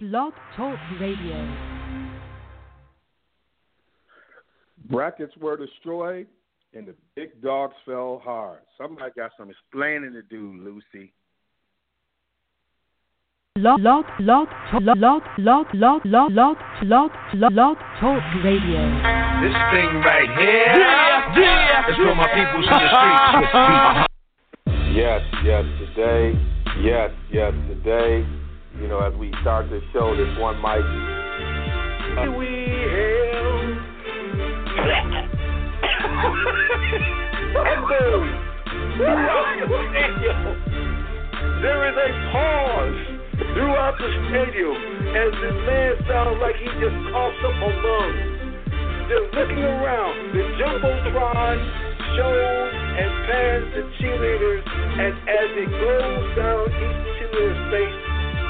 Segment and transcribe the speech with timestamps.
[0.00, 1.56] Blog Talk Radio.
[4.88, 6.28] Brackets were destroyed
[6.72, 8.60] and the big dogs fell hard.
[8.80, 11.12] Somebody got some explaining to do, Lucy.
[13.56, 14.46] Log, log, log,
[14.80, 18.78] log, log, log, log, log, log, log, log, log, talk radio.
[19.42, 21.90] This thing right here yeah, yeah.
[21.90, 23.56] is for my peoples in the streets.
[24.94, 26.38] Yes, yes, today.
[26.84, 28.47] Yes, yes, today.
[28.80, 30.84] You know, as we start this show, this one mic.
[32.38, 32.68] We.
[41.58, 42.98] There is a pause
[43.54, 44.78] throughout the stadium
[45.10, 48.14] as this man sounds like he just coughs up a lung.
[49.10, 50.14] They're looking around.
[50.34, 51.56] The Jumbotron
[52.14, 58.07] shows and pans the cheerleaders, and as it goes down each cheerleader's face,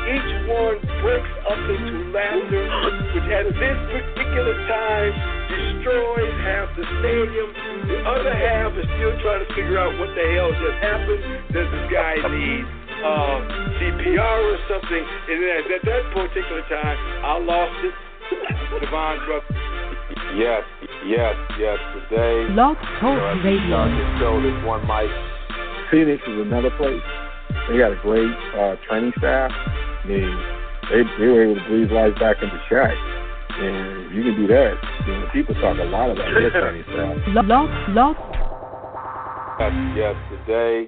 [0.08, 2.64] each one breaks up into laughter,
[3.12, 5.12] which at this particular time
[5.52, 7.48] destroys half the stadium.
[7.88, 11.22] The other half is still trying to figure out what the hell just happened.
[11.52, 12.64] Does this guy need
[13.04, 13.38] uh,
[13.78, 15.04] CPR or something.
[15.30, 17.94] And at, at that particular time, I lost it.
[18.80, 19.46] Devon brother.
[20.36, 20.62] Yes,
[21.06, 21.78] yes, yes.
[22.10, 23.16] Today, Blog Talk you Radio.
[23.16, 25.10] know, as we start this show, this one mic.
[25.90, 27.00] Phoenix is another place.
[27.68, 29.50] They got a great uh, training staff.
[30.04, 30.58] I mean,
[30.90, 32.94] they they were able to breathe life back into Shaq.
[33.60, 34.74] And if you can do that,
[35.06, 37.16] you know, people talk a lot about their training staff.
[37.34, 37.48] Log,
[37.90, 38.16] log,
[39.58, 40.86] Yes, yes, today.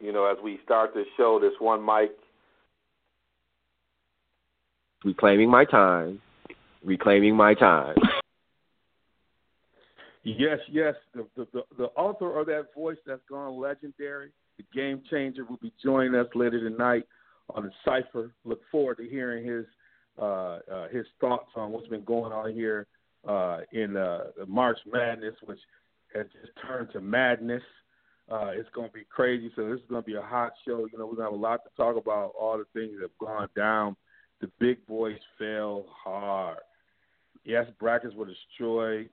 [0.00, 2.10] You know, as we start this show, this one mic.
[5.04, 6.20] reclaiming my time,
[6.84, 7.96] reclaiming my time.
[10.22, 10.94] Yes, yes.
[11.14, 15.56] The, the the the author of that voice that's gone legendary, the game changer, will
[15.56, 17.04] be joining us later tonight
[17.54, 18.32] on the cipher.
[18.44, 19.64] Look forward to hearing his
[20.20, 22.86] uh, uh, his thoughts on what's been going on here
[23.26, 25.58] uh, in uh, March Madness, which
[26.14, 27.62] has just turned to madness.
[28.30, 29.50] Uh, it's going to be crazy.
[29.56, 30.86] So this is going to be a hot show.
[30.92, 32.32] You know, we're going to have a lot to talk about.
[32.38, 33.96] All the things that have gone down.
[34.40, 36.58] The big boys fell hard.
[37.44, 39.08] Yes, brackets were destroyed.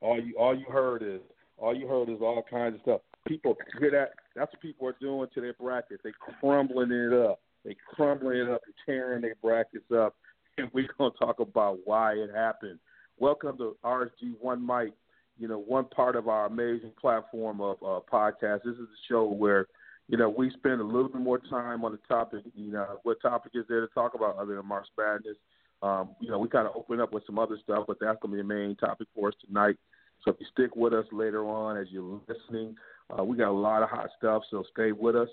[0.00, 1.20] All you all you heard is
[1.56, 3.00] all you heard is all kinds of stuff.
[3.26, 4.12] People hear that.
[4.34, 6.00] That's what people are doing to their brackets.
[6.02, 7.40] They crumbling it up.
[7.64, 10.14] They crumbling it up and tearing their brackets up.
[10.58, 12.80] And we're gonna talk about why it happened.
[13.18, 14.92] Welcome to RSG One Mic.
[15.38, 18.64] You know, one part of our amazing platform of uh, podcast.
[18.64, 19.68] This is a show where
[20.08, 22.42] you know we spend a little bit more time on the topic.
[22.54, 25.36] You know, what topic is there to talk about other than March Madness?
[25.82, 28.36] Um, you know, we kind of open up with some other stuff, but that's going
[28.36, 29.76] to be the main topic for us tonight.
[30.24, 32.76] So if you stick with us later on as you're listening,
[33.16, 35.28] uh, we got a lot of hot stuff, so stay with us.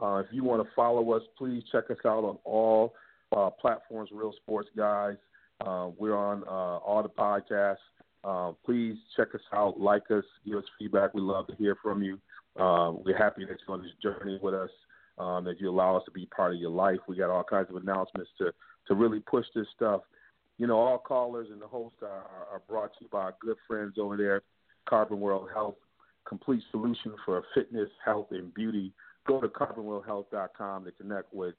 [0.00, 2.94] Uh, if you want to follow us, please check us out on all
[3.36, 5.16] uh, platforms, Real Sports Guys.
[5.64, 7.76] Uh, we're on uh, all the podcasts.
[8.24, 11.12] Uh, please check us out, like us, give us feedback.
[11.14, 12.18] We love to hear from you.
[12.58, 14.70] Uh, we're happy that you're on this journey with us,
[15.18, 16.98] um, that you allow us to be part of your life.
[17.08, 18.52] We got all kinds of announcements to
[18.88, 20.02] to really push this stuff.
[20.58, 23.34] You know, all callers and the host are, are, are brought to you by our
[23.40, 24.42] good friends over there,
[24.88, 25.76] Carbon World Health,
[26.26, 28.92] complete solution for fitness, health, and beauty.
[29.26, 31.54] Go to carbonworldhealth.com to connect with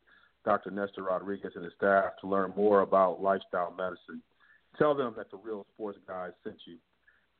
[0.45, 0.71] Dr.
[0.71, 4.21] Nestor Rodriguez and his staff to learn more about lifestyle medicine.
[4.77, 6.77] Tell them that the Real Sports Guys sent you.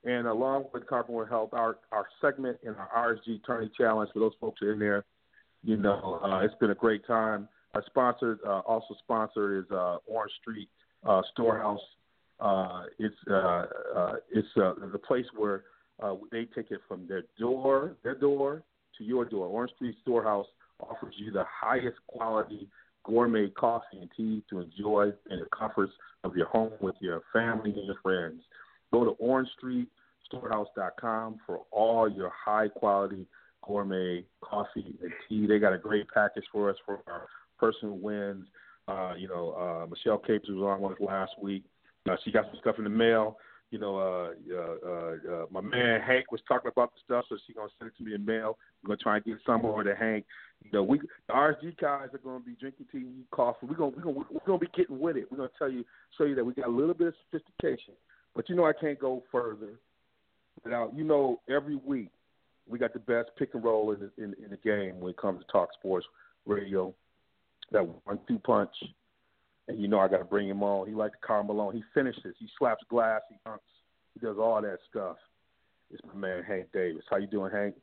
[0.05, 4.19] And along with Carbon World Health, our, our segment in our RSG Tourney Challenge, for
[4.19, 5.05] those folks are in there,
[5.63, 7.47] you know, uh, it's been a great time.
[7.73, 10.69] Our sponsor, uh, also sponsor, is uh, Orange Street
[11.07, 11.79] uh, Storehouse.
[12.39, 13.65] Uh, it's uh,
[14.29, 15.63] it's the place where
[16.31, 18.63] they take it from their door, their door
[18.97, 19.47] to your door.
[19.47, 20.47] Orange Street Storehouse
[20.79, 22.67] offers you the highest quality
[23.03, 25.91] gourmet coffee and tea to enjoy in the comforts
[26.23, 28.41] of your home with your family and your friends.
[28.91, 33.27] Go to orangestreetstorehouse.com for all your high quality
[33.65, 35.47] gourmet coffee and tea.
[35.47, 37.27] They got a great package for us for our
[37.59, 38.45] person who wins.
[38.87, 41.63] Uh, you know, uh, Michelle Capes was on one last week.
[42.09, 43.37] Uh, she got some stuff in the mail.
[43.73, 47.37] You know, uh, uh, uh, uh, my man Hank was talking about the stuff, so
[47.47, 48.59] she's gonna send it to me in mail.
[48.83, 50.25] I'm gonna try and get some over to Hank.
[50.63, 53.65] You know, we the RSG guys are gonna be drinking tea, eating coffee.
[53.65, 55.25] We're gonna we're gonna we're gonna be getting with it.
[55.31, 55.83] We're gonna tell you,
[56.15, 57.95] show you that we got a little bit of sophistication.
[58.35, 59.79] But you know, I can't go further
[60.63, 62.11] without you know every week
[62.69, 65.17] we got the best pick and roll in the, in, in the game when it
[65.17, 66.05] comes to talk sports
[66.45, 66.93] radio.
[67.71, 68.69] That one two punch,
[69.67, 70.87] and you know I got to bring him on.
[70.87, 71.75] He like to Karl Malone.
[71.75, 72.35] He finishes.
[72.39, 73.21] He slaps glass.
[73.29, 73.59] He dunks.
[74.13, 75.17] He does all that stuff.
[75.91, 77.03] It's my man Hank Davis.
[77.09, 77.75] How you doing, Hank?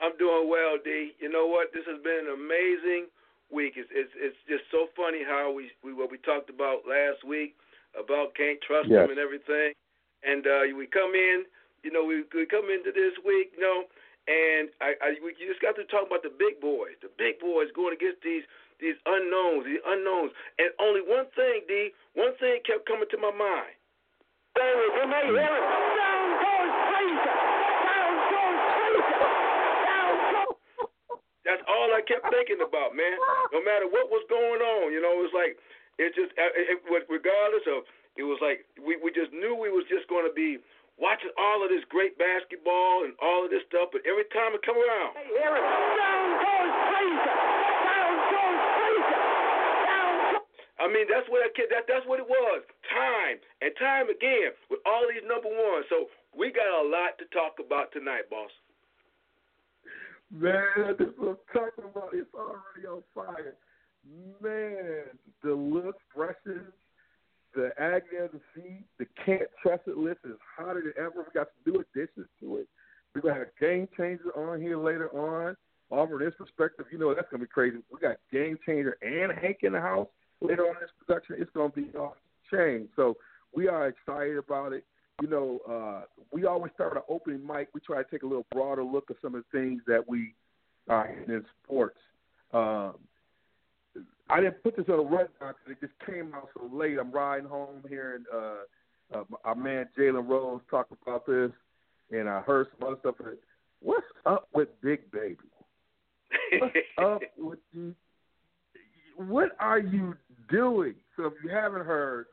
[0.00, 1.12] I'm doing well, D.
[1.20, 1.72] You know what?
[1.72, 3.08] This has been an amazing
[3.52, 3.74] week.
[3.76, 7.56] It's it's, it's just so funny how we, we what we talked about last week
[7.98, 9.02] about can't trust Yes.
[9.02, 9.74] them and everything,
[10.22, 11.44] and uh, we come in,
[11.82, 13.84] you know, we we come into this week, you know,
[14.30, 17.68] and I, I we just got to talk about the big boys, the big boys
[17.74, 18.46] going against these
[18.80, 23.30] these unknowns, these unknowns, and only one thing, D, one thing kept coming to my
[23.30, 23.76] mind.
[24.56, 25.66] When they hear it,
[25.96, 27.36] down goes Frazier,
[27.86, 29.30] down goes Frazier,
[29.88, 30.56] down goes.
[31.48, 33.16] That's all I kept thinking about, man.
[33.56, 35.56] No matter what was going on, you know, it was like
[35.96, 37.88] it just, uh, it, it, regardless of,
[38.20, 40.60] it was like we we just knew we was just going to be
[41.00, 44.60] watching all of this great basketball and all of this stuff, but every time it
[44.60, 47.38] come around, they hear it, down goes Frazier,
[47.88, 49.24] down goes Frazier,
[49.88, 50.44] down goes.
[50.80, 51.68] I mean, that's what kid.
[51.68, 52.64] That that's what it was.
[52.88, 55.84] Time and time again with all these number ones.
[55.92, 58.50] So we got a lot to talk about tonight, boss.
[60.32, 62.16] Man, this is talking about.
[62.16, 63.54] It's already on fire.
[64.40, 65.12] Man,
[65.44, 66.72] the look freshes,
[67.54, 71.20] the agony of the feet, the can't trust it list is hotter than ever.
[71.20, 72.68] We got some new additions to it.
[73.14, 75.56] We're to have game changer on here later on.
[75.90, 77.78] All from this perspective, you know that's to be crazy.
[77.92, 80.06] We got game changer and Hank in the house
[80.40, 81.36] later on in this production.
[81.38, 82.14] It's going to be off
[82.50, 82.88] the chain.
[82.96, 83.16] So
[83.54, 84.84] we are excited about it.
[85.20, 86.02] You know, uh,
[86.32, 87.68] we always start an opening mic.
[87.74, 90.34] We try to take a little broader look at some of the things that we
[90.88, 91.98] are in sports.
[92.54, 92.94] Um,
[94.30, 96.98] I didn't put this on a rundown because it just came out so late.
[96.98, 101.50] I'm riding home here, and uh, uh, our man Jalen Rose talked about this,
[102.12, 103.16] and I heard some other stuff.
[103.18, 103.38] But
[103.80, 105.36] What's up with Big Baby?
[106.58, 107.94] What's up with you?
[109.16, 110.16] What are you
[110.50, 110.94] doing?
[111.16, 112.26] So if you haven't heard,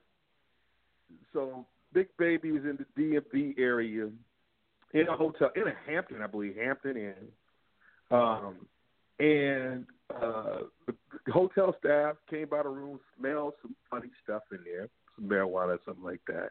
[1.34, 4.10] so Big Baby was in the DMV area
[4.94, 7.28] in a hotel in a Hampton, I believe, Hampton Inn.
[8.12, 8.56] Um,
[9.20, 10.60] and uh,
[11.26, 15.78] the hotel staff came by the room, smelled some funny stuff in there, some marijuana
[15.86, 16.50] something like that.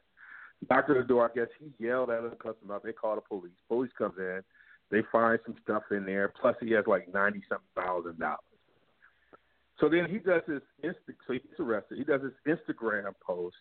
[0.69, 1.31] Knocked on the door.
[1.31, 2.81] I guess he yelled at the customer.
[2.83, 3.53] They called the police.
[3.69, 4.41] Police comes in.
[4.91, 6.33] They find some stuff in there.
[6.41, 8.39] Plus, he has like ninety something thousand dollars.
[9.81, 11.15] So then he does his Insta.
[11.27, 11.99] So he gets arrested.
[11.99, 13.57] He does his Instagram post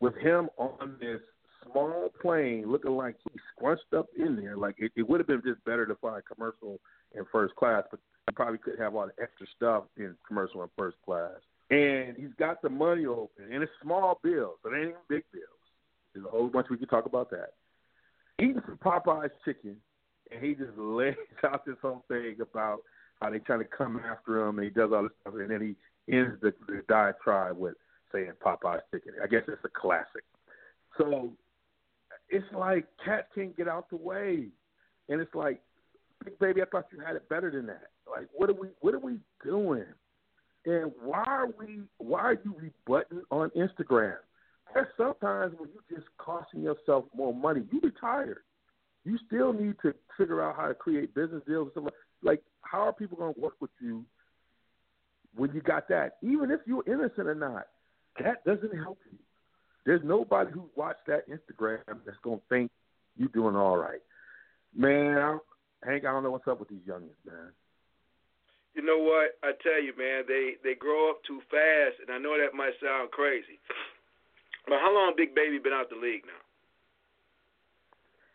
[0.00, 1.20] with him on this
[1.70, 4.56] small plane, looking like he's scrunched up in there.
[4.56, 6.78] Like it, it would have been just better to fly commercial
[7.14, 10.70] in first class, but he probably could have all the extra stuff in commercial and
[10.76, 11.38] first class.
[11.70, 15.24] And he's got the money open, and it's small bills, so it ain't even big
[15.32, 15.44] bills.
[16.14, 17.50] There's a whole bunch we could talk about that.
[18.40, 19.76] Eating some Popeye's chicken,
[20.30, 21.14] and he just lays
[21.44, 22.80] out this whole thing about
[23.20, 25.60] how they trying to come after him, and he does all this stuff, and then
[25.60, 27.74] he ends the, the diatribe with
[28.12, 29.12] saying Popeye's chicken.
[29.22, 30.24] I guess it's a classic.
[30.98, 31.32] So
[32.28, 34.46] it's like cats can't get out the way,
[35.08, 35.60] and it's like,
[36.24, 37.88] big baby, I thought you had it better than that.
[38.10, 39.84] Like, what are we, what are we doing?
[40.64, 44.16] And why are we, why are you rebutting on Instagram?
[44.74, 47.62] There's sometimes when you're just costing yourself more money.
[47.70, 48.38] You retired.
[49.04, 51.70] You still need to figure out how to create business deals.
[52.22, 54.04] Like, how are people going to work with you
[55.34, 56.16] when you got that?
[56.22, 57.66] Even if you're innocent or not,
[58.22, 59.18] that doesn't help you.
[59.84, 62.70] There's nobody who watched that Instagram that's gonna think
[63.16, 64.00] you're doing all right.
[64.74, 65.38] Man, I,
[65.84, 67.52] Hank, I don't know what's up with these youngins, man.
[68.74, 69.38] You know what?
[69.42, 72.74] I tell you, man, they they grow up too fast, and I know that might
[72.82, 73.60] sound crazy.
[74.66, 76.42] But how long Big Baby been out the league now?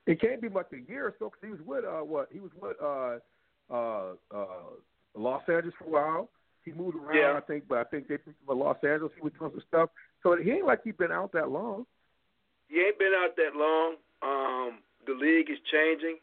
[0.07, 2.29] It can't be much a year or so because he was with uh what?
[2.31, 3.19] He was with uh
[3.69, 4.45] uh uh
[5.15, 6.29] Los Angeles for a while.
[6.63, 7.33] He moved around, Yeah.
[7.37, 9.11] I think, but I think they picked him in Los Angeles.
[9.15, 9.89] He was doing some stuff.
[10.23, 11.85] So he ain't like he's been out that long.
[12.69, 13.95] He ain't been out that long.
[14.21, 16.17] Um, the league is changing.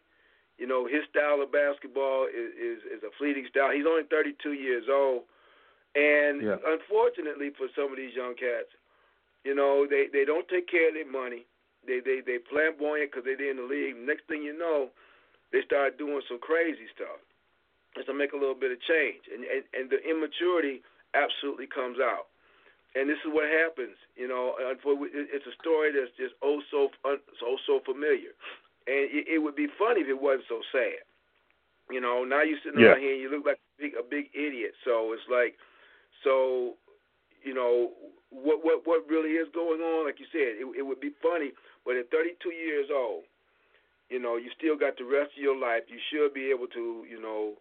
[0.56, 3.70] You know, his style of basketball is, is is a fleeting style.
[3.70, 5.22] He's only 32 years old,
[5.94, 6.56] and Yeah.
[6.66, 8.70] unfortunately for some of these young cats,
[9.44, 11.46] you know, they they don't take care of their money.
[11.86, 13.96] They they they flamboyant because they're in the league.
[13.96, 14.90] Next thing you know,
[15.52, 17.18] they start doing some crazy stuff.
[17.96, 20.82] And so make a little bit of change, and and, and the immaturity
[21.14, 22.28] absolutely comes out.
[22.94, 24.54] And this is what happens, you know.
[24.58, 28.32] It's a story that's just oh so so oh so familiar,
[28.86, 31.02] and it, it would be funny if it wasn't so sad.
[31.90, 32.96] You know, now you're sitting Yeah.
[32.96, 34.72] around here and you look like a big, a big idiot.
[34.84, 35.56] So it's like,
[36.24, 36.74] so,
[37.44, 37.92] you know,
[38.30, 40.06] what what what really is going on?
[40.06, 41.52] Like you said, it, it would be funny,
[41.84, 43.24] but at 32 years old,
[44.10, 45.84] you know, you still got the rest of your life.
[45.88, 47.54] You should be able to, you know,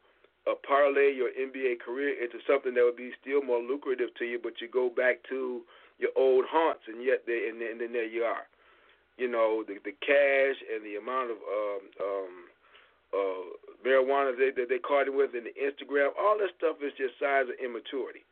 [0.48, 4.40] uh, parlay your NBA career into something that would be still more lucrative to you.
[4.42, 5.62] But you go back to
[6.00, 8.48] your old haunts, and yet they, and, and then there you are.
[9.18, 12.34] You know, the the cash and the amount of um, um,
[13.14, 13.46] uh,
[13.82, 16.14] marijuana that they, they caught him with in the Instagram.
[16.16, 18.24] All that stuff is just signs of immaturity.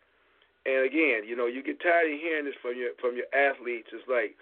[0.65, 3.89] And again, you know, you get tired of hearing this from your from your athletes.
[3.93, 4.37] It's like,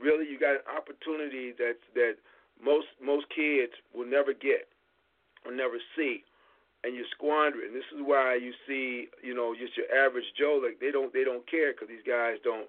[0.00, 2.18] really, you got an opportunity that that
[2.62, 4.70] most most kids will never get,
[5.46, 6.22] will never see,
[6.84, 7.74] and you squander it.
[7.74, 11.24] This is why you see, you know, just your average Joe, like they don't they
[11.24, 12.68] don't care because these guys don't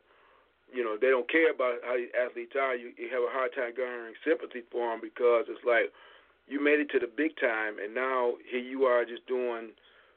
[0.70, 2.78] you know, they don't care about how these athletes are.
[2.78, 5.90] You, you have a hard time garnering sympathy for them because it's like
[6.46, 9.74] you made it to the big time, and now here you are just doing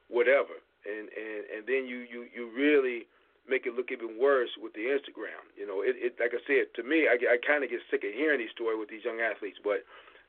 [0.09, 3.09] whatever, and and and then you you you really
[3.49, 5.43] make it look even worse with the Instagram.
[5.57, 8.05] You know, it, it like I said to me, I, I kind of get sick
[8.05, 9.85] of hearing these stories with these young athletes, but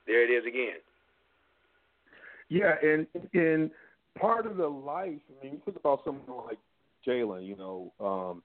[0.08, 0.80] there it is again.
[2.54, 3.72] Yeah, and and
[4.20, 5.22] part of the life.
[5.30, 6.60] I mean, you think about someone like
[7.08, 7.48] Jalen.
[7.48, 7.94] You know.
[8.00, 8.44] um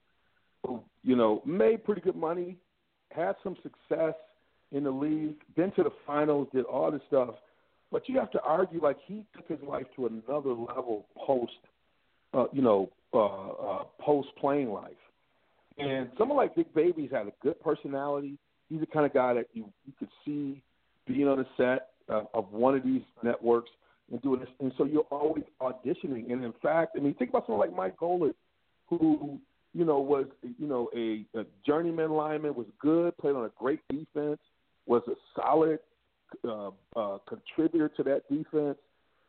[0.67, 2.57] who, you know, made pretty good money,
[3.11, 4.15] had some success
[4.73, 7.35] in the league, been to the finals, did all this stuff.
[7.91, 11.53] But you have to argue like he took his life to another level post,
[12.35, 14.91] uh, you know, uh, uh, post playing life.
[15.79, 18.37] And someone like Big Baby's had a good personality.
[18.69, 20.61] He's the kind of guy that you you could see
[21.07, 23.71] being on the set uh, of one of these networks
[24.11, 24.49] and doing this.
[24.61, 26.33] And so you're always auditioning.
[26.33, 28.35] And in fact, I mean, think about someone like Mike Golic,
[28.89, 29.39] who
[29.75, 30.27] you know, was
[30.59, 34.41] you know a, a journeyman lineman, was good, played on a great defense,
[34.87, 35.79] was a solid
[36.47, 38.79] uh, uh, contributor to that defense.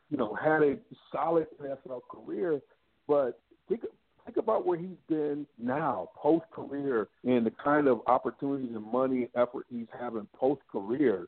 [0.09, 0.77] You know, had a
[1.12, 2.62] solid NFL career,
[3.07, 3.81] but think
[4.25, 9.29] think about where he's been now, post career, and the kind of opportunities and money
[9.33, 11.27] and effort he's having post career,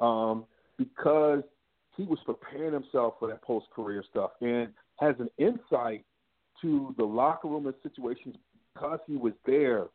[0.00, 0.44] um,
[0.78, 1.42] because
[1.96, 4.68] he was preparing himself for that post career stuff and
[4.98, 6.04] has an insight
[6.60, 8.36] to the locker room and situations
[8.74, 9.86] because he was there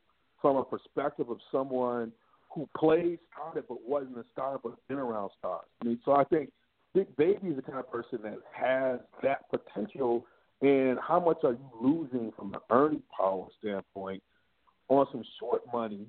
[0.42, 2.12] from a perspective of someone
[2.54, 5.66] who played, started, but wasn't a star, but been around stars.
[5.82, 6.52] I mean, so I think
[6.94, 10.26] Big Baby is the kind of person that has that potential.
[10.62, 14.24] And how much are you losing from an earning power standpoint
[14.90, 16.08] on some short money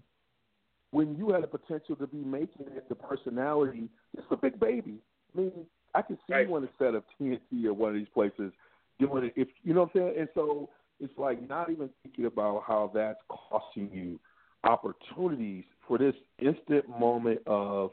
[0.91, 3.89] when you had the potential to be making it the personality?
[4.17, 4.99] It's a Big Baby.
[5.35, 6.49] I mean, I can see right.
[6.49, 8.53] you on a set of TNT or one of these places
[8.99, 9.33] doing it.
[9.37, 10.15] If you know what I'm saying.
[10.19, 10.69] And so
[11.01, 14.19] it's like not even thinking about how that's costing you
[14.65, 17.91] opportunities for this instant moment of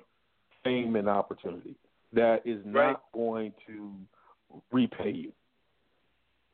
[0.63, 1.75] fame and opportunity
[2.13, 2.97] that is not right.
[3.13, 3.91] going to
[4.71, 5.31] repay you.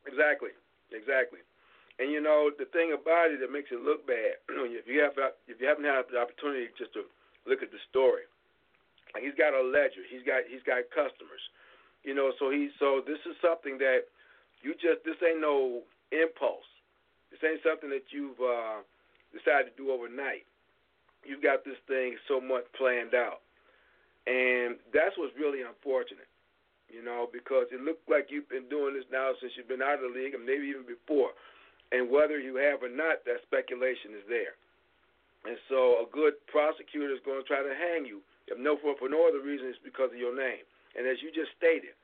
[0.06, 0.50] Exactly,
[0.92, 1.40] exactly.
[2.00, 5.14] And you know the thing about it that makes it look bad, if you have
[5.48, 7.06] if you haven't had the opportunity just to
[7.46, 8.26] look at the story,
[9.20, 11.44] he's got a ledger, he's got he's got customers,
[12.04, 12.32] you know.
[12.40, 14.08] So he so this is something that
[14.62, 16.68] you just this ain't no impulse.
[17.32, 18.84] This ain't something that you've uh,
[19.32, 20.44] decided to do overnight.
[21.24, 23.40] You've got this thing so much planned out.
[24.28, 26.30] And that's what's really unfortunate,
[26.92, 30.04] you know, because it looked like you've been doing this now since you've been out
[30.04, 31.34] of the league, and maybe even before.
[31.90, 34.54] And whether you have or not, that speculation is there.
[35.46, 38.94] And so a good prosecutor is going to try to hang you, if no for,
[39.00, 40.68] for no other reason, it's because of your name.
[41.00, 41.96] And as you just stated,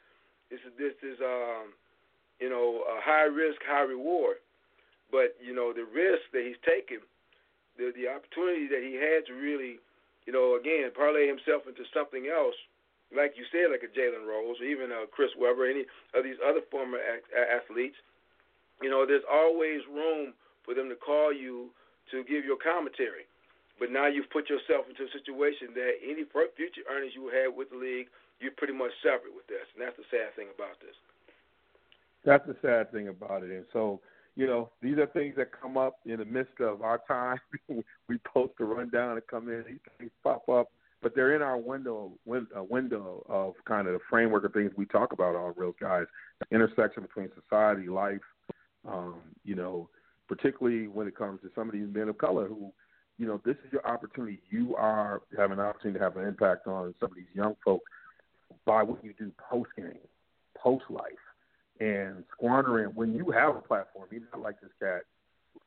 [0.48, 1.76] this is this is um,
[2.40, 4.40] you know, a high risk, high reward.
[5.12, 7.04] But you know, the risk that he's taken,
[7.76, 9.80] the the opportunity that he had to really,
[10.26, 12.56] you know, again parlay himself into something else,
[13.16, 16.40] like you said, like a Jalen Rose or even a Chris Webber, any of these
[16.44, 17.00] other former
[17.32, 17.96] athletes.
[18.82, 21.72] You know, there's always room for them to call you
[22.12, 23.26] to give your commentary.
[23.80, 27.70] But now you've put yourself into a situation that any future earnings you had with
[27.70, 30.98] the league, you're pretty much severed with this, and that's the sad thing about this.
[32.26, 33.52] That's the sad thing about it.
[33.52, 34.02] And so,
[34.36, 37.40] you know, these are things that come up in the midst of our time.
[38.10, 40.68] we post a rundown and come in, these things pop up,
[41.02, 44.86] but they're in our window win, window of kind of the framework of things we
[44.86, 46.06] talk about on Real Guys,
[46.40, 48.22] the intersection between society, life,
[48.88, 49.90] um, you know,
[50.28, 52.72] particularly when it comes to some of these men of color who,
[53.18, 54.40] you know, this is your opportunity.
[54.50, 57.90] You are having an opportunity to have an impact on some of these young folks
[58.66, 59.98] by what you do post game,
[60.58, 61.04] post life
[61.80, 64.08] and squandering when you have a platform.
[64.12, 65.02] You're not like this cat,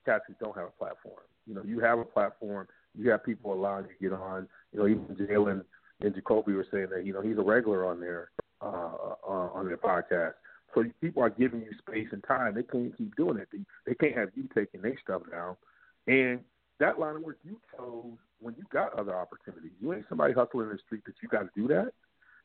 [0.05, 1.23] cats who don't have a platform.
[1.47, 2.69] You know, you have a platform.
[2.97, 4.49] You have people allowing you to get on.
[4.73, 5.65] You know, even Jalen
[6.01, 8.31] and Jacoby were saying that you know he's a regular on their
[8.63, 10.35] uh, uh, on their podcast.
[10.75, 12.55] So people are giving you space and time.
[12.55, 13.49] They can't keep doing it.
[13.53, 15.57] They, they can't have you taking their stuff down.
[16.07, 16.41] And
[16.81, 19.71] that line of work you chose when you got other opportunities.
[19.81, 21.93] You ain't somebody hustling in the street that you got to do that.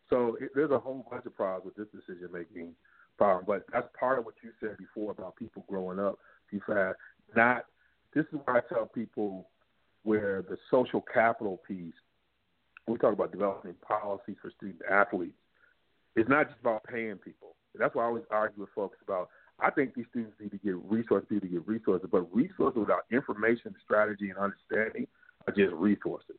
[0.10, 2.74] So it, there's a whole bunch of problems with this decision making
[3.18, 3.46] problem.
[3.48, 6.20] But that's part of what you said before about people growing up
[6.52, 6.98] too fast.
[7.36, 7.66] Not
[8.14, 9.48] this is why I tell people
[10.04, 11.94] where the social capital piece.
[12.88, 15.34] We talk about developing policies for student athletes.
[16.16, 17.56] it's not just about paying people.
[17.74, 19.30] That's why I always argue with folks about.
[19.60, 23.06] I think these students need to get resources, need to get resources, but resources without
[23.12, 25.08] information, strategy, and understanding
[25.48, 26.36] are just resources.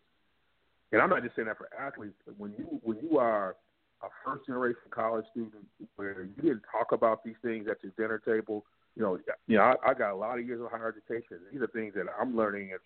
[0.93, 2.15] And I'm not just saying that for athletes.
[2.37, 3.57] When you when you are
[4.03, 8.19] a first generation college student where you didn't talk about these things at your dinner
[8.19, 11.39] table, you know, you know, I, I got a lot of years of higher education.
[11.53, 12.71] These are things that I'm learning.
[12.73, 12.81] And,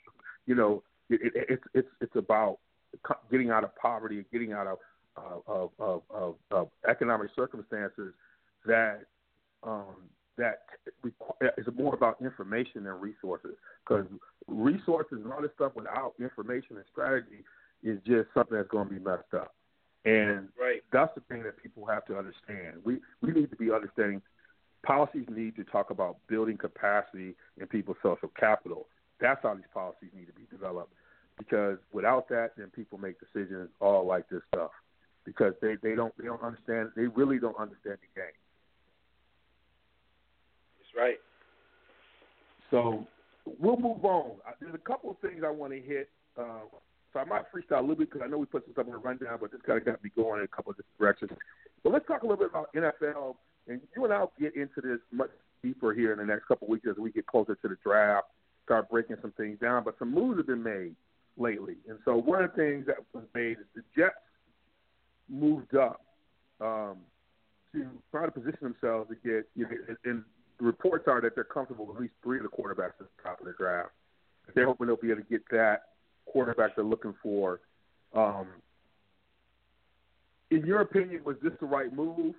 [0.46, 2.58] you know, it, it, it's it's it's about
[3.30, 4.78] getting out of poverty, getting out of
[5.46, 8.14] of of, of, of economic circumstances
[8.66, 9.04] that
[9.62, 9.96] um,
[10.40, 10.62] that
[11.56, 13.56] is more about information than resources.
[13.84, 14.06] Because
[14.46, 17.44] resources and all this stuff without information and strategy
[17.82, 19.54] is just something that's going to be messed up.
[20.04, 20.80] And right.
[20.92, 22.78] that's the thing that people have to understand.
[22.84, 24.22] We we need to be understanding
[24.84, 28.86] policies need to talk about building capacity in people's social capital.
[29.20, 30.94] That's how these policies need to be developed.
[31.36, 34.70] Because without that, then people make decisions all like this stuff.
[35.26, 38.32] Because they, they don't they don't understand they really don't understand the game.
[40.96, 41.18] Right.
[42.70, 43.06] So
[43.58, 44.32] we'll move on.
[44.60, 46.08] There's a couple of things I want to hit.
[46.38, 46.60] Uh,
[47.12, 48.92] so I might freestyle a little bit because I know we put some stuff in
[48.92, 51.30] the rundown, but this kind of got me going in a couple of different directions.
[51.82, 53.34] But let's talk a little bit about NFL,
[53.66, 55.30] and you and I'll get into this much
[55.62, 58.26] deeper here in the next couple of weeks as we get closer to the draft,
[58.64, 59.82] start breaking some things down.
[59.84, 60.94] But some moves have been made
[61.36, 64.14] lately, and so one of the things that was made is the Jets
[65.28, 66.00] moved up
[66.60, 66.98] um,
[67.72, 69.48] to try to position themselves to get.
[69.56, 70.24] You know, and
[70.60, 73.40] reports are that they're comfortable with at least three of the quarterbacks at the top
[73.40, 73.90] of the draft.
[74.54, 75.82] They're hoping they'll be able to get that
[76.26, 77.60] quarterback they're looking for.
[78.14, 78.46] Um,
[80.50, 82.34] in your opinion, was this the right move?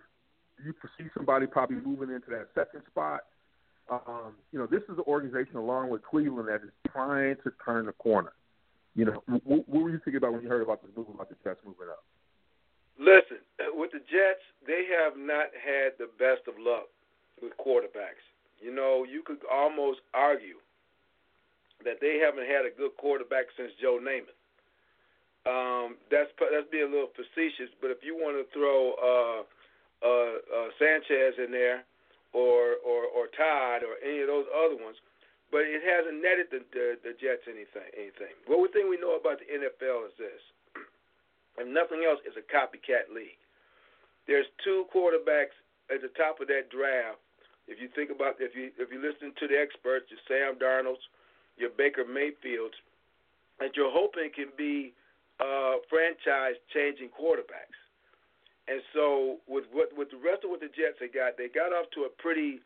[0.58, 3.22] Do you foresee somebody probably moving into that second spot?
[3.90, 7.86] Um, you know, this is an organization along with Cleveland that is trying to turn
[7.86, 8.34] the corner.
[8.96, 11.30] You know, what, what were you thinking about when you heard about this move about
[11.30, 12.04] the Jets moving up?
[13.00, 13.40] Listen,
[13.74, 16.88] with the Jets, they have not had the best of luck
[17.42, 18.24] with quarterbacks.
[18.62, 20.62] You know, you could almost argue
[21.84, 24.38] that they haven't had a good quarterback since Joe Namath.
[25.42, 29.42] Um, that's that's being a little facetious, but if you want to throw uh,
[30.06, 31.82] uh, uh, Sanchez in there,
[32.30, 35.02] or or or Todd, or any of those other ones,
[35.50, 37.90] but it hasn't netted the, the the Jets anything.
[37.98, 38.38] Anything.
[38.46, 40.42] What one thing we know about the NFL is this:
[41.58, 43.42] if nothing else, it's a copycat league.
[44.30, 45.58] There's two quarterbacks
[45.90, 47.18] at the top of that draft.
[47.72, 51.08] If you think about if you if you listen to the experts, your Sam Darnold's,
[51.56, 52.76] your Baker Mayfields,
[53.64, 54.92] that you're hoping can be
[55.40, 57.80] uh, franchise changing quarterbacks.
[58.68, 61.72] And so with what with the rest of what the Jets they got, they got
[61.72, 62.60] off to a pretty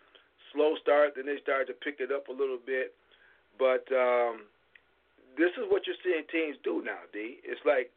[0.49, 1.13] slow start.
[1.13, 2.97] Then they started to pick it up a little bit.
[3.61, 4.49] But um,
[5.37, 7.39] this is what you're seeing teams do now, D.
[7.45, 7.93] It's like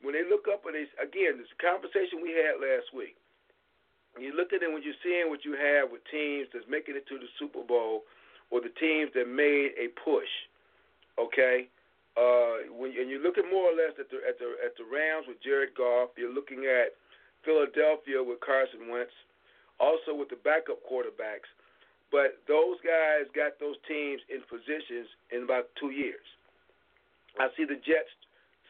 [0.00, 3.18] when they look up and they again, this conversation we had last week.
[4.20, 7.08] You look at it when you're seeing what you have with teams that's making it
[7.08, 8.04] to the Super Bowl
[8.52, 10.28] or the teams that made a push.
[11.16, 11.68] Okay,
[12.16, 14.84] uh, when and you look at more or less at the at the at the
[14.84, 16.92] Rams with Jared Goff, you're looking at
[17.44, 19.12] Philadelphia with Carson Wentz,
[19.80, 21.48] also with the backup quarterbacks.
[22.12, 26.24] But those guys got those teams in positions in about two years.
[27.40, 28.12] I see the Jets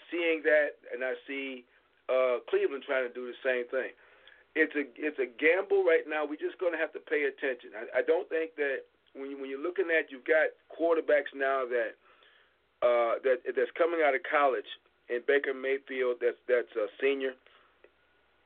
[0.07, 1.66] seeing that, and I see
[2.07, 3.90] uh, Cleveland trying to do the same thing.
[4.53, 6.29] It's a it's a gamble right now.
[6.29, 7.73] We're just going to have to pay attention.
[7.73, 8.85] I, I don't think that
[9.17, 11.97] when you, when you're looking at you've got quarterbacks now that
[12.85, 14.69] uh, that that's coming out of college
[15.09, 17.33] in Baker Mayfield that's that's a senior.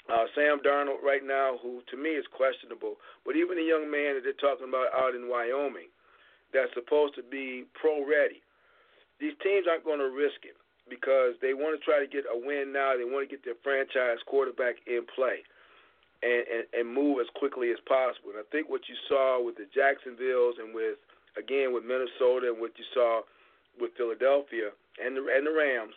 [0.06, 2.94] Uh, Sam Darnold right now, who to me is questionable,
[3.26, 5.90] but even a young man that they're talking about out in Wyoming,
[6.54, 8.38] that's supposed to be pro ready.
[9.18, 10.54] These teams aren't going to risk it
[10.86, 12.94] because they want to try to get a win now.
[12.94, 15.42] They want to get their franchise quarterback in play
[16.22, 18.32] and, and, and move as quickly as possible.
[18.32, 20.96] And I think what you saw with the Jacksonville's and with
[21.36, 23.20] again with Minnesota and what you saw
[23.80, 25.94] with Philadelphia and the and the Rams,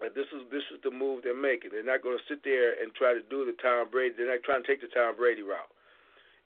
[0.00, 1.72] that this is this is the move they're making.
[1.72, 4.16] They're not going to sit there and try to do the Tom Brady.
[4.16, 5.72] They're not trying to take the Tom Brady route.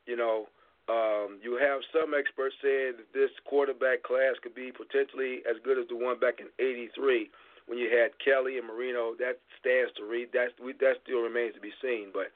[0.07, 0.51] You know,
[0.91, 5.79] um, you have some experts saying that this quarterback class could be potentially as good
[5.79, 7.31] as the one back in '83
[7.71, 9.15] when you had Kelly and Marino.
[9.19, 10.35] That stands to read.
[10.35, 12.11] That that still remains to be seen.
[12.11, 12.35] But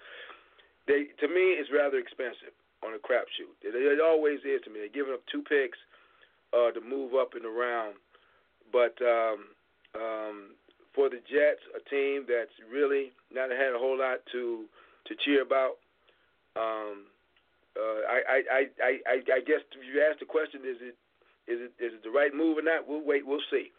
[0.87, 3.57] they to me it's rather expensive on a crapshoot.
[3.63, 4.81] It, it always is to me.
[4.81, 5.79] They're giving up two picks
[6.53, 7.97] uh, to move up in the round,
[8.73, 9.49] but um,
[9.97, 10.37] um,
[10.95, 14.65] for the Jets, a team that's really not had a whole lot to
[15.09, 15.81] to cheer about.
[16.57, 17.11] Um,
[17.75, 18.39] uh, I, I,
[18.79, 20.97] I, I, I guess if you ask the question, is it
[21.51, 22.87] is it is it the right move or not?
[22.87, 23.27] We'll wait.
[23.27, 23.73] We'll see.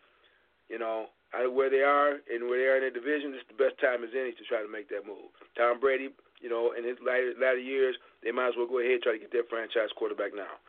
[0.68, 1.08] You know,
[1.52, 4.12] where they are and where they are in the division, it's the best time as
[4.18, 5.30] any to try to make that move.
[5.58, 6.10] Tom Brady,
[6.46, 9.14] you know, in his latter, latter years, they might as well go ahead and try
[9.14, 10.62] to get their franchise quarterback now.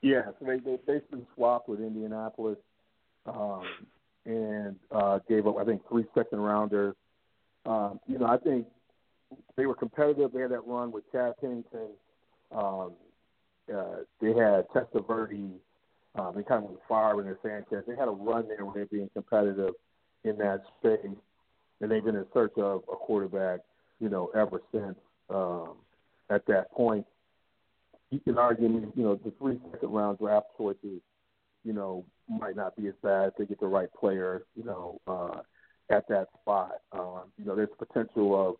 [0.00, 2.56] Yeah, so they, they basically swapped with Indianapolis
[3.26, 3.64] um,
[4.24, 6.94] and uh, gave up, I think, three second rounders.
[7.66, 8.66] Um, you know, I think
[9.54, 10.32] they were competitive.
[10.32, 11.90] They had that run with Chad Pennington.
[12.56, 12.92] Um,
[13.70, 15.50] uh, they had Testaverde.
[16.14, 17.84] Um, they kind of went far with their Sanchez.
[17.86, 19.74] They had a run there where they're being competitive
[20.24, 21.16] in that space,
[21.82, 23.60] and they've been in search of a quarterback,
[24.00, 24.96] you know, ever since
[25.30, 25.74] um,
[26.30, 27.06] at that point.
[28.10, 31.00] You can argue, you know, the three second round draft choices,
[31.64, 35.00] you know, might not be as bad if they get the right player, you know,
[35.08, 35.40] uh,
[35.90, 36.76] at that spot.
[36.92, 38.56] Um, you know, there's potential of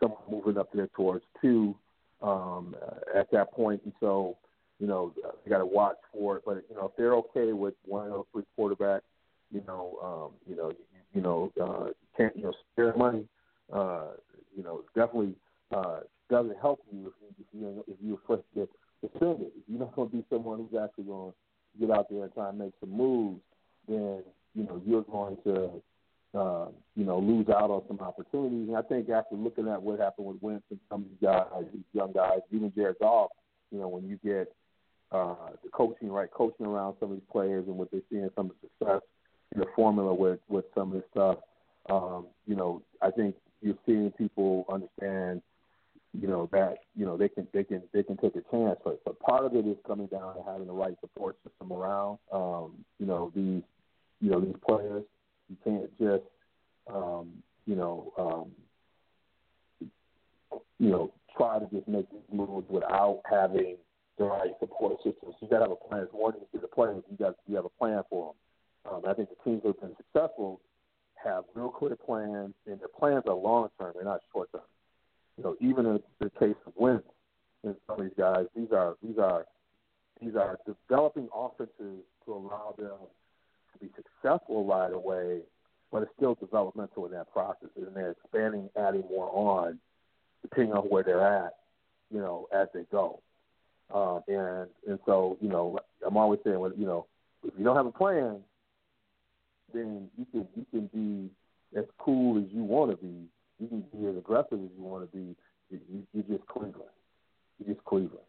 [0.00, 1.74] someone moving up there towards two
[2.22, 2.74] um,
[3.14, 4.36] at that point, and so
[4.78, 5.12] you know
[5.44, 6.42] you got to watch for it.
[6.44, 9.02] But you know, if they're okay with one of those three quarterbacks,
[9.52, 10.76] you know, um, you know, you,
[11.14, 13.26] you know, uh, can't you know spare money.
[13.72, 14.08] Uh,
[14.60, 15.34] you know, definitely
[15.74, 18.68] uh, doesn't help you if you if you if you first get
[19.00, 19.48] suspended.
[19.56, 22.34] If you're not going to be someone who's actually going to get out there and
[22.34, 23.40] try and make some moves,
[23.88, 24.22] then
[24.54, 25.82] you know you're going to
[26.32, 28.68] uh, you know, lose out on some opportunities.
[28.68, 31.64] And I think after looking at what happened with Wentz and some of these guys,
[31.72, 33.30] these young guys, even Jared Goff,
[33.72, 34.52] you know, when you get
[35.10, 38.46] uh, the coaching right, coaching around some of these players and what they're seeing some
[38.46, 39.02] of the success
[39.52, 41.38] in the formula with with some of this stuff,
[41.88, 45.42] um, you know, I think you're seeing people understand,
[46.18, 48.78] you know, that you know they can they can they can take a chance.
[48.84, 52.18] But but part of it is coming down to having the right support system around,
[52.32, 53.62] um, you know, these
[54.20, 55.04] you know these players
[55.50, 56.22] you can't just,
[56.92, 57.28] um,
[57.66, 63.76] you know, um, you know, try to just make these moves without having
[64.16, 65.34] the right support systems.
[65.40, 66.04] You got to have a plan.
[66.04, 67.02] It's more than just the players.
[67.10, 68.34] You got you have a plan for
[68.84, 68.92] them.
[68.92, 70.60] Um, I think the teams that have been successful
[71.24, 73.92] have real clear plans, and their plans are long term.
[73.94, 74.62] They're not short term.
[75.36, 77.06] You know, even in the case of Wentz
[77.64, 79.46] and some of these guys, these are these are
[80.20, 82.98] these are developing offenses to allow them
[83.72, 85.40] to be successful right away,
[85.90, 89.78] but it's still developmental in that process, and they're expanding, adding more on,
[90.42, 91.54] depending on where they're at,
[92.10, 93.20] you know, as they go.
[93.92, 97.06] Uh, and and so you know, I'm always saying, well, you know,
[97.44, 98.40] if you don't have a plan,
[99.72, 103.26] then you can you can be as cool as you want to be.
[103.58, 105.36] You can be as aggressive as you want to be.
[105.70, 106.90] You, you're just Cleveland.
[107.58, 108.26] You're just Cleveland.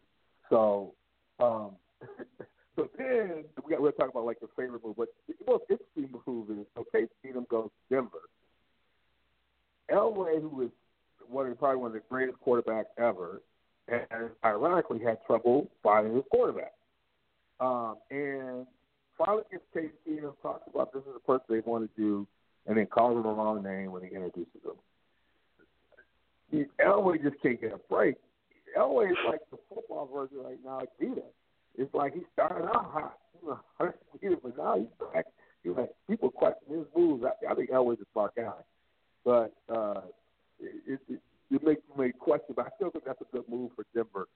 [0.50, 0.94] So
[1.40, 1.70] um,
[2.76, 6.18] So then we got we're talking about like the favorite move, but the most interesting
[6.26, 8.28] move is Case Keenum goes to Denver.
[9.90, 10.70] Elway, who is
[11.28, 13.42] one of probably one of the greatest quarterbacks ever,
[13.88, 16.72] and ironically had trouble finding his quarterback.
[17.60, 18.66] Um, and
[19.18, 22.26] finally gets Case Keenum, talks about this is the person they want to do,
[22.66, 24.76] and then calls him the wrong name when he introduces him.
[26.84, 28.16] Elway just can't get a break.
[28.76, 31.22] Elway is like the football version right now of Vita
[31.76, 33.48] it's like he started out hot, you
[34.30, 35.26] know, but now he's back.
[35.64, 37.24] You know, people question his moves.
[37.24, 38.52] I, I think Elway's a smart guy,
[39.24, 40.02] but uh,
[40.60, 41.20] it, it,
[41.50, 42.54] it makes me question.
[42.56, 44.26] But I still think that's a good move for Denver.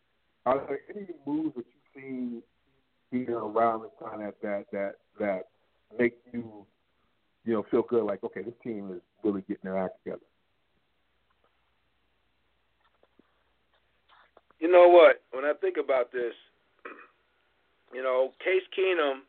[0.46, 2.42] Are there any moves that you've seen
[3.10, 5.42] here around this time that that that that
[5.98, 6.66] make you
[7.44, 8.04] you know feel good?
[8.04, 10.22] Like okay, this team is really getting their act together.
[14.58, 15.22] You know what?
[15.32, 16.32] When I think about this,
[17.94, 19.20] you know, Case Keenum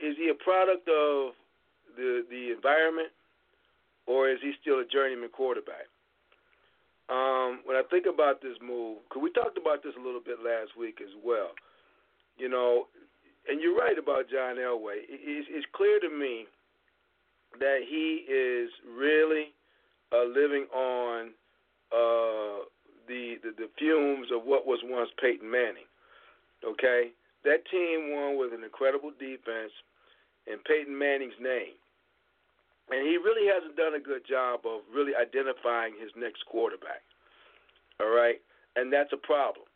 [0.00, 1.34] is he a product of
[1.96, 3.10] the the environment,
[4.06, 5.90] or is he still a journeyman quarterback?
[7.08, 10.44] Um, when I think about this move, because we talked about this a little bit
[10.44, 11.56] last week as well,
[12.38, 12.86] you know,
[13.48, 15.04] and you're right about John Elway.
[15.08, 16.46] It's, it's clear to me
[17.58, 19.52] that he is really
[20.12, 21.30] uh, living on
[21.92, 22.64] uh,
[23.08, 25.88] the, the the fumes of what was once Peyton Manning.
[26.64, 27.10] Okay?
[27.44, 29.72] That team won with an incredible defense
[30.46, 31.76] in Peyton Manning's name.
[32.90, 37.04] And he really hasn't done a good job of really identifying his next quarterback.
[38.00, 38.40] All right?
[38.76, 39.67] And that's a problem.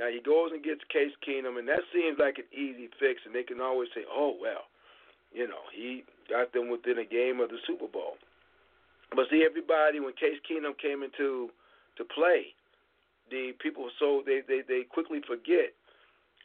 [0.00, 3.36] Now he goes and gets Case Keenum, and that seems like an easy fix, and
[3.36, 4.64] they can always say, "Oh well,
[5.30, 8.16] you know, he got them within a game of the Super Bowl."
[9.12, 11.52] But see, everybody when Case Keenum came into
[12.00, 12.56] to play,
[13.28, 15.76] the people so they they they quickly forget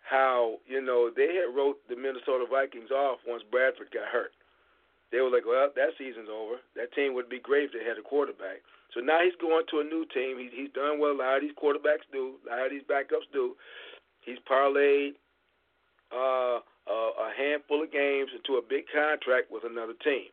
[0.03, 4.35] how you know they had wrote the Minnesota Vikings off once Bradford got hurt.
[5.13, 6.59] They were like, well, that season's over.
[6.75, 8.59] That team would be great if they had a quarterback.
[8.95, 10.39] So now he's going to a new team.
[10.39, 13.27] He's he's done what a lot of these quarterbacks do, a lot of these backups
[13.35, 13.59] do.
[14.23, 15.19] He's parlayed
[16.15, 20.31] uh, uh, a handful of games into a big contract with another team.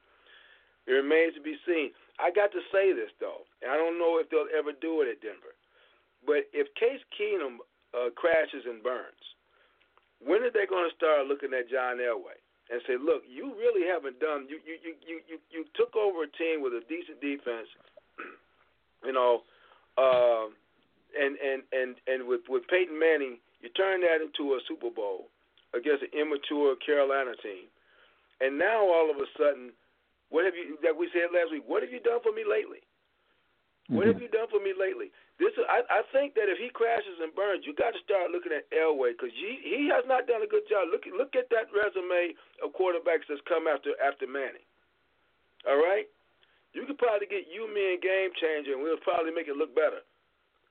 [0.87, 1.91] It remains to be seen.
[2.23, 5.11] I got to say this though, and I don't know if they'll ever do it
[5.11, 5.59] at Denver.
[6.23, 7.59] But if Case Keenum
[7.91, 9.27] uh, crashes and burns,
[10.23, 12.39] when are they going to start looking at John Elway
[12.71, 14.47] and say, "Look, you really haven't done.
[14.47, 17.67] You you you you you, you took over a team with a decent defense,
[19.05, 19.43] you know,
[19.99, 20.47] uh,
[21.19, 25.29] and and and and with with Peyton Manning, you turned that into a Super Bowl
[25.75, 27.69] against an immature Carolina team,
[28.41, 29.73] and now all of a sudden,
[30.31, 30.79] what have you?
[30.83, 31.65] That we said last week.
[31.67, 32.81] What have you done for me lately?
[33.91, 33.97] Mm-hmm.
[33.99, 34.31] What have mm-hmm.
[34.31, 35.11] you done for me lately?
[35.43, 38.55] This I, I think that if he crashes and burns, you got to start looking
[38.55, 40.87] at Elway because he he has not done a good job.
[40.93, 44.63] Look look at that resume of quarterbacks that's come after after Manning.
[45.67, 46.07] All right,
[46.73, 49.75] you could probably get you, me, and Game Changer, and we'll probably make it look
[49.77, 50.01] better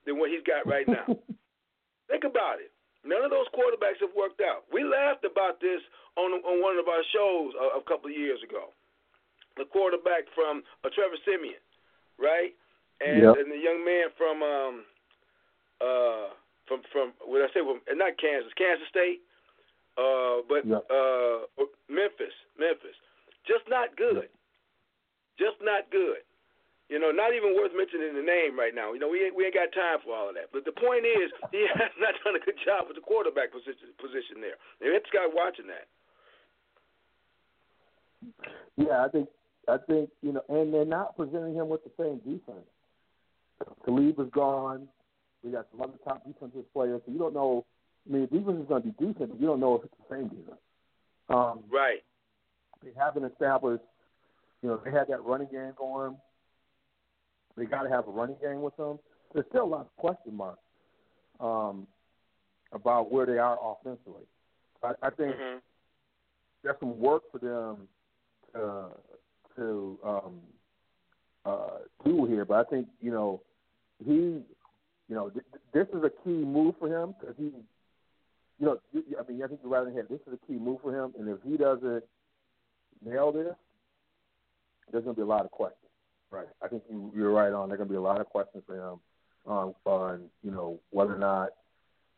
[0.06, 1.06] than what he's got right now.
[2.10, 2.74] Think about it.
[3.06, 4.66] None of those quarterbacks have worked out.
[4.70, 5.82] We laughed about this
[6.18, 8.74] on on one of our shows a, a couple of years ago.
[9.58, 11.62] The quarterback from uh, Trevor Siemian,
[12.18, 12.54] right?
[13.02, 13.36] and, yep.
[13.38, 14.76] and the young man from um
[15.82, 16.30] uh
[16.68, 19.26] from from what I say from not Kansas, Kansas State,
[19.98, 20.86] uh but yep.
[20.90, 21.50] uh
[21.90, 22.96] Memphis, Memphis.
[23.48, 24.30] Just not good.
[25.40, 26.24] Just not good.
[26.92, 28.92] You know, not even worth mentioning the name right now.
[28.92, 30.52] You know, we ain't we ain't got time for all of that.
[30.52, 33.96] But the point is, he has not done a good job with the quarterback position
[33.96, 34.60] position there.
[34.84, 35.88] And it's got watching that.
[38.76, 39.30] Yeah, I think
[39.72, 42.68] I think you know, and they're not presenting him with the same defense.
[43.86, 44.88] Talib is gone.
[45.44, 47.02] We got some other top defensive players.
[47.06, 47.66] So you don't know.
[48.08, 50.16] I mean, defense is going to be decent, but you don't know if it's the
[50.16, 50.60] same defense.
[51.30, 52.04] Um, right.
[52.84, 53.84] They haven't established.
[54.62, 56.16] You know, they had that running game going.
[57.58, 59.00] They got to have a running game with them.
[59.34, 60.60] There's still a lot of question marks
[61.40, 61.88] um,
[62.72, 64.24] about where they are offensively.
[64.84, 65.58] I, I think mm-hmm.
[66.64, 67.88] there's some work for them
[68.54, 68.88] to
[69.58, 70.40] to um,
[71.46, 72.46] uh, do here.
[72.46, 73.42] But I think you know
[74.06, 74.44] he, you
[75.10, 77.46] know, th- this is a key move for him because he,
[78.60, 80.06] you know, I mean, I think you're right ahead.
[80.10, 82.04] This is a key move for him, and if he doesn't
[83.04, 83.56] nail this,
[84.92, 85.78] there's going to be a lot of questions.
[86.32, 86.48] Right.
[86.64, 87.70] I think you, you're right on.
[87.70, 89.00] There's going to be a lot of questions for him
[89.46, 91.50] um, on, you know, whether or not,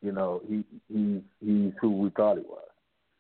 [0.02, 2.68] you know, he he he's who we thought he was,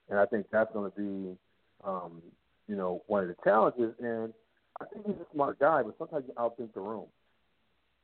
[0.09, 1.37] and I think that's going to be,
[1.85, 2.21] um,
[2.67, 3.93] you know, one of the challenges.
[4.03, 4.33] And
[4.81, 7.05] I think he's a smart guy, but sometimes you outthink the room.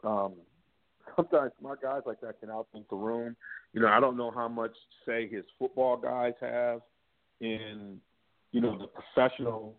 [0.03, 0.33] Um,
[1.15, 3.35] sometimes smart guys like that can outthink the room.
[3.73, 4.71] You know, I don't know how much
[5.05, 6.79] say his football guys have
[7.41, 7.99] in,
[8.51, 9.75] you know, the professional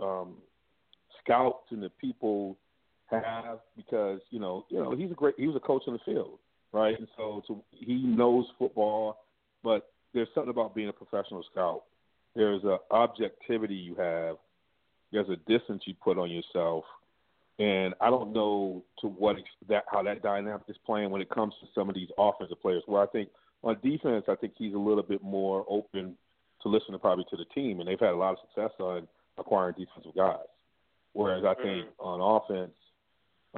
[0.00, 0.36] um,
[1.26, 2.56] scouts and the people
[3.10, 5.34] have because you know, you know, he's a great.
[5.36, 6.38] He was a coach in the field,
[6.72, 6.98] right?
[6.98, 9.18] And so, so he knows football,
[9.62, 11.82] but there's something about being a professional scout.
[12.34, 14.36] There's a objectivity you have.
[15.12, 16.84] There's a distance you put on yourself
[17.58, 19.36] and I don't know to what
[19.68, 22.82] that how that dynamic is playing when it comes to some of these offensive players.
[22.86, 23.30] Where I think
[23.62, 26.16] on defense, I think he's a little bit more open
[26.62, 29.08] to listening probably to the team, and they've had a lot of success on
[29.38, 30.44] acquiring defensive guys.
[31.16, 32.06] Whereas I think mm-hmm.
[32.06, 32.74] on offense,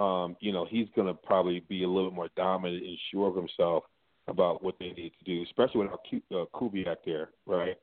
[0.01, 3.29] um, you know, he's going to probably be a little bit more dominant and sure
[3.29, 3.83] of himself
[4.29, 7.77] about what they need to do, especially without uh, Kubiak there, right?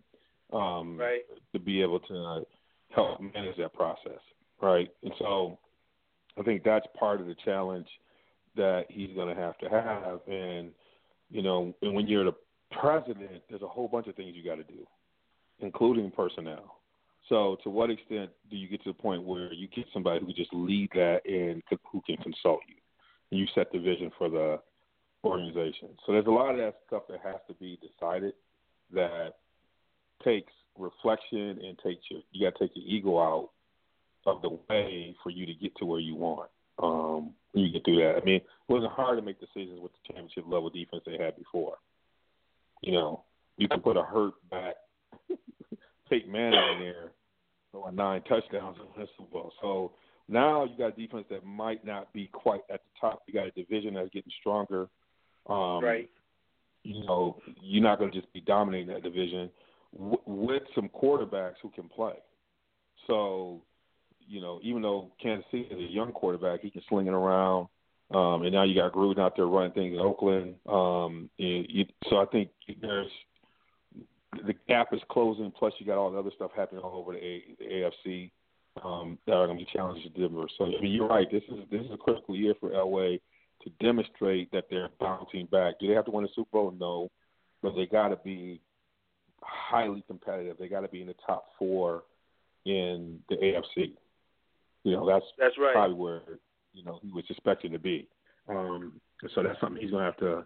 [0.53, 1.23] Um, right.
[1.51, 2.39] To be able to uh,
[2.95, 4.19] help manage that process,
[4.61, 4.89] right?
[5.03, 5.59] And so
[6.39, 7.87] I think that's part of the challenge
[8.55, 10.19] that he's going to have to have.
[10.33, 10.71] And
[11.29, 12.35] you know, and when you're the
[12.79, 14.87] president, there's a whole bunch of things you got to do,
[15.59, 16.77] including personnel.
[17.29, 20.31] So, to what extent do you get to the point where you get somebody who
[20.33, 22.75] just lead that and who can consult you,
[23.31, 24.59] and you set the vision for the
[25.23, 25.89] organization?
[26.05, 28.33] So, there's a lot of that stuff that has to be decided
[28.93, 29.35] that
[30.23, 33.49] takes reflection and takes your you got to take your ego out
[34.25, 36.49] of the way for you to get to where you want.
[36.81, 40.13] Um, you get through that, I mean, it wasn't hard to make decisions with the
[40.13, 41.77] championship level defense they had before.
[42.81, 43.23] You know,
[43.57, 44.75] you can put a hurt back,
[46.09, 47.11] take Manning in there,
[47.71, 49.53] for nine touchdowns in the Super Bowl.
[49.61, 49.91] So
[50.27, 53.23] now you got a defense that might not be quite at the top.
[53.27, 54.87] You got a division that's getting stronger.
[55.47, 56.09] Um, right.
[56.83, 59.49] You know, you're not going to just be dominating that division
[59.93, 62.13] w- with some quarterbacks who can play.
[63.07, 63.61] So
[64.27, 67.67] you know, even though Kansas City is a young quarterback, he can sling it around.
[68.13, 70.55] Um, and now you got Gruden out there running things in Oakland.
[70.67, 72.49] Um, and you, so I think
[72.81, 73.11] there's
[74.45, 75.51] the gap is closing.
[75.51, 78.31] Plus, you got all the other stuff happening all over the, a, the AFC
[78.83, 80.45] um, that are going to be challenges to Denver.
[80.57, 81.27] So I mean, you're right.
[81.31, 83.19] This is this is a critical year for Elway
[83.63, 85.79] to demonstrate that they're bouncing back.
[85.79, 86.73] Do they have to win a Super Bowl?
[86.77, 87.09] No,
[87.61, 88.61] but they got to be
[89.41, 90.57] highly competitive.
[90.59, 92.03] They got to be in the top four
[92.65, 93.93] in the AFC.
[94.83, 95.73] You know, that's That's right.
[95.73, 96.21] probably where
[96.73, 98.07] you know he was expected to be.
[98.47, 98.99] Um,
[99.33, 100.45] so that's something he's gonna have to,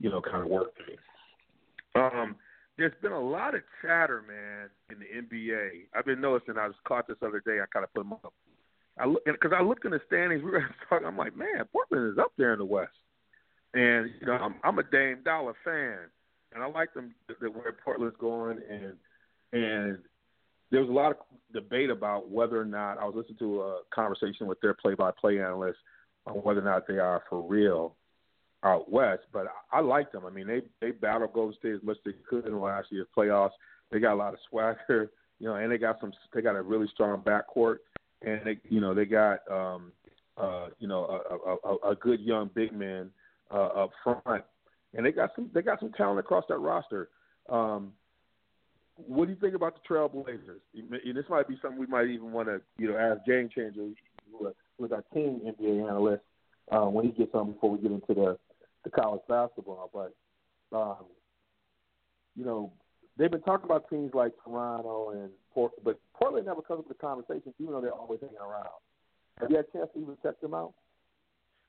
[0.00, 2.02] you know, kind of work through.
[2.02, 2.36] Um,
[2.80, 5.88] there's been a lot of chatter, man, in the NBA.
[5.94, 6.56] I've been noticing.
[6.56, 7.60] I was caught this other day.
[7.60, 8.32] I kind of put them up.
[8.98, 10.42] I look because I looked in the standings.
[10.44, 11.06] We were talking.
[11.06, 12.92] I'm like, man, Portland is up there in the West,
[13.74, 15.98] and you know, I'm, I'm a Dame Dollar fan,
[16.54, 18.94] and I like them the, where Portland's going, and
[19.52, 19.98] and
[20.70, 21.16] there was a lot of
[21.52, 25.78] debate about whether or not I was listening to a conversation with their play-by-play analyst
[26.26, 27.96] on whether or not they are for real
[28.64, 29.22] out west.
[29.32, 30.24] But I, I like them.
[30.26, 33.06] I mean, they they battled Golden State as much as they could in last year's
[33.16, 33.52] playoffs.
[33.90, 36.12] They got a lot of swagger, you know, and they got some.
[36.32, 37.78] They got a really strong backcourt,
[38.22, 39.92] and they, you know, they got, um,
[40.36, 43.10] uh, you know, a, a, a, a good young big man
[43.52, 44.44] uh, up front,
[44.94, 45.50] and they got some.
[45.52, 47.08] They got some talent across that roster.
[47.48, 47.92] Um,
[49.06, 50.60] what do you think about the Trailblazers?
[50.74, 53.88] And this might be something we might even want to, you know, ask Game Changer,
[54.78, 56.22] with our team NBA analyst,
[56.70, 58.38] uh, when he gets on before we get into the
[58.84, 59.90] the college basketball.
[59.92, 60.14] But
[60.76, 61.06] um,
[62.36, 62.72] you know,
[63.16, 66.96] they've been talking about teams like Toronto and Port, but Portland never comes up with
[66.96, 68.80] the conversation, even though they're always hanging around.
[69.38, 70.74] Have you had a chance to even check them out?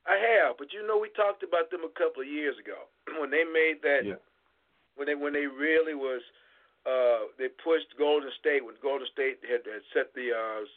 [0.05, 3.29] I have, but you know, we talked about them a couple of years ago when
[3.29, 4.01] they made that.
[4.05, 4.21] Yeah.
[4.95, 6.19] When they when they really was,
[6.83, 10.67] uh, they pushed Golden State when Golden State had, had set the uh,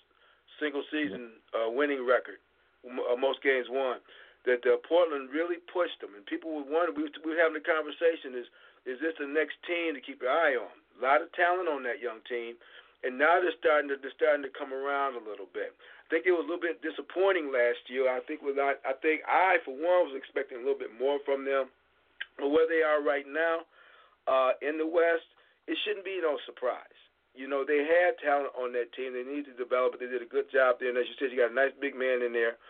[0.63, 2.39] single season uh, winning record,
[2.87, 3.99] uh, most games won
[4.45, 6.93] that uh, Portland really pushed them, and people would wonder.
[6.93, 8.49] We, we were having a conversation: is
[8.85, 10.73] is this the next team to keep your eye on?
[10.97, 12.55] A lot of talent on that young team,
[13.03, 15.73] and now they're starting to they're starting to come around a little bit.
[16.05, 18.07] I think it was a little bit disappointing last year.
[18.13, 21.49] I think without I think I for one was expecting a little bit more from
[21.49, 21.73] them,
[22.37, 23.65] but where they are right now
[24.29, 25.25] uh, in the West,
[25.65, 26.97] it shouldn't be no surprise.
[27.35, 29.11] You know, they had talent on that team.
[29.11, 30.01] They need to develop it.
[30.01, 30.95] They did a good job there.
[30.95, 32.63] And as you said, you got a nice big man in there.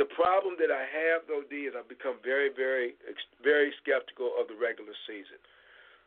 [0.00, 2.96] The problem that I have though, D, is I've become very, very,
[3.44, 5.36] very skeptical of the regular season.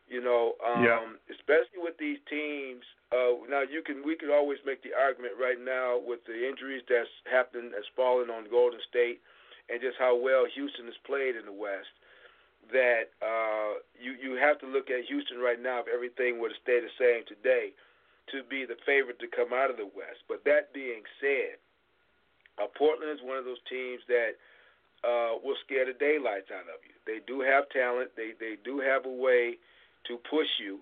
[0.10, 0.98] You know, um, yeah.
[1.30, 2.82] especially with these teams.
[3.14, 6.82] Uh, now you can we could always make the argument right now with the injuries
[6.90, 9.22] that's happened, that's fallen on Golden State,
[9.70, 11.94] and just how well Houston has played in the West.
[12.74, 16.58] That uh, you you have to look at Houston right now if everything were to
[16.66, 17.78] stay the same today,
[18.34, 20.26] to be the favorite to come out of the West.
[20.26, 21.62] But that being said,
[22.62, 24.38] uh, Portland is one of those teams that
[25.04, 26.96] uh, will scare the daylights out of you.
[27.06, 28.12] They do have talent.
[28.16, 29.60] They they do have a way
[30.08, 30.80] to push you.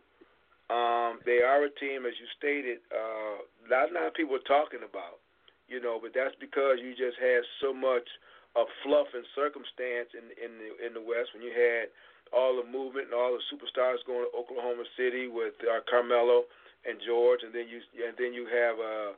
[0.71, 4.47] Um, they are a team, as you stated, uh, not a lot of people are
[4.47, 5.19] talking about,
[5.67, 8.07] you know, but that's because you just had so much
[8.55, 11.91] of fluff and circumstance in in the in the West when you had
[12.31, 16.47] all the movement and all the superstars going to Oklahoma City with uh, Carmelo
[16.87, 19.11] and George, and then you and then you have uh,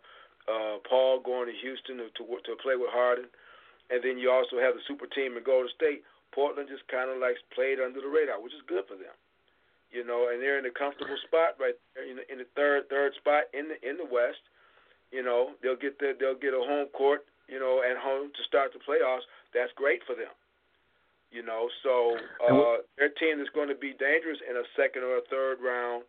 [0.47, 3.31] uh, Paul going to Houston to, to to play with Harden,
[3.89, 6.03] and then you also have the super team in Golden State.
[6.33, 9.13] Portland just kind of like played under the radar, which is good for them,
[9.93, 10.33] you know.
[10.33, 13.47] And they're in a comfortable spot right there in the, in the third third spot
[13.53, 14.41] in the in the West.
[15.13, 18.41] You know, they'll get the they'll get a home court, you know, at home to
[18.49, 19.29] start the playoffs.
[19.53, 20.33] That's great for them.
[21.29, 22.13] You know, so
[22.45, 26.05] uh, their team is going to be dangerous in a second or a third round,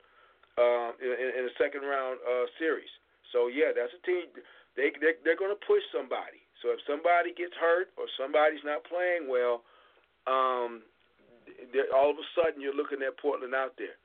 [0.61, 1.09] uh, in,
[1.41, 2.93] in a second round uh, series.
[3.35, 4.31] So yeah, that's a team.
[4.79, 6.47] They they're, they're going to push somebody.
[6.63, 9.67] So if somebody gets hurt or somebody's not playing well,
[10.31, 10.87] um,
[11.93, 13.99] all of a sudden you're looking at Portland out there.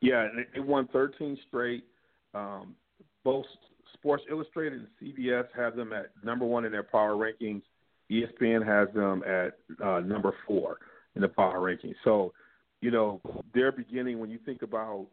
[0.00, 1.84] Yeah, and they won 13 straight.
[2.34, 2.76] Um,
[3.24, 3.46] both
[3.94, 7.62] Sports Illustrated and CBS have them at number one in their power rankings.
[8.10, 10.76] ESPN has them at uh, number four
[11.16, 11.94] in the power rankings.
[12.04, 12.34] So,
[12.82, 13.20] you know,
[13.54, 15.06] they're beginning when you think about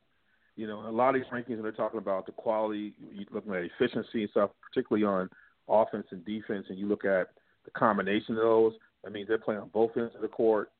[0.55, 3.53] you know, a lot of these rankings, when they're talking about the quality, you looking
[3.53, 5.29] at efficiency and stuff, particularly on
[5.67, 7.29] offense and defense, and you look at
[7.65, 8.73] the combination of those.
[9.05, 10.71] I mean, they're playing on both ends of the court.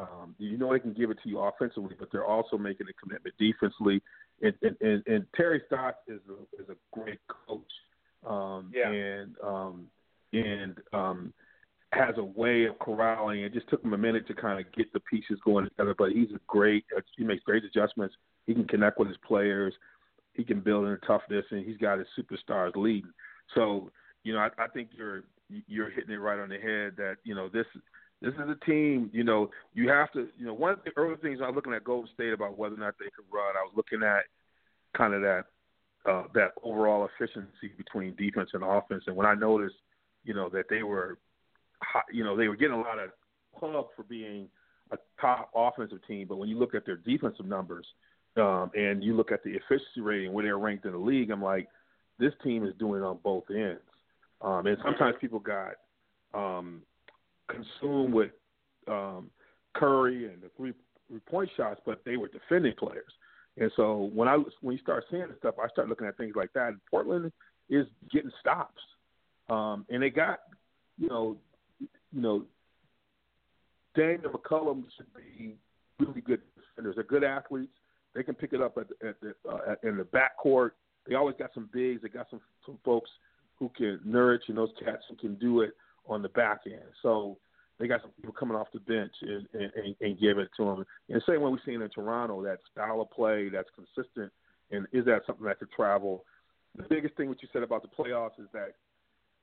[0.00, 2.92] Um, you know they can give it to you offensively, but they're also making a
[2.94, 4.00] commitment defensively.
[4.40, 7.60] And, and, and, and Terry Stotts is a, is a great coach.
[8.26, 8.90] Um, yeah.
[8.90, 9.86] And um,
[10.32, 11.32] and um,
[11.92, 13.40] has a way of corralling.
[13.40, 16.12] It just took him a minute to kind of get the pieces going together, but
[16.12, 16.84] he's a great.
[17.16, 18.14] He makes great adjustments.
[18.46, 19.74] He can connect with his players.
[20.34, 23.12] He can build in toughness, and he's got his superstars leading.
[23.54, 23.90] So,
[24.24, 25.24] you know, I, I think you're
[25.66, 26.94] you're hitting it right on the head.
[26.96, 27.66] That you know this
[28.20, 29.10] this is a team.
[29.12, 30.28] You know, you have to.
[30.38, 32.74] You know, one of the early things I was looking at Golden State about whether
[32.74, 33.54] or not they could run.
[33.56, 34.24] I was looking at
[34.96, 35.44] kind of that
[36.08, 39.04] uh, that overall efficiency between defense and offense.
[39.06, 39.76] And when I noticed,
[40.24, 41.18] you know, that they were,
[42.12, 43.10] you know, they were getting a lot of
[43.58, 44.48] pub for being
[44.90, 47.86] a top offensive team, but when you look at their defensive numbers
[48.36, 51.42] um, and you look at the efficiency rating where they're ranked in the league, I'm
[51.42, 51.68] like,
[52.18, 53.80] this team is doing on both ends.
[54.40, 55.74] Um, and sometimes people got
[56.34, 56.82] um,
[57.48, 58.30] consumed with
[58.88, 59.30] um,
[59.74, 60.72] Curry and the three
[61.28, 63.12] point shots, but they were defending players.
[63.58, 66.34] And so when I when you start seeing this stuff, I start looking at things
[66.34, 66.68] like that.
[66.68, 67.30] And Portland
[67.68, 68.80] is getting stops,
[69.50, 70.40] um, and they got
[70.98, 71.36] you know
[71.80, 72.44] you know
[73.94, 75.56] Daniel McCollum should be
[75.98, 76.94] really good defenders.
[76.94, 77.72] They're good athletes.
[78.14, 80.72] They can pick it up at, at the, uh, in the backcourt.
[81.08, 82.02] They always got some bigs.
[82.02, 83.10] They got some some folks
[83.58, 85.72] who can nourish and those cats who can do it
[86.06, 86.82] on the back end.
[87.02, 87.38] So
[87.78, 90.84] they got some people coming off the bench and, and, and give it to them.
[91.08, 94.32] And the same way we've seen in Toronto, that style of play that's consistent,
[94.70, 96.24] and is that something that could travel?
[96.76, 98.74] The biggest thing what you said about the playoffs is that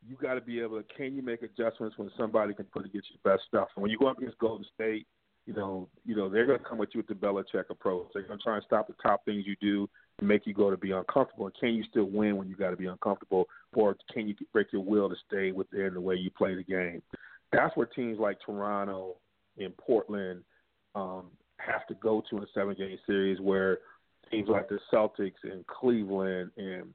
[0.08, 3.10] you got to be able to can you make adjustments when somebody can put against
[3.12, 3.68] your best stuff.
[3.76, 5.06] And when you go up against Golden State,
[5.50, 8.10] you know, you know they're going to come at you with the Belichick approach.
[8.14, 9.90] They're going to try and stop the top things you do
[10.20, 11.48] and make you go to be uncomfortable.
[11.48, 14.72] And can you still win when you got to be uncomfortable, or can you break
[14.72, 17.02] your will to stay within the way you play the game?
[17.52, 19.16] That's where teams like Toronto
[19.58, 20.44] and Portland
[20.94, 23.80] um, have to go to in a seven-game series, where
[24.30, 26.94] teams like the Celtics and Cleveland and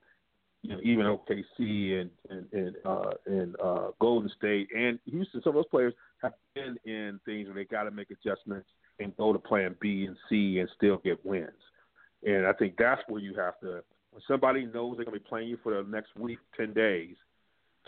[0.62, 5.50] you know, even OKC and and and, uh, and uh, Golden State and Houston, some
[5.50, 5.92] of those players
[6.24, 8.68] have been in things where they got to make adjustments
[9.00, 11.50] and go to Plan B and C and still get wins.
[12.24, 13.82] And I think that's where you have to.
[14.10, 17.16] When somebody knows they're going to be playing you for the next week, ten days,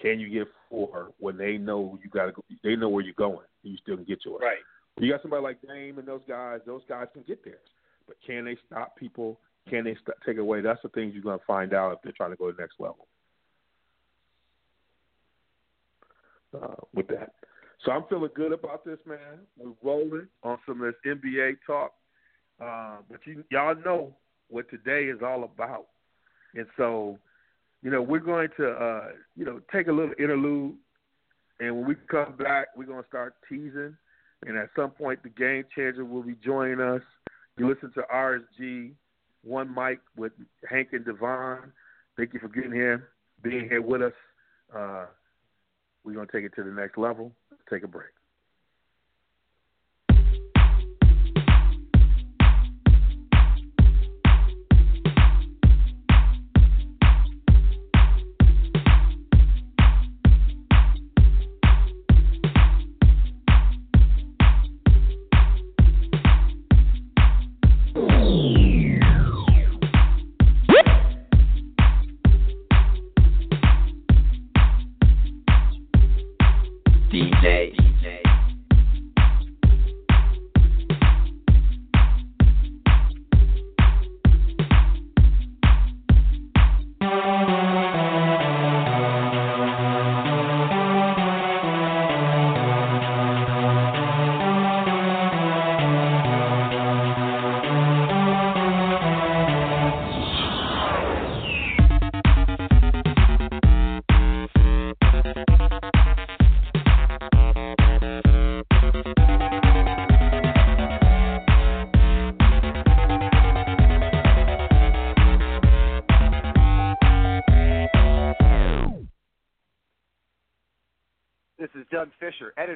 [0.00, 2.32] can you get four when they know you got to?
[2.32, 4.42] go They know where you're going, and you still can get yours.
[4.42, 4.58] Right.
[4.98, 7.58] You got somebody like Dame and those guys; those guys can get theirs.
[8.06, 9.38] But can they stop people?
[9.68, 10.60] Can they st- take away?
[10.60, 12.62] That's the things you're going to find out if they're trying to go to the
[12.62, 13.06] next level.
[16.54, 17.32] Uh, with that,
[17.84, 19.40] so I'm feeling good about this, man.
[19.58, 21.92] We're rolling on some of this NBA talk,
[22.60, 24.14] uh, but you, y'all know
[24.48, 25.86] what today is all about,
[26.54, 27.18] and so
[27.82, 30.74] you know we're going to uh, you know take a little interlude,
[31.60, 33.96] and when we come back, we're going to start teasing,
[34.46, 37.02] and at some point the game changer will be joining us.
[37.58, 38.92] You listen to RSG
[39.46, 40.32] one mic with
[40.68, 41.72] Hank and Devon.
[42.16, 43.10] Thank you for getting here,
[43.42, 44.12] being here with us.
[44.74, 45.06] Uh,
[46.04, 47.32] we're going to take it to the next level.
[47.68, 48.15] Take a break.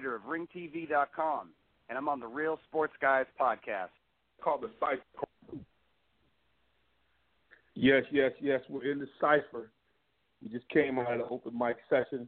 [0.01, 1.49] Editor of RingTV.com,
[1.89, 3.89] and I'm on the Real Sports Guys podcast.
[4.43, 5.63] Called the Cipher.
[7.75, 8.61] Yes, yes, yes.
[8.71, 9.71] We're in the Cipher.
[10.43, 12.27] We just came out of the open mic session.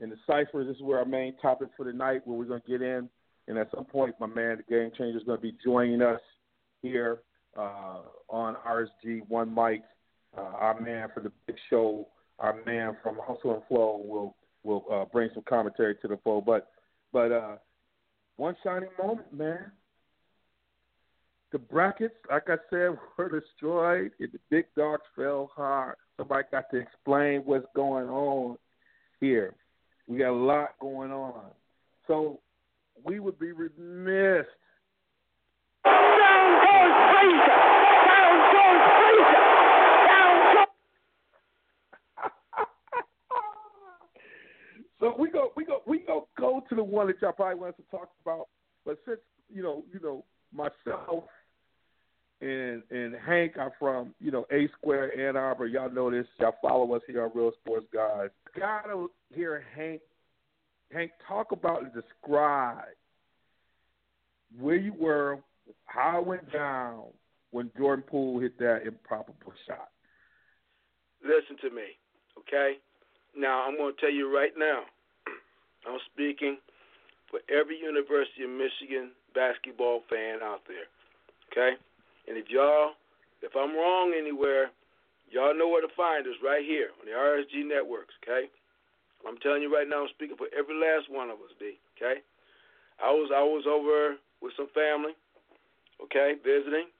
[0.00, 2.60] In the Cipher, this is where our main topic for the night, where we're going
[2.60, 3.08] to get in.
[3.46, 6.20] And at some point, my man, the Game Changer, is going to be joining us
[6.80, 7.20] here
[7.56, 7.98] uh,
[8.28, 9.82] on RSG One Mic.
[10.36, 12.08] Uh, our man for the big show,
[12.40, 16.46] our man from Hustle and Flow will will uh, bring some commentary to the fold.
[16.46, 16.71] But
[17.12, 17.56] but uh,
[18.36, 19.72] one shining moment, man.
[21.52, 25.96] The brackets, like I said, were destroyed, and the big dogs fell hard.
[26.16, 28.56] Somebody got to explain what's going on
[29.20, 29.54] here.
[30.08, 31.50] We got a lot going on,
[32.06, 32.40] so
[33.04, 34.46] we would be remiss.
[35.84, 37.60] Down goes Frazier!
[38.08, 39.46] Down goes Frazier!
[40.08, 40.66] Down goes...
[45.02, 47.74] So we go, we go, we go, go to the one that y'all probably want
[47.74, 48.46] us to talk about.
[48.86, 49.18] But since
[49.52, 50.24] you know, you know,
[50.54, 51.24] myself
[52.40, 55.66] and and Hank are from you know A Square Ann Arbor.
[55.66, 56.26] Y'all know this.
[56.38, 58.28] Y'all follow us here on Real Sports Guys.
[58.56, 60.02] Gotta hear Hank
[60.92, 62.84] Hank talk about and describe
[64.56, 65.40] where you were,
[65.86, 67.06] how it went down
[67.50, 69.88] when Jordan Poole hit that improbable shot.
[71.24, 71.82] Listen to me,
[72.38, 72.74] okay?
[73.36, 74.82] Now I'm going to tell you right now.
[75.88, 76.58] I'm speaking
[77.30, 80.86] for every University of Michigan basketball fan out there,
[81.50, 81.76] okay?
[82.28, 82.94] And if y'all,
[83.42, 84.70] if I'm wrong anywhere,
[85.30, 88.46] y'all know where to find us right here on the RSG networks, okay?
[89.26, 91.78] I'm telling you right now, I'm speaking for every last one of us, D.
[91.96, 92.22] Okay,
[92.98, 95.14] I was I was over with some family,
[96.02, 96.90] okay, visiting,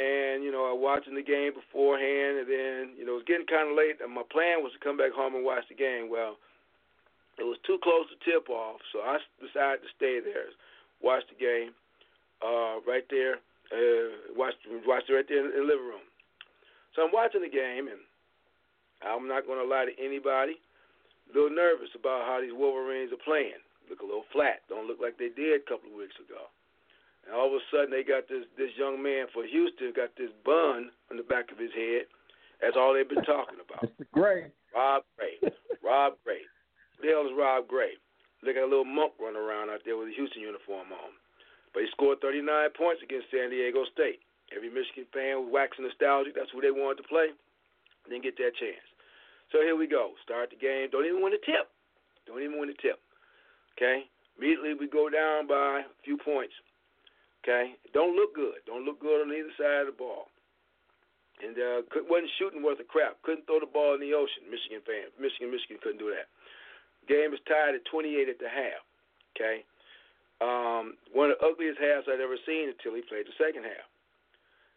[0.00, 3.28] and you know, I was watching the game beforehand, and then you know, it was
[3.28, 5.76] getting kind of late, and my plan was to come back home and watch the
[5.76, 6.08] game.
[6.08, 6.40] Well,
[7.38, 10.48] it was too close to tip off, so I decided to stay there,
[11.02, 11.76] watch the game,
[12.40, 13.40] uh, right there,
[13.72, 14.54] uh, watch
[14.86, 16.06] watch it right there in the living room.
[16.94, 18.00] So I'm watching the game, and
[19.04, 23.20] I'm not going to lie to anybody, a little nervous about how these Wolverines are
[23.20, 23.60] playing.
[23.92, 24.64] Look a little flat.
[24.68, 26.48] Don't look like they did a couple of weeks ago.
[27.26, 30.30] And all of a sudden, they got this this young man for Houston got this
[30.44, 32.08] bun on the back of his head.
[32.62, 33.92] That's all they've been talking about.
[33.92, 34.06] Mr.
[34.12, 34.48] Gray.
[34.74, 35.36] Rob Gray.
[35.84, 36.40] Rob Gray.
[37.00, 37.96] The hell is Rob Gray?
[38.42, 41.12] Look at a little monk running around out there with a Houston uniform on.
[41.72, 44.20] But he scored 39 points against San Diego State.
[44.54, 46.36] Every Michigan fan was waxing nostalgic.
[46.36, 47.34] That's who they wanted to play.
[48.08, 48.86] Didn't get that chance.
[49.50, 50.14] So here we go.
[50.22, 50.88] Start the game.
[50.94, 51.68] Don't even win the tip.
[52.24, 53.02] Don't even win the tip.
[53.74, 54.06] Okay?
[54.38, 56.54] Immediately we go down by a few points.
[57.46, 58.58] Okay, don't look good.
[58.66, 60.26] Don't look good on either side of the ball.
[61.38, 63.22] And uh, wasn't shooting worth a crap.
[63.22, 64.50] Couldn't throw the ball in the ocean.
[64.50, 66.26] Michigan fan, Michigan, Michigan couldn't do that.
[67.08, 68.82] Game was tied at 28 at the half.
[69.34, 69.64] Okay,
[70.40, 73.86] um, one of the ugliest halves I'd ever seen until he played the second half.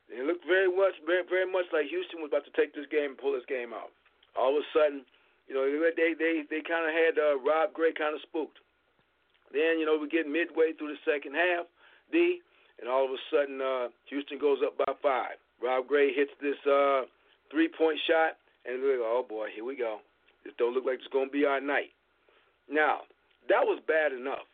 [0.09, 2.89] And it looked very much, very, very much like Houston was about to take this
[2.91, 3.93] game and pull this game out.
[4.35, 5.05] All of a sudden,
[5.47, 8.59] you know, they they they kind of had uh, Rob Gray kind of spooked.
[9.49, 11.65] Then you know we get midway through the second half.
[12.11, 12.41] D
[12.79, 15.35] and all of a sudden uh, Houston goes up by five.
[15.61, 17.03] Rob Gray hits this uh,
[17.51, 19.99] three-point shot, and go, oh boy, here we go.
[20.43, 21.91] This don't look like it's to be our night.
[22.69, 23.09] Now,
[23.49, 24.45] that was bad enough,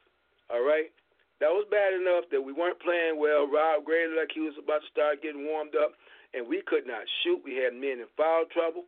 [0.49, 0.89] all right?
[1.43, 3.43] That was bad enough that we weren't playing well.
[3.43, 5.91] Rob Gray like he was about to start getting warmed up,
[6.31, 7.43] and we could not shoot.
[7.43, 8.87] We had men in foul trouble.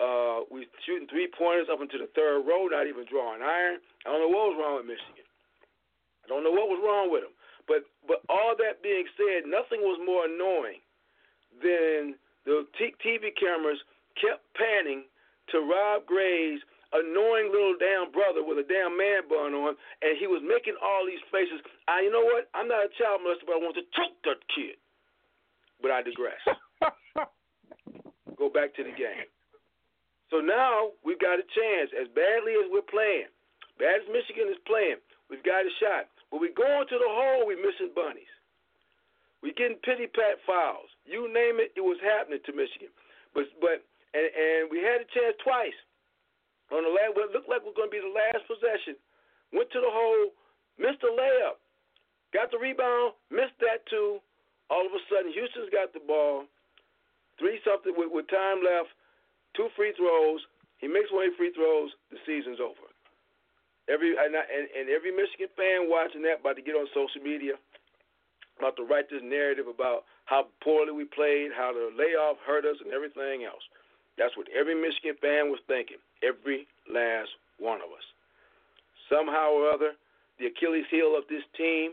[0.00, 3.78] Uh, we shooting three pointers up into the third row, not even drawing iron.
[4.02, 5.28] I don't know what was wrong with Michigan.
[6.24, 7.36] I don't know what was wrong with them.
[7.68, 10.82] But but all that being said, nothing was more annoying
[11.62, 13.78] than the TV cameras
[14.18, 15.04] kept panning
[15.52, 16.60] to Rob Gray's
[16.94, 21.02] annoying little damn brother with a damn man bun on, and he was making all
[21.04, 21.58] these faces.
[21.90, 22.46] I, you know what?
[22.54, 24.78] I'm not a child molester, but I want to choke that kid.
[25.82, 26.40] But I digress.
[28.38, 29.26] Go back to the game.
[30.30, 31.90] So now we've got a chance.
[31.94, 33.30] As badly as we're playing,
[33.78, 36.08] bad as Michigan is playing, we've got a shot.
[36.30, 38.30] When we go into the hole, we're missing bunnies.
[39.44, 40.88] We're getting pity pat fouls.
[41.04, 42.88] You name it, it was happening to Michigan.
[43.36, 43.84] But but
[44.16, 45.76] and and we had a chance twice.
[46.72, 48.96] On the last, what looked like was going to be the last possession,
[49.52, 50.32] went to the hole,
[50.80, 51.60] missed a layup,
[52.32, 54.20] got the rebound, missed that too.
[54.72, 56.48] All of a sudden, Houston's got the ball,
[57.36, 58.88] three something with, with time left,
[59.52, 60.40] two free throws.
[60.80, 61.92] He makes one the free throws.
[62.10, 62.88] The season's over.
[63.88, 67.60] Every and, and, and every Michigan fan watching that about to get on social media,
[68.56, 72.80] about to write this narrative about how poorly we played, how the layoff hurt us,
[72.80, 73.62] and everything else.
[74.18, 75.98] That's what every Michigan fan was thinking.
[76.22, 78.06] Every last one of us.
[79.10, 79.92] Somehow or other,
[80.38, 81.92] the Achilles heel of this team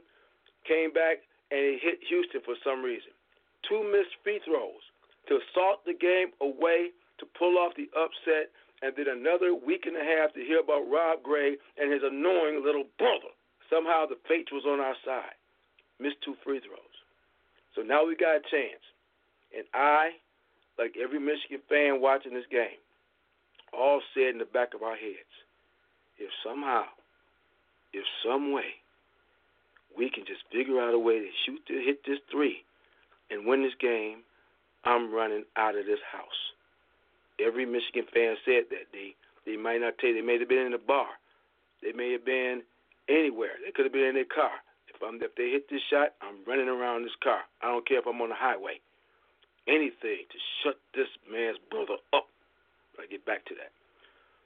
[0.68, 3.12] came back and it hit Houston for some reason.
[3.68, 4.82] Two missed free throws
[5.28, 8.50] to salt the game away to pull off the upset
[8.82, 12.66] and then another week and a half to hear about Rob Gray and his annoying
[12.66, 13.30] little brother.
[13.70, 15.38] Somehow the fate was on our side.
[16.00, 16.98] Missed two free throws.
[17.76, 18.84] So now we got a chance.
[19.56, 20.18] And I,
[20.78, 22.80] like every Michigan fan watching this game,
[23.74, 25.32] all said in the back of our heads,
[26.18, 26.84] if somehow,
[27.94, 28.78] if some way,
[29.98, 32.64] we can just figure out a way to shoot to hit this three
[33.30, 34.20] and win this game,
[34.84, 36.42] I'm running out of this house.
[37.40, 38.92] Every Michigan fan said that.
[38.92, 39.16] They
[39.46, 40.16] they might not tell you.
[40.16, 41.08] They may have been in a bar.
[41.82, 42.62] They may have been
[43.10, 43.58] anywhere.
[43.64, 44.52] They could have been in their car.
[44.94, 47.42] If I'm if they hit this shot, I'm running around this car.
[47.62, 48.80] I don't care if I'm on the highway.
[49.68, 52.28] Anything to shut this man's brother up.
[52.98, 53.72] I get back to that.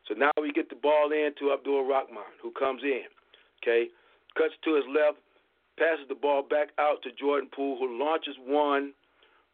[0.08, 3.10] So now we get the ball in to Abdur-Rahkman, who comes in.
[3.64, 3.90] Okay,
[4.38, 5.18] cuts to his left,
[5.80, 8.94] passes the ball back out to Jordan Poole, who launches one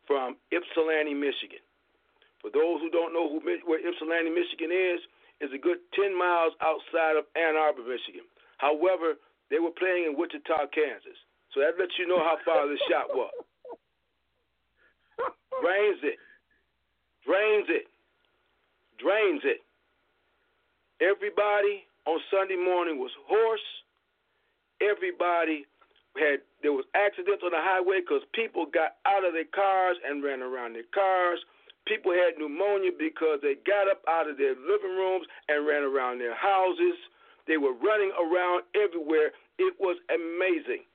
[0.05, 1.64] from Ypsilanti, Michigan.
[2.41, 4.99] For those who don't know who, where Ypsilanti, Michigan is,
[5.39, 8.26] is a good 10 miles outside of Ann Arbor, Michigan.
[8.57, 9.18] However,
[9.49, 11.18] they were playing in Wichita, Kansas.
[11.53, 13.34] So that lets you know how far the shot was.
[15.62, 16.18] Drains it.
[17.26, 17.86] Drains it.
[18.97, 19.62] Drains it.
[21.01, 23.68] Everybody on Sunday morning was hoarse.
[24.82, 25.66] Everybody
[26.18, 30.24] had there was accidents on the highway because people got out of their cars and
[30.24, 31.39] ran around their cars.
[31.88, 36.20] People had pneumonia because they got up out of their living rooms and ran around
[36.20, 36.93] their houses.
[37.47, 39.34] They were running around everywhere.
[39.57, 40.86] It was amazing.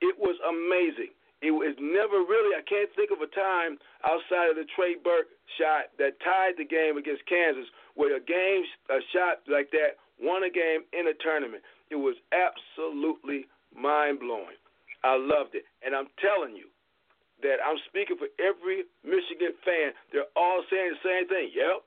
[0.00, 1.12] It was amazing.
[1.40, 5.32] It was never really, I can't think of a time outside of the Trey Burke
[5.56, 7.64] shot that tied the game against Kansas
[7.96, 11.64] where a game, a shot like that won a game in a tournament.
[11.88, 14.60] It was absolutely mind blowing.
[15.00, 15.64] I loved it.
[15.80, 16.68] And I'm telling you
[17.40, 19.96] that I'm speaking for every Michigan fan.
[20.12, 21.56] They're all saying the same thing.
[21.56, 21.80] Yep,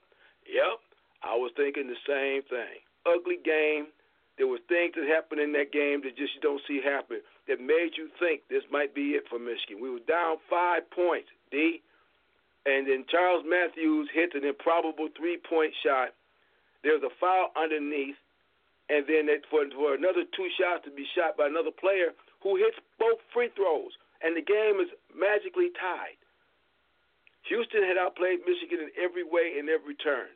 [0.49, 0.81] yep.
[1.21, 2.81] I was thinking the same thing.
[3.05, 3.93] Ugly game.
[4.41, 7.59] There was things that happened in that game that just you don't see happen that
[7.59, 9.81] made you think this might be it for Michigan.
[9.81, 11.81] We were down five points, D,
[12.65, 16.15] and then Charles Matthews hits an improbable three-point shot.
[16.83, 18.15] There was a foul underneath,
[18.87, 22.79] and then for, for another two shots to be shot by another player who hits
[22.99, 23.91] both free throws,
[24.23, 26.19] and the game is magically tied.
[27.51, 30.31] Houston had outplayed Michigan in every way and every turn.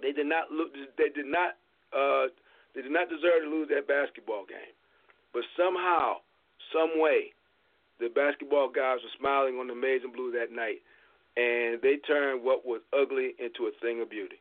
[0.00, 0.72] They did not look.
[0.96, 1.56] They did not.
[1.90, 2.28] Uh,
[2.76, 4.76] they did not deserve to lose that basketball game.
[5.32, 6.24] But somehow,
[6.72, 7.32] some way,
[8.00, 10.80] the basketball guys were smiling on the maize and blue that night,
[11.36, 14.36] and they turned what was ugly into a thing of beauty.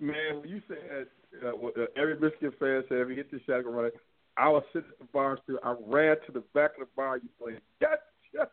[0.00, 1.06] Man, when you said
[1.44, 3.92] uh, what, uh, every Michigan fan said every hit the shot go right,
[4.36, 5.58] I was sitting at the bar still.
[5.62, 7.18] I ran to the back of the bar.
[7.18, 7.60] You playing?
[7.80, 7.98] Yes,
[8.32, 8.46] yes.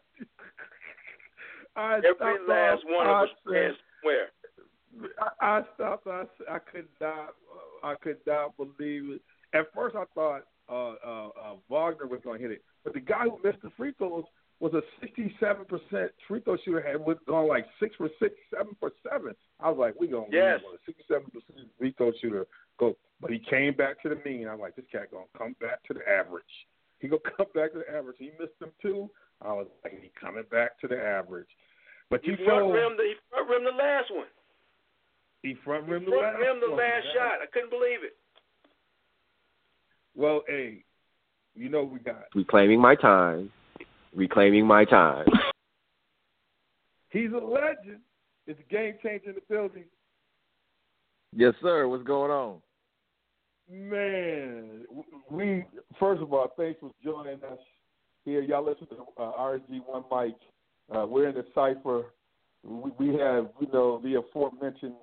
[1.75, 4.27] I every last one of us ran where.
[5.41, 6.05] I, I stopped.
[6.05, 7.33] I, I could not.
[7.83, 9.21] I could not believe it.
[9.53, 12.99] At first, I thought uh, uh, uh, Wagner was going to hit it, but the
[12.99, 14.23] guy who missed the free throws
[14.61, 18.91] was a 67% free throw shooter, had went gone like six for six, seven for
[19.09, 19.33] seven.
[19.59, 20.59] I was like, we gonna yes.
[20.63, 20.77] win.
[20.87, 22.45] A 67% free throw shooter
[22.79, 24.47] go, but he came back to the mean.
[24.47, 26.45] I'm like, this cat gonna come back to the average.
[26.99, 28.17] He gonna come back to the average.
[28.19, 29.09] He missed them too.
[29.41, 31.49] I was like, he coming back to the average.
[32.11, 34.29] But you he front rimmed the, he front rimmed the last one.
[35.41, 37.41] He front rimmed the last, rimmed the last shot.
[37.41, 38.13] I couldn't believe it.
[40.15, 40.83] Well, hey,
[41.55, 43.51] you know we got reclaiming my time,
[44.13, 45.25] reclaiming my time.
[47.09, 47.99] He's a legend.
[48.47, 49.85] It's a game changer in the building.
[51.33, 51.87] Yes, sir.
[51.87, 52.61] What's going on?
[53.69, 54.85] Man,
[55.29, 55.63] we
[55.99, 57.59] first of all, thanks for joining us
[58.25, 58.41] here.
[58.41, 60.35] Y'all listen to uh, RSG One Mic.
[60.93, 62.07] Uh, we're in the cipher.
[62.63, 64.95] We, we have, you know, the aforementioned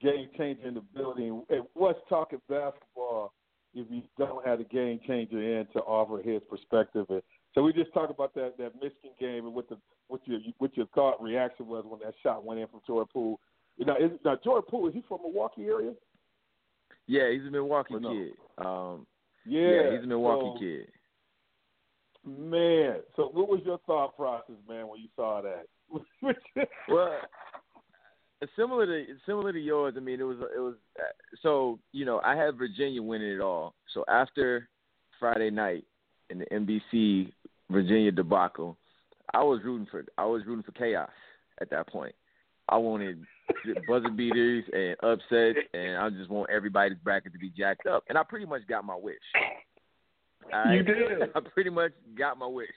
[0.00, 1.42] game changer in the building.
[1.50, 3.32] And what's talking basketball
[3.74, 7.06] if you don't have the game changer in to offer his perspective.
[7.08, 7.22] And
[7.54, 10.76] so we just talked about that that Michigan game and what the what your what
[10.76, 13.40] your thought reaction was when that shot went in from Jordan Poole.
[13.76, 15.92] You know, is, now Jordan Poole is he from Milwaukee area?
[17.06, 18.12] Yeah, he's a Milwaukee no?
[18.12, 18.32] kid.
[18.58, 19.06] Um,
[19.46, 20.86] yeah, yeah, he's a Milwaukee so, kid.
[22.24, 25.66] Man, so what was your thought process, man, when you saw that?
[26.88, 27.20] well,
[28.56, 29.94] similar to similar to yours.
[29.96, 30.74] I mean, it was it was
[31.42, 33.74] so you know I had Virginia winning it all.
[33.94, 34.68] So after
[35.18, 35.84] Friday night
[36.30, 37.32] in the UMBC
[37.70, 38.76] Virginia debacle,
[39.34, 41.10] I was rooting for I was rooting for chaos
[41.60, 42.14] at that point.
[42.68, 43.24] I wanted
[43.88, 48.04] buzzer beaters and upsets, and I just want everybody's bracket to be jacked up.
[48.08, 49.16] And I pretty much got my wish.
[50.52, 51.22] I, you did.
[51.34, 52.68] I pretty much got my wish.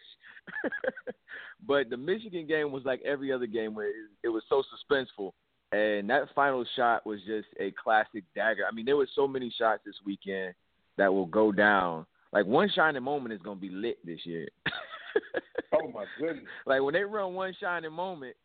[1.68, 5.32] but the Michigan game was like every other game where it, it was so suspenseful
[5.74, 8.64] and that final shot was just a classic dagger.
[8.70, 10.54] I mean, there were so many shots this weekend
[10.98, 12.06] that will go down.
[12.32, 14.48] Like one shining moment is gonna be lit this year.
[15.74, 16.46] oh my goodness!
[16.66, 18.36] Like when they run one shining moment,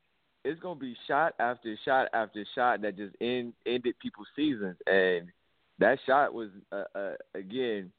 [0.45, 4.77] it's gonna be shot after shot after shot that just end ended people's seasons.
[4.87, 5.29] And
[5.79, 7.91] that shot was uh, uh, again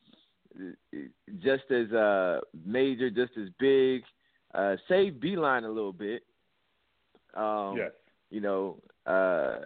[1.44, 4.04] just as uh, major, just as big.
[4.54, 6.24] Uh, saved Beilein a little bit.
[7.36, 7.92] Um, yes.
[8.32, 8.78] You know,
[9.10, 9.60] uh,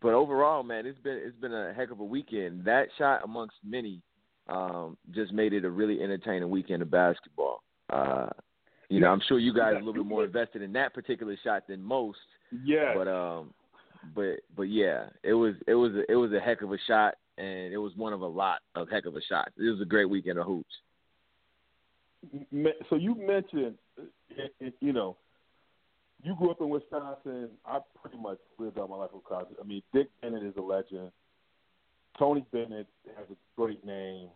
[0.00, 2.64] but overall, man, it's been it's been a heck of a weekend.
[2.64, 4.00] That shot, amongst many,
[4.48, 7.62] um, just made it a really entertaining weekend of basketball.
[7.90, 8.28] Uh,
[8.88, 11.36] you know, I'm sure you guys are a little bit more invested in that particular
[11.42, 12.18] shot than most.
[12.64, 12.94] Yeah.
[12.94, 13.54] But um,
[14.14, 17.14] but but yeah, it was it was a, it was a heck of a shot,
[17.38, 19.52] and it was one of a lot of heck of a shots.
[19.58, 20.74] It was a great weekend of hoops.
[22.88, 23.76] So you mentioned,
[24.80, 25.16] you know,
[26.22, 27.50] you grew up in Wisconsin.
[27.64, 29.56] I pretty much lived all my life in Wisconsin.
[29.60, 31.10] I mean, Dick Bennett is a legend.
[32.18, 32.86] Tony Bennett
[33.16, 34.28] has a great name.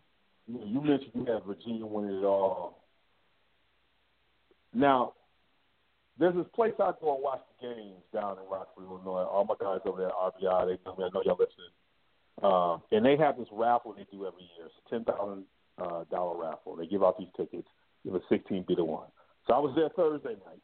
[0.46, 2.84] you, mentioned you had Virginia winning it all.
[4.74, 5.14] Now,
[6.18, 9.24] there's this place I go and watch the games down in Rockford, Illinois.
[9.24, 11.04] All my guys over there at RBI, they know me.
[11.04, 11.72] I know y'all listening.
[12.42, 14.66] Um, and they have this raffle they do every year.
[14.66, 15.44] It's a ten thousand
[15.78, 16.76] uh, dollar raffle.
[16.76, 17.68] They give out these tickets.
[18.04, 19.08] Give a sixteen bid to one.
[19.46, 20.60] So I was there Thursday night,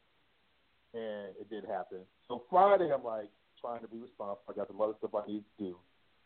[0.93, 1.99] and it did happen.
[2.27, 3.29] So Friday, I'm like
[3.59, 4.43] trying to be responsible.
[4.49, 5.77] I got some other stuff I need to do,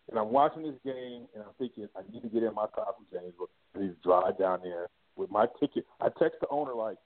[0.10, 2.94] and I'm watching this game, and I'm thinking I need to get in my car
[2.96, 3.50] from Janesville.
[3.76, 5.86] I need to drive down there with my ticket.
[6.00, 6.98] I text the owner like,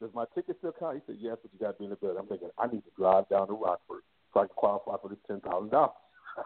[0.00, 1.96] "Does my ticket still count?" He said, "Yes, but you got to be in the
[1.96, 4.02] building." I'm thinking I need to drive down to Rockford
[4.32, 5.96] so I can qualify for this ten thousand dollars.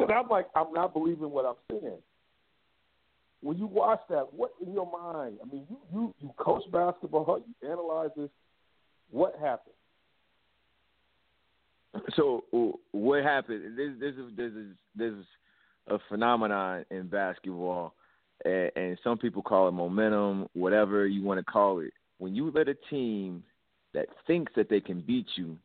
[0.00, 1.98] Because I'm like, I'm not believing what I'm seeing.
[3.42, 5.38] When you watch that, what in your mind?
[5.42, 8.30] I mean, you you you coach basketball, you analyze this.
[9.10, 9.74] What happened?
[12.14, 12.44] So
[12.92, 13.76] what happened?
[13.76, 15.24] There's there's a, there's a, there's
[15.88, 17.94] a phenomenon in basketball,
[18.44, 21.92] and, and some people call it momentum, whatever you want to call it.
[22.18, 23.42] When you let a team
[23.92, 25.56] that thinks that they can beat you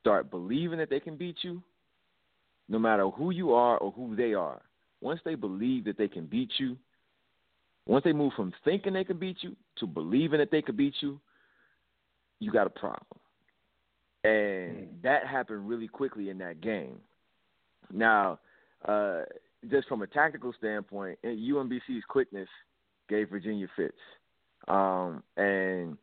[0.00, 1.62] start believing that they can beat you,
[2.68, 4.60] no matter who you are or who they are,
[5.00, 6.76] once they believe that they can beat you,
[7.86, 10.94] once they move from thinking they can beat you to believing that they can beat
[11.00, 11.18] you,
[12.42, 13.20] you got a problem.
[14.24, 15.02] And mm.
[15.02, 16.98] that happened really quickly in that game.
[17.92, 18.40] Now,
[18.86, 19.22] uh,
[19.70, 22.48] just from a tactical standpoint, UMBC's quickness
[23.08, 23.98] gave Virginia fits.
[24.66, 25.96] Um, and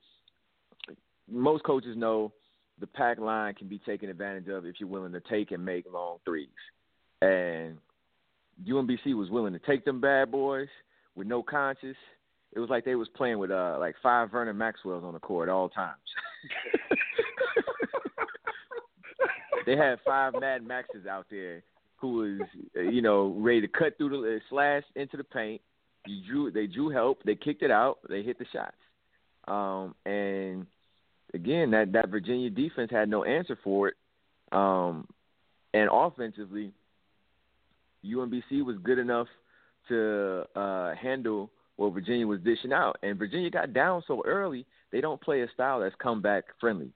[1.30, 2.32] most coaches know
[2.80, 5.86] the pack line can be taken advantage of if you're willing to take and make
[5.92, 6.48] long threes.
[7.22, 7.78] And
[8.66, 10.70] UMBC was willing to take them bad boys
[11.16, 11.98] with no conscience.
[12.54, 15.50] It was like they was playing with uh like five Vernon Maxwells on the court
[15.50, 15.98] at all times.
[19.66, 21.64] they had five Mad Maxes out there
[21.98, 22.40] who was
[22.78, 25.62] uh, you know ready to cut through the uh, slash into the paint.
[26.08, 28.76] You drew they drew help, they kicked it out, they hit the shots.
[29.48, 30.66] Um and
[31.34, 33.96] again, that that Virginia defense had no answer for it.
[34.52, 35.08] Um,
[35.74, 36.72] and offensively,
[38.06, 39.28] UMBC was good enough
[39.90, 42.98] to uh, handle what Virginia was dishing out.
[43.04, 46.92] And Virginia got down so early, they don't play a style that's comeback friendly.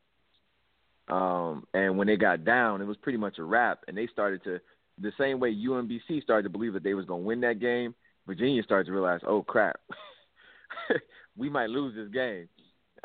[1.08, 3.80] Um, and when they got down, it was pretty much a wrap.
[3.88, 4.60] And they started to,
[5.00, 7.96] the same way UMBC started to believe that they was going to win that game,
[8.28, 9.80] Virginia started to realize, oh crap,
[11.38, 12.50] we might lose this game.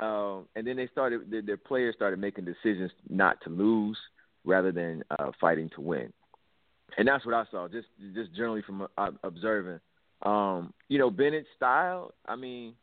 [0.00, 3.98] Um, and then they started their, their players started making decisions not to lose
[4.44, 6.12] rather than uh, fighting to win,
[6.96, 9.80] and that's what I saw just just generally from uh, observing.
[10.22, 12.12] Um, you know, Bennett's style.
[12.26, 12.74] I mean,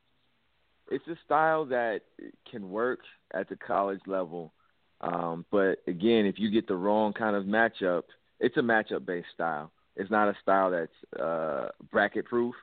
[0.89, 2.01] it's a style that
[2.49, 2.99] can work
[3.33, 4.53] at the college level,
[5.01, 8.03] um, but again, if you get the wrong kind of matchup,
[8.39, 9.71] it's a matchup based style.
[9.95, 12.55] It's not a style that's uh, bracket proof,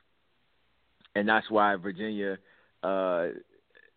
[1.15, 2.37] and that's why Virginia
[2.83, 3.27] uh,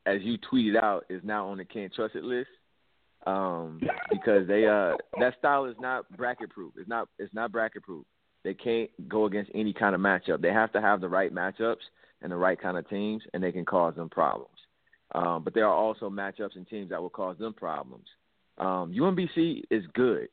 [0.06, 2.48] as you tweeted out, is now on the can't trust it list.
[3.26, 6.74] Um, because they uh that style is not bracket proof.
[6.78, 8.06] It's not it's not bracket proof.
[8.46, 10.40] They can't go against any kind of matchup.
[10.40, 11.82] They have to have the right matchups
[12.22, 14.54] and the right kind of teams, and they can cause them problems.
[15.12, 18.06] Um, but there are also matchups and teams that will cause them problems.
[18.58, 20.28] Um, UMBC is good,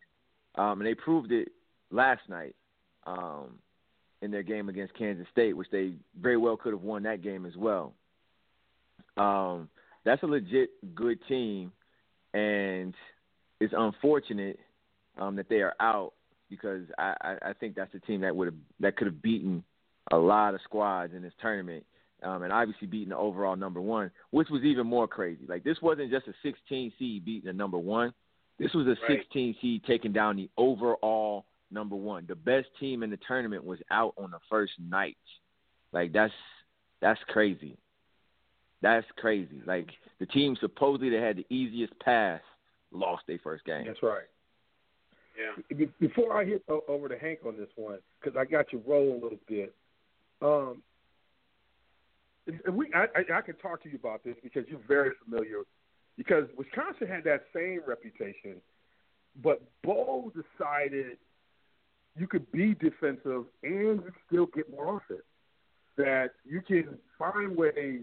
[0.53, 1.53] um, and they proved it
[1.89, 2.55] last night
[3.07, 3.55] um,
[4.21, 7.47] in their game against Kansas State, which they very well could have won that game
[7.47, 7.95] as well.
[9.17, 9.69] Um,
[10.05, 11.71] that's a legit good team,
[12.35, 12.93] and
[13.59, 14.59] it's unfortunate
[15.17, 16.13] um, that they are out
[16.55, 19.63] because I, I, I think that's a team that would have that could have beaten
[20.11, 21.85] a lot of squads in this tournament,
[22.23, 25.45] um, and obviously beating the overall number one, which was even more crazy.
[25.47, 28.13] Like this wasn't just a 16 seed beating the number one.
[28.59, 29.19] This was a right.
[29.19, 32.25] 16 seed taking down the overall number one.
[32.27, 35.17] The best team in the tournament was out on the first night.
[35.91, 36.33] Like that's
[37.01, 37.77] that's crazy.
[38.81, 39.61] That's crazy.
[39.65, 39.89] Like
[40.19, 42.41] the team supposedly that had the easiest pass
[42.91, 43.85] lost their first game.
[43.87, 44.27] That's right.
[45.37, 45.85] Yeah.
[45.99, 49.23] Before I hit over to Hank on this one, because I got you rolling a
[49.23, 49.73] little bit.
[50.41, 50.83] Um,
[52.45, 55.59] and we, I, I, I can talk to you about this because you're very familiar.
[56.17, 58.57] Because Wisconsin had that same reputation,
[59.41, 61.17] but Bo decided
[62.15, 65.25] you could be defensive and still get more offense.
[65.97, 68.01] That you can find ways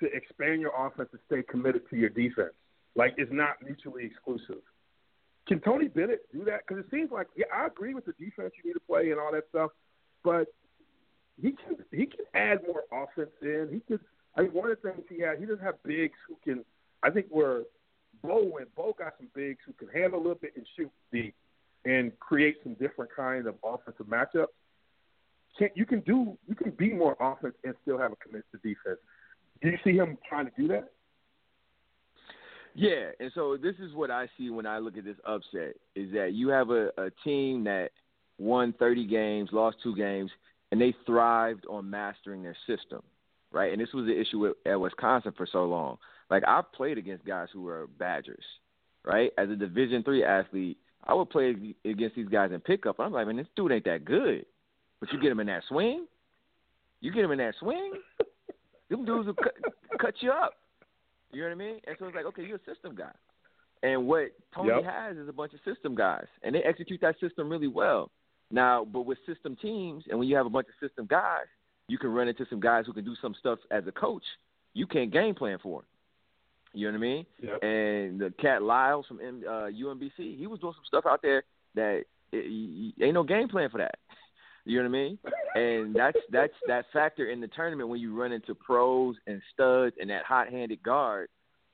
[0.00, 2.54] to expand your offense and stay committed to your defense.
[2.96, 4.62] Like it's not mutually exclusive.
[5.50, 6.60] Can Tony Bennett do that?
[6.64, 9.18] Because it seems like yeah, I agree with the defense you need to play and
[9.18, 9.72] all that stuff,
[10.22, 10.46] but
[11.42, 13.68] he can he can add more offense in.
[13.72, 13.98] He could.
[14.36, 16.64] I mean, one of the things he has, he doesn't have bigs who can.
[17.02, 17.62] I think where
[18.22, 21.34] Bo and Bo got some bigs who can handle a little bit and shoot deep
[21.84, 24.54] and create some different kind of offensive matchups.
[25.58, 28.58] can't you can do you can be more offense and still have a commitment to
[28.58, 29.00] defense.
[29.62, 30.92] Do you see him trying to do that?
[32.80, 36.10] Yeah, and so this is what I see when I look at this upset is
[36.14, 37.90] that you have a, a team that
[38.38, 40.30] won 30 games, lost two games,
[40.72, 43.02] and they thrived on mastering their system,
[43.52, 43.70] right?
[43.70, 45.98] And this was the issue at Wisconsin for so long.
[46.30, 48.44] Like I've played against guys who were Badgers,
[49.04, 49.30] right?
[49.36, 51.54] As a Division three athlete, I would play
[51.84, 52.98] against these guys in pickup.
[52.98, 54.46] I'm like, man, this dude ain't that good,
[55.00, 56.06] but you get him in that swing,
[57.02, 57.92] you get him in that swing,
[58.88, 59.52] them dudes will cut,
[60.00, 60.54] cut you up.
[61.32, 61.80] You know what I mean?
[61.86, 63.12] And so it's like, okay, you're a system guy.
[63.82, 64.84] And what Tony yep.
[64.84, 68.10] has is a bunch of system guys, and they execute that system really well.
[68.50, 71.46] Now, but with system teams, and when you have a bunch of system guys,
[71.88, 74.24] you can run into some guys who can do some stuff as a coach
[74.74, 75.82] you can't game plan for.
[76.72, 77.26] You know what I mean?
[77.42, 77.62] Yep.
[77.62, 81.42] And the cat Lyles from uh, UMBC, he was doing some stuff out there
[81.74, 83.96] that it, it, ain't no game plan for that.
[84.70, 85.18] You know what I mean?
[85.56, 89.96] And that's that's that factor in the tournament when you run into pros and studs
[90.00, 91.28] and that hot-handed guard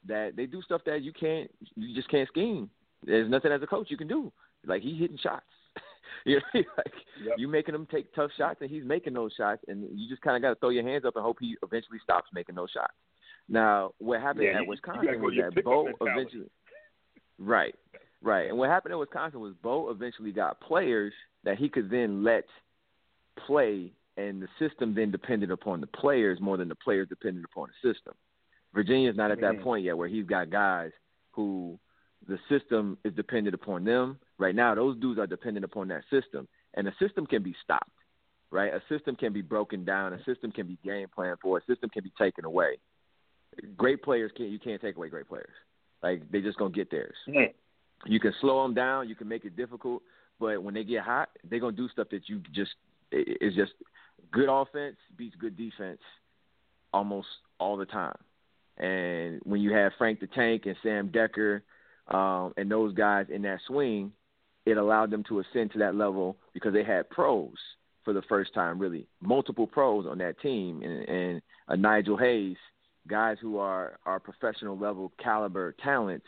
[0.08, 2.70] that they do stuff that you can't, you just can't scheme.
[3.04, 4.32] There's nothing as a coach you can do.
[4.66, 5.44] Like he's hitting shots.
[6.24, 7.34] you know, like yep.
[7.36, 10.34] you making him take tough shots, and he's making those shots, and you just kind
[10.34, 12.94] of got to throw your hands up and hope he eventually stops making those shots.
[13.46, 16.50] Now, what happened yeah, at Wisconsin was that Bo eventually,
[17.38, 17.74] right,
[18.22, 21.12] right, and what happened at Wisconsin was Bo eventually got players
[21.44, 22.44] that he could then let
[23.46, 27.68] play, and the system then depended upon the players more than the players depended upon
[27.68, 28.14] the system.
[28.74, 30.90] Virginia's not at that point yet where he's got guys
[31.32, 31.78] who
[32.28, 34.18] the system is dependent upon them.
[34.38, 37.90] Right now, those dudes are dependent upon that system, and the system can be stopped.
[38.50, 41.64] Right, a system can be broken down, a system can be game planned for, a
[41.64, 42.76] system can be taken away.
[43.76, 45.52] Great players can't you can't take away great players.
[46.00, 47.16] Like they just gonna get theirs.
[47.28, 48.10] Mm-hmm.
[48.10, 50.02] You can slow them down, you can make it difficult,
[50.38, 52.70] but when they get hot, they're gonna do stuff that you just
[53.12, 53.72] it's just
[54.32, 56.00] good offense beats good defense
[56.92, 57.28] almost
[57.58, 58.16] all the time.
[58.78, 61.62] And when you have Frank the Tank and Sam Dekker
[62.08, 64.12] um, and those guys in that swing,
[64.66, 67.54] it allowed them to ascend to that level because they had pros
[68.04, 72.56] for the first time, really multiple pros on that team, and, and uh, Nigel Hayes,
[73.08, 76.26] guys who are are professional level caliber talents.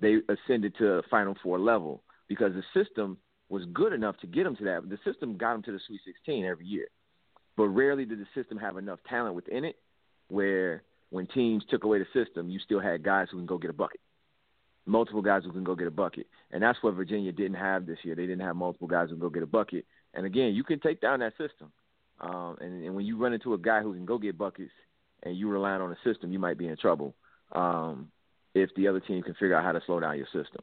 [0.00, 3.18] They ascended to Final Four level because the system
[3.50, 4.88] was good enough to get them to that.
[4.88, 6.86] The system got them to the Sweet 16 every year,
[7.56, 9.76] but rarely did the system have enough talent within it
[10.28, 13.70] where when teams took away the system, you still had guys who can go get
[13.70, 14.00] a bucket
[14.86, 16.26] multiple guys who can go get a bucket.
[16.50, 18.14] And that's what Virginia didn't have this year.
[18.14, 19.86] They didn't have multiple guys who can go get a bucket.
[20.14, 21.72] And again, you can take down that system.
[22.20, 24.72] Um, and, and when you run into a guy who can go get buckets
[25.22, 27.14] and you rely on a system, you might be in trouble
[27.52, 28.10] um,
[28.54, 30.62] if the other team can figure out how to slow down your system.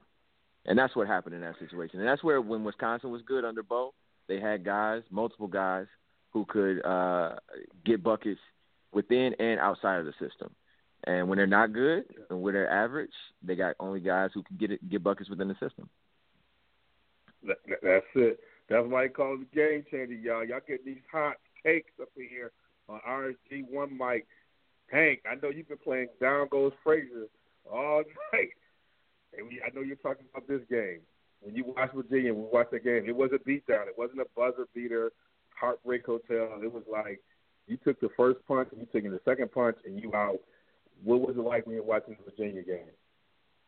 [0.67, 1.99] And that's what happened in that situation.
[1.99, 3.93] And that's where when Wisconsin was good under Bo,
[4.27, 5.85] they had guys, multiple guys,
[6.31, 7.35] who could uh,
[7.85, 8.39] get buckets
[8.91, 10.53] within and outside of the system.
[11.05, 13.11] And when they're not good and when they're average,
[13.41, 15.89] they got only guys who can get it, get buckets within the system.
[17.43, 18.39] That, that's it.
[18.69, 20.43] That's why they call it the game changer, y'all.
[20.43, 22.51] Y'all get these hot takes up in here
[22.89, 24.27] on RSG One Mic.
[24.91, 27.27] Hank, I know you've been playing Down Goes Frazier
[27.71, 28.03] all
[28.33, 28.49] night.
[29.37, 30.99] And we, I know you're talking about this game.
[31.41, 33.05] When you watch Virginia, we watched the game.
[33.07, 33.87] It was a beatdown.
[33.87, 35.11] It wasn't a buzzer beater,
[35.55, 36.59] heartbreak hotel.
[36.63, 37.21] It was like
[37.67, 40.39] you took the first punch and you took the second punch and you out
[41.03, 42.89] what was it like when you were watching the Virginia game?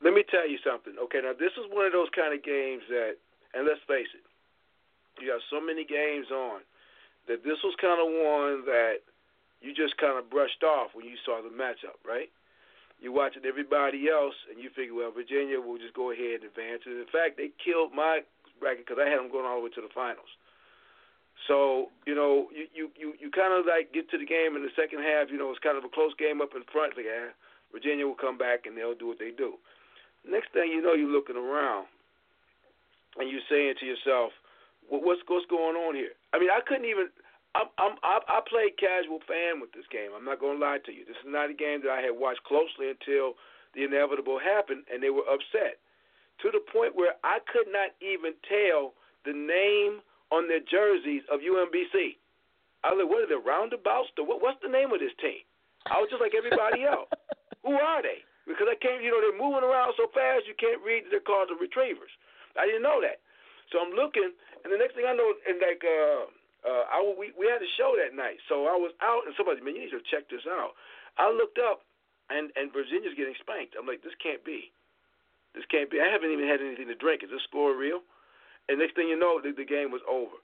[0.01, 0.95] Let me tell you something.
[0.97, 3.19] Okay, now this is one of those kind of games that,
[3.53, 4.25] and let's face it,
[5.19, 6.63] you got so many games on
[7.27, 9.03] that this was kind of one that
[9.59, 12.31] you just kind of brushed off when you saw the matchup, right?
[12.99, 16.83] You're watching everybody else, and you figure, well, Virginia will just go ahead and advance.
[16.83, 18.27] And in fact, they killed my
[18.59, 20.27] bracket because I had them going all the way to the finals.
[21.47, 24.61] So you know, you you you, you kind of like get to the game in
[24.61, 25.31] the second half.
[25.31, 26.99] You know, it's kind of a close game up in front.
[26.99, 27.31] Like, yeah,
[27.71, 29.55] Virginia will come back and they'll do what they do.
[30.27, 31.87] Next thing you know, you're looking around
[33.15, 34.35] and you're saying to yourself,
[34.91, 37.07] well, "What's what's going on here?" I mean, I couldn't even.
[37.55, 40.13] I'm, I'm I, I played casual fan with this game.
[40.13, 41.05] I'm not going to lie to you.
[41.05, 43.33] This is not a game that I had watched closely until
[43.73, 45.81] the inevitable happened, and they were upset
[46.41, 48.93] to the point where I could not even tell
[49.25, 49.99] the name
[50.31, 52.17] on their jerseys of UMBC.
[52.85, 54.15] I was like, what are the roundabouts?
[54.15, 55.43] The, what, what's the name of this team?
[55.91, 57.11] I was just like everybody else.
[57.65, 58.23] Who are they?
[58.47, 61.51] Because I can't, you know, they're moving around so fast you can't read they're called
[61.51, 62.09] the retrievers.
[62.55, 63.19] I didn't know that.
[63.69, 64.31] So I'm looking,
[64.63, 66.31] and the next thing I know, and like, uh,
[66.69, 69.57] uh, I we we had a show that night, so I was out, and somebody,
[69.65, 70.77] man, you need to check this out.
[71.17, 71.81] I looked up,
[72.29, 73.73] and and Virginia's getting spanked.
[73.73, 74.69] I'm like, this can't be,
[75.57, 75.97] this can't be.
[75.97, 77.25] I haven't even had anything to drink.
[77.25, 78.05] Is this score real?
[78.69, 80.37] And next thing you know, the, the game was over.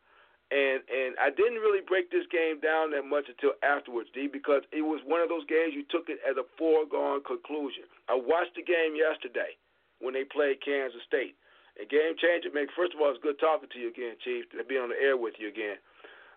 [0.51, 4.61] and and I didn't really break this game down that much until afterwards, D, because
[4.69, 7.89] it was one of those games you took it as a foregone conclusion.
[8.09, 9.57] I watched the game yesterday
[10.01, 11.33] when they played Kansas State.
[11.81, 12.71] A game changer, man.
[12.77, 14.47] First of all, it's good talking to you again, Chief.
[14.55, 15.75] To be on the air with you again.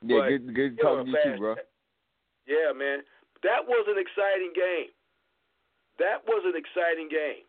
[0.03, 1.55] Yeah, But, good, good talking to you too, bro.
[2.47, 3.03] Yeah, man.
[3.43, 4.91] That was an exciting game.
[5.99, 7.47] That was an exciting game.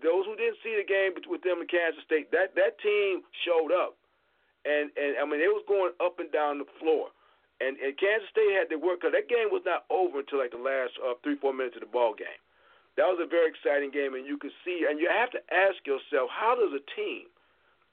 [0.00, 3.74] Those who didn't see the game with them in Kansas State, that that team showed
[3.74, 3.98] up,
[4.64, 7.12] and and I mean they was going up and down the floor,
[7.60, 10.56] and and Kansas State had to work because that game was not over until like
[10.56, 12.40] the last uh, three four minutes of the ball game.
[12.96, 15.78] That was a very exciting game, and you could see, and you have to ask
[15.84, 17.28] yourself, how does a team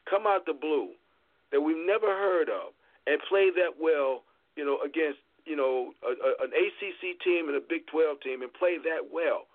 [0.07, 0.95] come out the blue
[1.51, 2.71] that we've never heard of
[3.07, 4.23] and play that well,
[4.55, 8.41] you know, against you know a, a, an ACC team and a Big 12 team
[8.43, 9.47] and play that well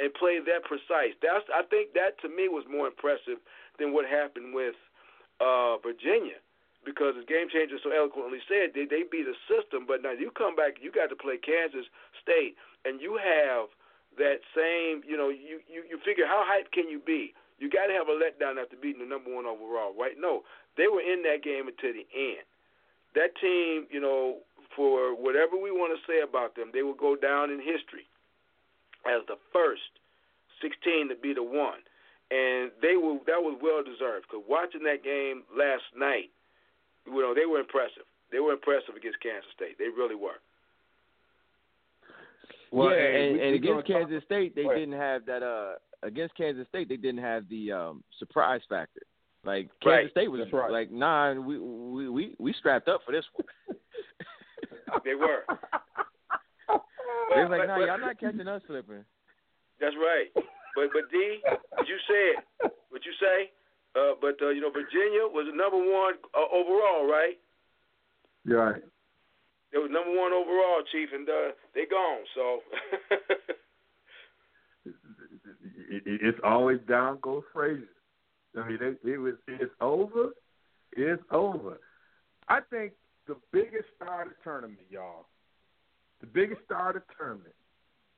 [0.00, 1.12] and play that precise.
[1.20, 3.42] That's I think that to me was more impressive
[3.78, 4.78] than what happened with
[5.42, 6.38] uh, Virginia
[6.84, 10.30] because as game changer so eloquently said, they they beat a system, but now you
[10.34, 11.86] come back, you got to play Kansas
[12.18, 13.70] State, and you have
[14.18, 17.34] that same, you know, you you you figure how hyped can you be?
[17.58, 20.18] You got to have a letdown after beating the number one overall, right?
[20.18, 20.42] No,
[20.76, 22.42] they were in that game until the end.
[23.14, 24.38] That team, you know,
[24.74, 28.08] for whatever we want to say about them, they will go down in history
[29.04, 29.82] as the first
[30.62, 31.84] 16 to be the one,
[32.30, 34.26] and they were that was well deserved.
[34.30, 36.30] Because watching that game last night,
[37.06, 38.06] you know, they were impressive.
[38.30, 39.76] They were impressive against Kansas State.
[39.78, 40.40] They really were.
[42.70, 45.42] Well, yeah, hey, and, and against gonna talk- Kansas State, they didn't have that.
[45.42, 49.02] Uh, against Kansas State, they didn't have the um surprise factor.
[49.44, 50.10] Like Kansas Right.
[50.12, 50.70] State was right.
[50.70, 53.76] like, nah, we we we we strapped up for this one.
[55.04, 55.42] They were.
[57.34, 59.04] They're like, But- nah, but- y'all not catching us slipping.
[59.80, 60.28] That's right.
[60.76, 61.40] But but D,
[61.70, 63.50] what you said, what you say?
[63.96, 67.36] Uh, but uh, you know, Virginia was the number one uh, overall, right?
[68.44, 68.82] You're right.
[69.72, 72.20] They was number one overall, Chief, and uh, they gone.
[72.34, 72.60] So
[75.90, 77.88] It, it, it's always down goes Frazier.
[78.56, 79.34] I mean, it, it was.
[79.48, 80.30] It's over.
[80.92, 81.78] It's over.
[82.48, 82.92] I think
[83.26, 85.26] the biggest star of the tournament, y'all,
[86.20, 87.54] the biggest star of the tournament,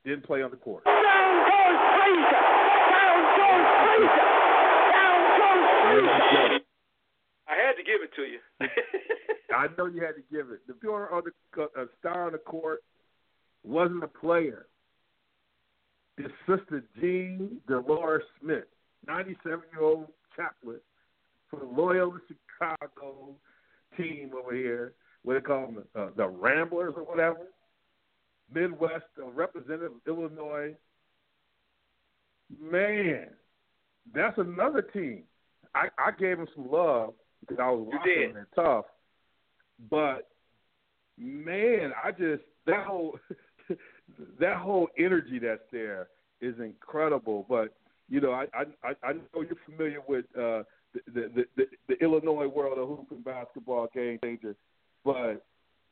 [0.03, 0.83] didn't play on the court.
[0.85, 2.43] Down goes Frazier!
[2.91, 4.29] Down goes Frazier!
[4.91, 6.59] Down goes Frazier!
[7.47, 8.39] I had to give it to you.
[9.55, 10.67] I know you had to give it.
[10.67, 12.83] The pure on the uh, star on the court
[13.63, 14.67] wasn't a player.
[16.17, 18.67] His sister Jean Dolores Schmidt,
[19.07, 20.79] 97 year old chaplain
[21.49, 23.35] for the Loyola Chicago
[23.97, 24.93] team over here.
[25.23, 27.47] What they call them, uh, the Ramblers or whatever.
[28.53, 30.75] Midwest uh, representative of Illinois.
[32.61, 33.27] Man,
[34.13, 35.23] that's another team.
[35.73, 38.85] I, I gave him some love because I was watching them tough.
[39.89, 40.29] But
[41.17, 43.19] man, I just that whole
[44.39, 46.07] that whole energy that's there
[46.39, 47.45] is incredible.
[47.49, 47.73] But
[48.09, 52.47] you know, I I I know you're familiar with uh, the, the the the Illinois
[52.47, 54.55] world of hoop and basketball game changer,
[55.03, 55.43] but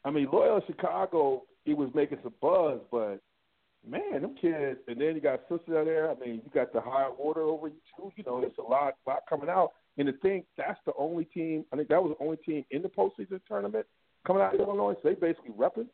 [0.05, 3.20] I mean Loyola Chicago, it was making some buzz, but
[3.88, 6.11] man, them kids, and then you got sisters out there.
[6.11, 8.11] I mean, you got the high order over you too.
[8.16, 9.72] You know, it's a lot, lot coming out.
[9.97, 11.66] And to think that's the only team.
[11.72, 13.86] I think that was the only team in the postseason tournament
[14.26, 14.95] coming out of Illinois.
[15.03, 15.88] So they basically repping.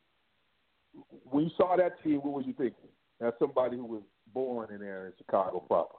[1.29, 2.89] When you saw that team, what were you thinking?
[3.21, 4.01] As somebody who was
[4.33, 5.95] born in there in Chicago proper.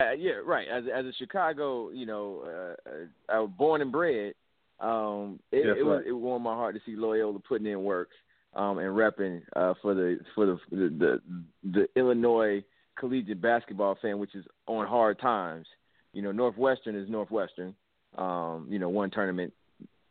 [0.00, 0.68] Uh, yeah, right.
[0.68, 4.34] As as a Chicago, you know, uh, uh, I was born and bred.
[4.78, 6.06] Um, it, it was right.
[6.06, 8.10] it warmed my heart to see Loyola putting in work
[8.54, 11.20] um, and repping uh, for the for the, the the
[11.64, 12.62] the Illinois
[12.96, 15.66] collegiate basketball fan, which is on hard times.
[16.12, 17.74] You know, Northwestern is Northwestern.
[18.16, 19.52] Um, you know, one tournament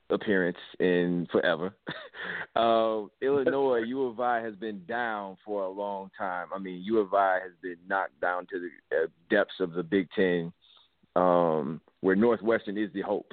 [0.10, 1.74] appearance in forever.
[2.55, 6.47] uh, Illinois, U of I has been down for a long time.
[6.53, 9.84] I mean, U of I has been knocked down to the uh, depths of the
[9.84, 10.51] Big Ten,
[11.16, 13.32] um, where Northwestern is the hope.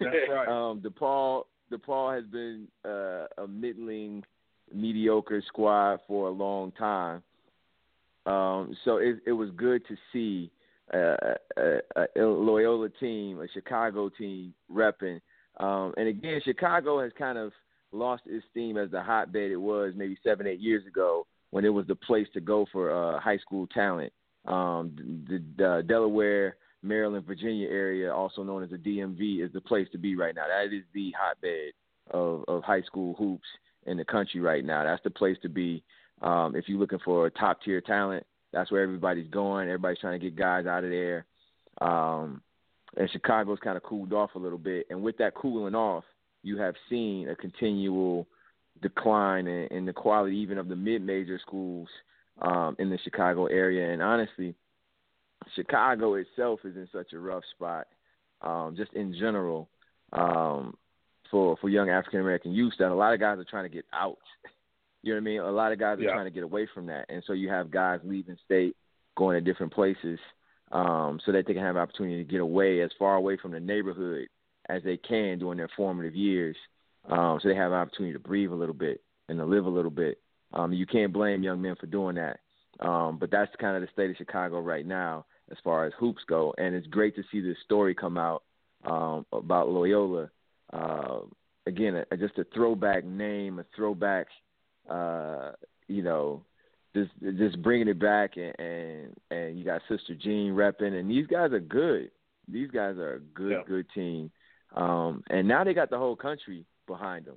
[0.00, 0.48] That's right.
[0.48, 4.24] Um, DePaul DePaul has been uh, a middling,
[4.72, 7.22] mediocre squad for a long time.
[8.26, 10.50] Um, so it, it was good to see
[10.92, 11.36] a,
[12.16, 15.20] a, Loyola team, a Chicago team, repping.
[15.58, 17.52] Um, and again, Chicago has kind of
[17.92, 21.68] lost its steam as the hotbed it was maybe seven, eight years ago when it
[21.68, 24.12] was the place to go for uh, high school talent.
[24.46, 24.96] Um,
[25.28, 29.98] the, the Delaware, Maryland, Virginia area, also known as the DMV, is the place to
[29.98, 30.44] be right now.
[30.46, 31.72] That is the hotbed
[32.10, 33.46] of, of high school hoops
[33.86, 34.84] in the country right now.
[34.84, 35.82] That's the place to be
[36.22, 38.24] um, if you're looking for top tier talent.
[38.52, 39.68] That's where everybody's going.
[39.68, 41.26] Everybody's trying to get guys out of there.
[41.80, 42.42] Um,
[42.96, 44.86] and Chicago's kind of cooled off a little bit.
[44.90, 46.04] And with that cooling off,
[46.42, 48.26] you have seen a continual
[48.82, 51.88] decline in, in the quality even of the mid-major schools
[52.42, 53.92] um, in the Chicago area.
[53.92, 54.54] And honestly,
[55.54, 57.86] Chicago itself is in such a rough spot,
[58.42, 59.68] um, just in general,
[60.12, 60.76] um,
[61.30, 63.84] for for young African American youth that a lot of guys are trying to get
[63.92, 64.18] out.
[65.02, 65.40] You know what I mean?
[65.40, 66.12] A lot of guys are Yeah.
[66.12, 68.76] trying to get away from that, and so you have guys leaving state,
[69.16, 70.18] going to different places,
[70.72, 73.52] um, so that they can have an opportunity to get away as far away from
[73.52, 74.28] the neighborhood
[74.68, 76.56] as they can during their formative years,
[77.06, 79.70] um, so they have an opportunity to breathe a little bit and to live a
[79.70, 80.20] little bit.
[80.52, 82.40] Um, you can't blame young men for doing that,
[82.80, 86.22] um, but that's kind of the state of Chicago right now as far as hoops
[86.28, 88.44] go, and it's great to see this story come out
[88.84, 90.30] um, about Loyola.
[90.72, 91.20] Uh,
[91.66, 94.28] again, a, just a throwback name, a throwback,
[94.90, 95.52] uh,
[95.88, 96.44] you know,
[96.94, 101.26] just just bringing it back, and, and and you got Sister Jean repping, and these
[101.26, 102.10] guys are good.
[102.48, 103.62] These guys are a good, Yeah.
[103.66, 104.30] good team,
[104.74, 107.36] um, and now they got the whole country behind them.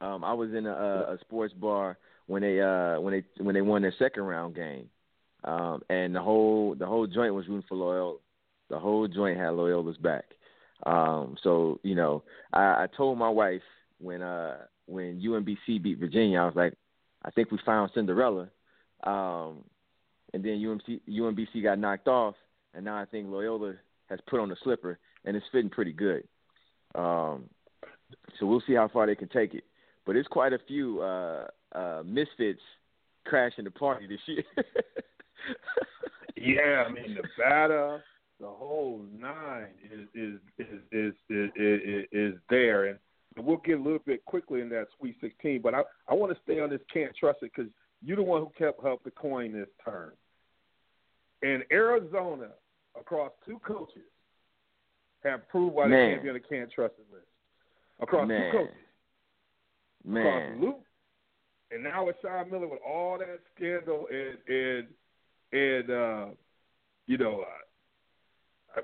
[0.00, 3.60] Um, I was in a, a, sports bar when they uh, when they when they
[3.60, 4.88] won their second round game,
[5.44, 8.16] um, and the whole the whole joint was rooting for Loyola.
[8.70, 10.24] The whole joint had Loyola's back.
[10.86, 12.22] Um, so you know,
[12.52, 13.62] I, I told my wife
[13.98, 14.58] when uh
[14.88, 16.74] when UMBC beat Virginia, I was like,
[17.24, 18.48] I think we found Cinderella.
[19.04, 19.64] Um,
[20.34, 22.34] and then UMC, UMBC got knocked off,
[22.74, 23.74] and now I think Loyola
[24.08, 26.24] has put on the slipper, and it's fitting pretty good.
[26.94, 27.44] Um,
[28.38, 29.64] so we'll see how far they can take it.
[30.06, 32.60] But it's quite a few uh, uh, misfits
[33.24, 34.44] crashing the party this year.
[36.40, 38.02] Yeah, I mean Nevada,
[38.38, 42.98] the whole nine is is is is is, is, is there, and
[43.44, 45.60] we'll get a little bit quickly in that Sweet 16.
[45.62, 47.70] But I I want to stay on this can't trust it because
[48.04, 50.12] you're the one who kept helped to coin this term.
[51.42, 52.48] In Arizona,
[52.98, 54.02] across two coaches,
[55.24, 55.90] have proved why Man.
[55.98, 57.26] they can't be on the can't trust it list.
[58.00, 58.52] Across Man.
[58.52, 58.74] two coaches,
[60.04, 60.76] Man, across Lute,
[61.72, 64.86] and now with Sean Miller with all that scandal and and
[65.52, 66.26] and uh,
[67.06, 67.64] you know, uh,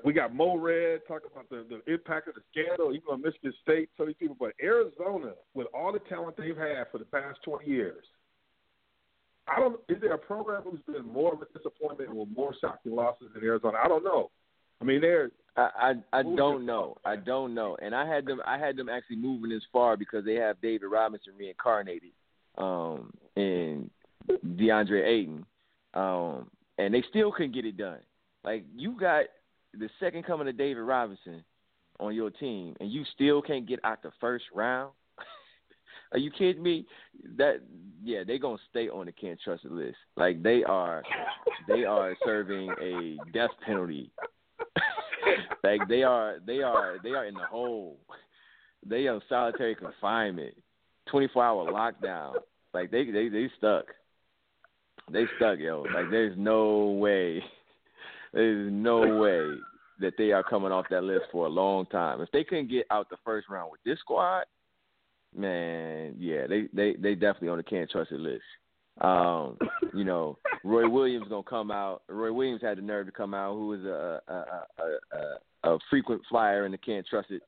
[0.03, 3.53] we got Mo Red talking about the, the impact of the scandal, even on Michigan
[3.61, 4.35] State, so many people.
[4.39, 8.03] But Arizona, with all the talent they've had for the past twenty years,
[9.47, 9.79] I don't.
[9.89, 13.43] Is there a program who's been more of a disappointment or more shocking losses than
[13.43, 13.77] Arizona?
[13.83, 14.31] I don't know.
[14.81, 16.97] I mean, they're I I, I don't know.
[17.05, 17.77] I don't know.
[17.81, 20.87] And I had them I had them actually moving this far because they have David
[20.87, 22.11] Robinson reincarnated
[22.57, 23.89] um and
[24.29, 25.45] DeAndre Ayton.
[25.93, 27.99] Um and they still couldn't get it done.
[28.43, 29.25] Like you got
[29.79, 31.43] the second coming of David Robinson
[31.99, 34.91] on your team and you still can't get out the first round.
[36.11, 36.85] Are you kidding me?
[37.37, 37.61] That
[38.03, 39.97] yeah, they gonna stay on the can't trust list.
[40.15, 41.03] Like they are
[41.67, 44.11] they are serving a death penalty
[45.63, 47.97] like they are they are they are in the hole.
[48.85, 50.55] They are solitary confinement,
[51.09, 52.35] twenty four hour lockdown.
[52.73, 53.85] Like they they they stuck.
[55.11, 55.85] They stuck, yo.
[55.93, 57.43] Like there's no way
[58.35, 59.57] there's no way
[59.99, 62.21] that they are coming off that list for a long time.
[62.21, 64.43] If they couldn't get out the first round with this squad,
[65.35, 68.43] man, yeah, they they they definitely on the can't trust it list.
[69.01, 69.57] Um,
[69.93, 72.03] you know, Roy Williams gonna come out.
[72.07, 75.79] Roy Williams had the nerve to come out, who is a a a, a, a
[75.89, 77.41] frequent flyer in the can't trust it.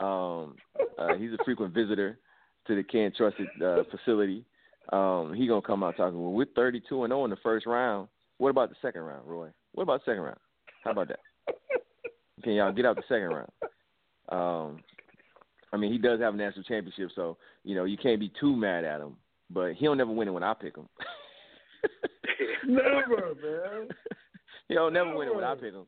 [0.00, 0.56] Um,
[0.98, 2.18] uh, he's a frequent visitor
[2.66, 4.44] to the can't trust it uh, facility.
[4.92, 6.20] Um, he gonna come out talking.
[6.20, 8.08] Well, we're 32 and 0 in the first round.
[8.38, 9.48] What about the second round, Roy?
[9.72, 10.38] What about second round?
[10.84, 11.20] How about that?
[12.42, 13.50] Can y'all get out the second round?
[14.28, 14.82] Um,
[15.72, 18.54] I mean, he does have a national championship, so you know you can't be too
[18.56, 19.16] mad at him.
[19.50, 20.88] But he'll never win it when I pick him.
[22.66, 23.88] never, man,
[24.68, 25.86] he'll never win it when I pick him.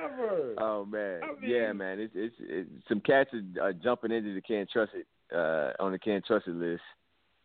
[0.00, 0.54] never.
[0.58, 2.00] Oh man, I mean- yeah, man.
[2.00, 5.92] It's it's, it's some cats are uh, jumping into the can't trust it uh, on
[5.92, 6.82] the can't trust it list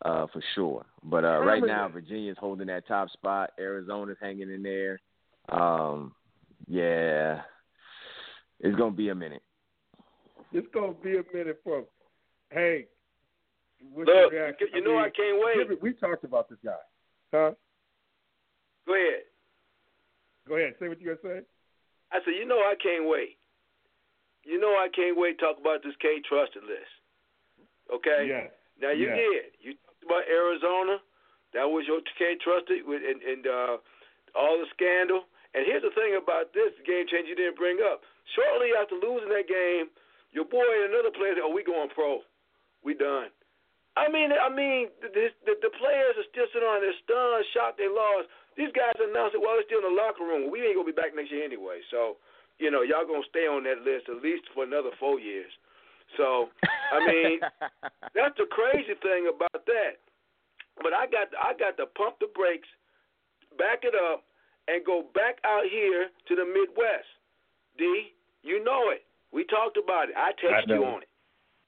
[0.06, 0.86] uh, for sure.
[1.04, 1.94] But uh, right now, Permanent.
[1.94, 3.52] Virginia's holding that top spot.
[3.60, 5.00] Arizona's hanging in there.
[5.50, 6.14] Um,
[6.68, 7.42] yeah,
[8.60, 9.44] it's gonna be a minute.
[10.52, 11.84] It's gonna be a minute for.
[12.50, 12.88] Hey,
[13.94, 14.68] what's Look, your reaction?
[14.74, 15.82] you know I can't wait.
[15.82, 16.72] We talked about this guy,
[17.34, 17.52] huh?
[18.86, 19.24] Go ahead.
[20.48, 21.42] Go ahead, say what you gonna say.
[22.12, 23.38] I said, you know I can't wait.
[24.46, 26.88] You know I can't wait to talk about this K trusted list.
[27.94, 28.28] Okay?
[28.30, 28.52] Yes.
[28.82, 29.18] Now you yes.
[29.18, 29.44] did.
[29.62, 31.02] You talked about Arizona.
[31.56, 33.76] That was your K trusted with and, and uh,
[34.38, 35.26] all the scandal.
[35.56, 38.04] And here's the thing about this game change you didn't bring up.
[38.36, 39.90] Shortly after losing that game,
[40.36, 42.22] your boy and another player said, "Oh, we going pro.
[42.84, 43.32] We done."
[43.98, 45.10] I mean, I mean, the,
[45.42, 46.86] the, the players are still sitting on.
[46.86, 48.30] They're stunned, shocked they lost.
[48.54, 50.54] These guys announced it while they're still in the locker room.
[50.54, 51.82] We ain't gonna be back next year anyway.
[51.90, 52.22] So,
[52.62, 55.50] you know, y'all gonna stay on that list at least for another four years.
[56.16, 57.40] So, I mean,
[58.16, 60.00] that's the crazy thing about that.
[60.80, 62.70] But I got I got to pump the brakes,
[63.58, 64.24] back it up,
[64.70, 67.10] and go back out here to the Midwest.
[67.78, 68.14] D,
[68.44, 69.04] you know it.
[69.34, 70.16] We talked about it.
[70.16, 71.12] I texted you on it.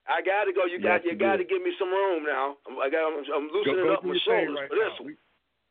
[0.09, 0.65] I got to go.
[0.65, 2.57] You got Yes, you you got to give me some room now.
[2.65, 5.05] I'm, I got I'm, I'm loosening go up my shoulders right for this now.
[5.05, 5.17] one.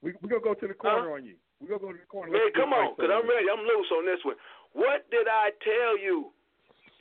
[0.02, 1.34] We, we we gonna go to the corner on you.
[1.58, 2.30] We gonna go to the corner.
[2.30, 3.50] Man, Let's come on, right because I'm ready.
[3.50, 4.38] I'm loose on this one.
[4.78, 6.30] What did I tell you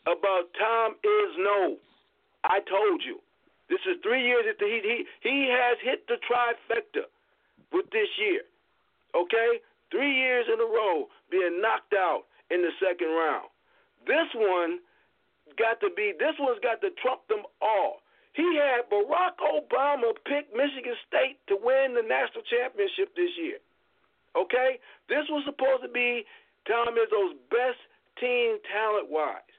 [0.07, 1.75] about Tom Izzo?
[2.43, 3.19] I told you.
[3.69, 4.97] This is three years after he he
[5.27, 7.11] he has hit the trifecta
[7.75, 8.47] with this year.
[9.11, 9.59] Okay,
[9.91, 13.51] three years in a row being knocked out in the second round.
[14.07, 14.79] This one
[15.59, 16.13] got to be.
[16.15, 17.99] This one's got to trump them all.
[18.37, 23.57] He had Barack Obama pick Michigan State to win the national championship this year.
[24.37, 24.77] Okay?
[25.09, 26.21] This was supposed to be
[26.69, 27.81] Tom Izzo's best
[28.21, 29.56] team talent wise.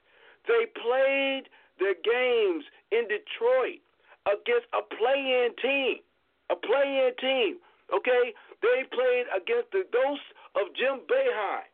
[0.49, 1.45] They played
[1.77, 3.85] their games in Detroit
[4.25, 6.01] against a play in team.
[6.49, 7.61] A play in team.
[7.93, 8.33] Okay?
[8.65, 10.25] They played against the ghosts
[10.57, 11.69] of Jim Boeheim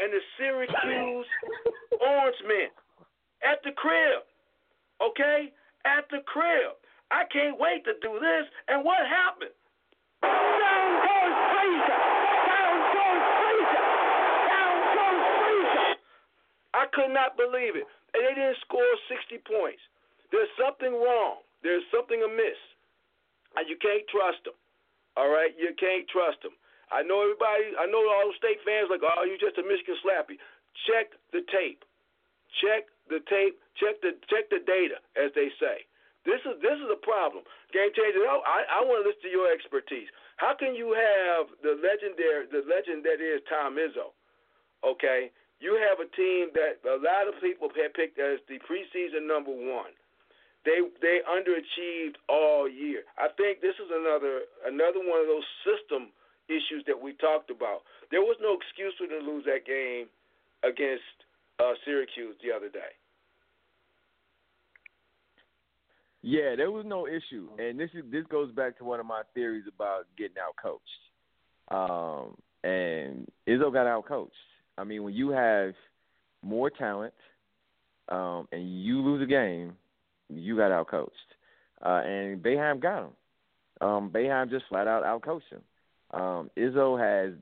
[0.00, 1.28] and the Syracuse
[2.00, 2.72] Orange Men
[3.44, 4.24] at the crib.
[5.04, 5.52] Okay?
[5.84, 6.80] At the crib.
[7.12, 8.44] I can't wait to do this.
[8.68, 9.52] And what happened?
[10.24, 12.00] Down goes Frazier.
[12.48, 13.84] Down goes Frazier.
[14.48, 15.92] Down goes Frazier.
[16.72, 17.86] I could not believe it.
[18.14, 19.82] And they didn't score 60 points.
[20.32, 21.44] There's something wrong.
[21.64, 22.60] There's something amiss.
[23.56, 24.56] And you can't trust them.
[25.16, 25.52] All right?
[25.56, 26.54] You can't trust them.
[26.88, 29.96] I know everybody, I know all the state fans like, oh, you're just a Michigan
[30.00, 30.40] slappy.
[30.88, 31.84] Check the tape.
[32.64, 33.60] Check the tape.
[33.76, 35.84] Check the check the data, as they say.
[36.24, 37.44] This is this is a problem.
[37.72, 38.24] Game changer.
[38.24, 40.08] Oh, I I want to listen to your expertise.
[40.36, 44.16] How can you have the legendary the legend that is Tom Izzo?
[44.84, 45.30] Okay,
[45.60, 49.50] you have a team that a lot of people have picked as the preseason number
[49.50, 49.90] one.
[50.64, 53.02] They they underachieved all year.
[53.16, 56.10] I think this is another another one of those system
[56.48, 57.82] issues that we talked about.
[58.10, 60.06] There was no excuse for them to lose that game
[60.64, 61.04] against
[61.58, 62.92] uh, Syracuse the other day.
[66.22, 69.22] Yeah, there was no issue, and this is this goes back to one of my
[69.34, 70.82] theories about getting out coached.
[71.70, 74.34] Um, and Izzo got out coached.
[74.78, 75.74] I mean, when you have
[76.42, 77.14] more talent
[78.08, 79.72] um, and you lose a game,
[80.28, 81.14] you got out coached.
[81.84, 83.10] Uh, and Boeheim got him.
[83.80, 85.62] Um, Boeheim just flat out out coached him.
[86.10, 87.34] Um, Izzo has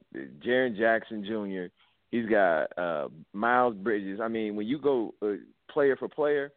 [0.44, 1.72] Jaren Jackson Jr.
[2.10, 4.20] He's got uh, Miles Bridges.
[4.22, 5.34] I mean, when you go uh,
[5.70, 6.52] player for player,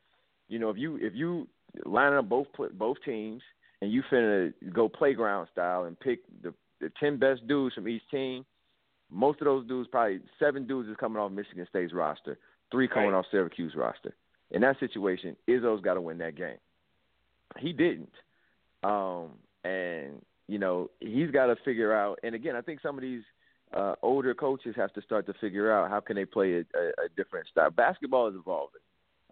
[0.48, 1.48] you know if you if you
[1.86, 3.42] line up both both teams
[3.82, 8.02] and you finna go playground style and pick the the ten best dudes from each
[8.10, 8.46] team,
[9.12, 12.38] most of those dudes probably seven dudes is coming off Michigan State's roster,
[12.72, 13.18] three coming Right.
[13.20, 14.14] off Syracuse roster.
[14.52, 16.58] In that situation, Izzo's got to win that game.
[17.58, 18.12] He didn't,
[18.84, 19.32] um,
[19.64, 22.20] and you know he's got to figure out.
[22.24, 23.24] And again, I think some of these
[23.74, 26.88] uh, older coaches have to start to figure out how can they play a, a,
[27.06, 27.70] a different style.
[27.72, 28.82] Basketball is evolving,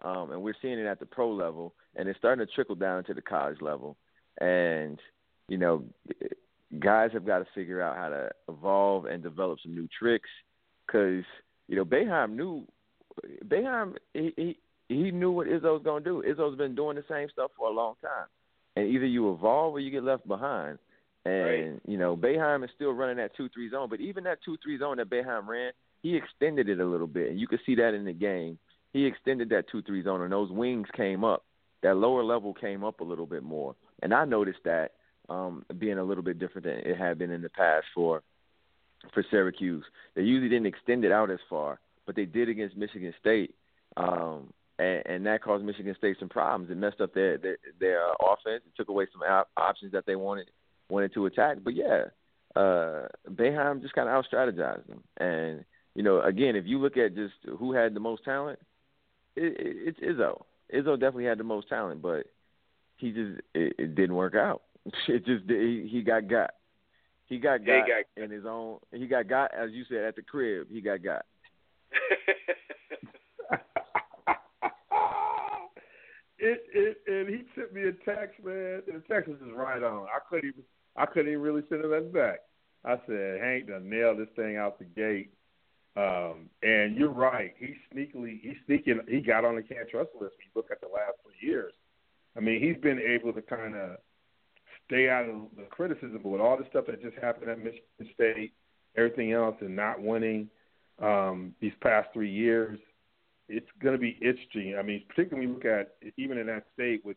[0.02, 3.04] um, and we're seeing it at the pro level, and it's starting to trickle down
[3.04, 3.96] to the college level.
[4.40, 4.98] And
[5.48, 5.84] you know,
[6.78, 10.28] guys have got to figure out how to evolve and develop some new tricks,
[10.86, 11.24] because
[11.68, 12.66] you know Boeheim knew
[13.46, 14.58] Boeheim he, he
[14.88, 16.22] he knew what Izzo's gonna do.
[16.26, 18.26] Izzo's been doing the same stuff for a long time,
[18.76, 20.78] and either you evolve or you get left behind.
[21.24, 21.80] And Right.
[21.86, 24.78] you know, Boeheim is still running that two three zone, but even that two three
[24.78, 25.72] zone that Boeheim ran,
[26.02, 28.58] he extended it a little bit, and you could see that in the game.
[28.92, 31.44] He extended that two three zone, and those wings came up.
[31.82, 34.92] That lower level came up a little bit more, and I noticed that
[35.28, 38.22] um, being a little bit different than it had been in the past for
[39.14, 39.84] for Syracuse.
[40.14, 43.54] They usually didn't extend it out as far, but they did against Michigan State,
[43.96, 46.70] um, and, and that caused Michigan State some problems.
[46.70, 48.62] It messed up their their, their offense.
[48.66, 50.50] It took away some op- options that they wanted
[50.90, 51.58] wanted to attack.
[51.62, 52.04] But yeah,
[52.56, 55.02] uh, Boeheim just kind of out strategized them.
[55.16, 55.64] And
[55.94, 58.58] you know, again, if you look at just who had the most talent,
[59.36, 60.42] it, it, it's Izzo.
[60.74, 62.26] Izzo definitely had the most talent, but
[62.96, 64.62] he just it, it didn't work out.
[65.08, 66.50] It just he, he got got.
[67.26, 68.78] He got got he got- in his own.
[68.92, 70.68] He got got as you said at the crib.
[70.70, 71.24] He got got.
[76.38, 78.82] it, it and he sent me a text, man.
[78.86, 80.06] And the text was just right on.
[80.06, 80.62] I couldn't even
[80.96, 82.40] I couldn't even really send him that back.
[82.84, 85.32] I said, Hank done nailed this thing out the gate.
[85.96, 87.54] Um, and you're right.
[87.58, 90.80] He sneakily he sneaking he got on the can't trust list when you look at
[90.80, 91.72] the last three years.
[92.36, 93.96] I mean, he's been able to kind of
[94.88, 97.82] stay out of the criticism, but with all the stuff that just happened at Michigan
[98.14, 98.52] State,
[98.96, 100.48] everything else, and not winning
[101.00, 102.78] um, these past three years,
[103.48, 104.76] it's going to be interesting.
[104.78, 107.16] I mean, particularly when you look at even in that state with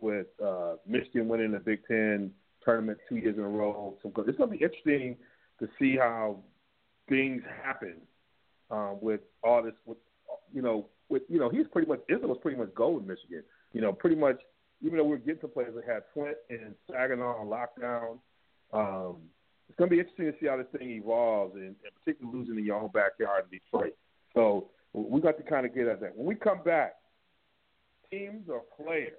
[0.00, 2.32] with uh, Michigan winning the Big Ten
[2.64, 3.96] tournament two years in a row.
[4.02, 5.16] So it's going to be interesting
[5.58, 6.38] to see how
[7.08, 7.96] things happen
[8.70, 9.74] um, with all this.
[9.84, 9.98] With
[10.52, 13.42] you know, with you know, he's pretty much Izzo was pretty much gold in Michigan.
[13.72, 14.40] You know, pretty much
[14.82, 18.18] even though we're getting some players that had Flint and Saginaw on lockdown.
[18.72, 19.16] Um,
[19.68, 22.58] it's going to be interesting to see how this thing evolves, and, and particularly losing
[22.58, 23.94] in your own backyard in Detroit.
[24.34, 26.16] So we got to kind of get at that.
[26.16, 26.94] When we come back,
[28.10, 29.12] teams or players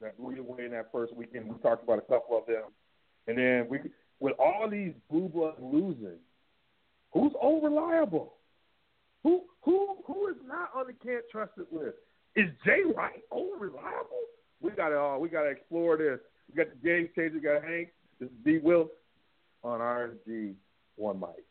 [0.00, 2.64] that blew away in that first weekend, we talked about a couple of them,
[3.26, 3.78] and then we
[4.20, 6.18] with all these blue bloods losing,
[7.12, 8.34] who's unreliable?
[9.22, 11.96] Who who who is not on the can't trust it list?
[12.34, 14.26] Is Jay Wright unreliable?
[14.60, 15.20] We gotta all.
[15.20, 16.18] we gotta explore this.
[16.48, 17.88] We got the game changer, we got Hank.
[18.20, 18.58] This is D.
[18.58, 18.88] Wills
[19.62, 20.54] on RSG
[20.96, 21.44] One Mic.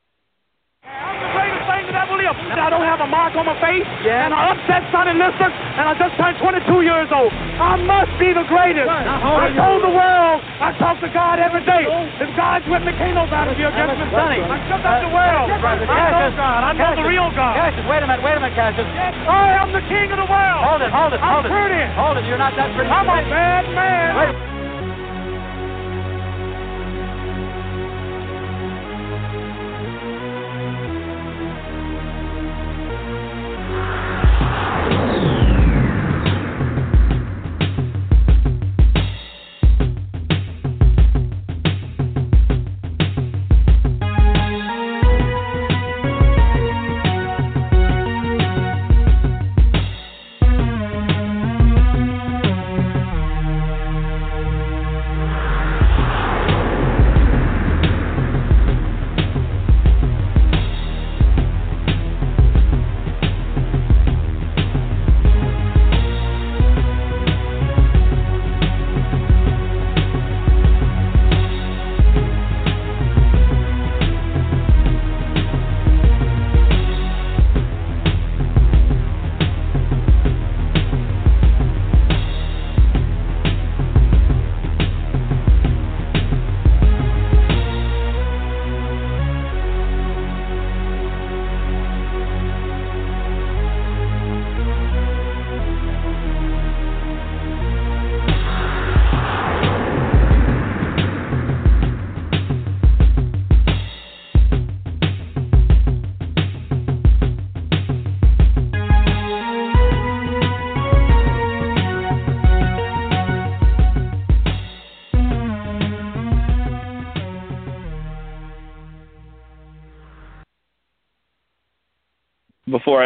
[0.86, 2.38] I'm the greatest thing that ever lived.
[2.46, 4.30] And I don't have a mark on my face, yeah.
[4.30, 7.34] and I upset Sonny Liston, and I just turned 22 years old.
[7.58, 8.86] I must be the greatest.
[8.86, 11.90] I told the world, I talk to God every day.
[12.22, 14.06] If God's with me, can't nobody be against me.
[14.14, 15.48] Sonny, I shut up the uh, world.
[15.50, 16.60] I know God.
[16.62, 17.54] I know the real God.
[17.58, 18.86] Cassius, wait a minute, wait a minute, Cassius.
[18.86, 20.62] I am the king of the world.
[20.70, 21.54] Hold it, hold it, hold I'm it.
[21.54, 21.82] pretty.
[21.98, 22.94] Hold it, you're not that pretty.
[22.94, 24.10] I'm a bad man.
[24.22, 24.45] Wait.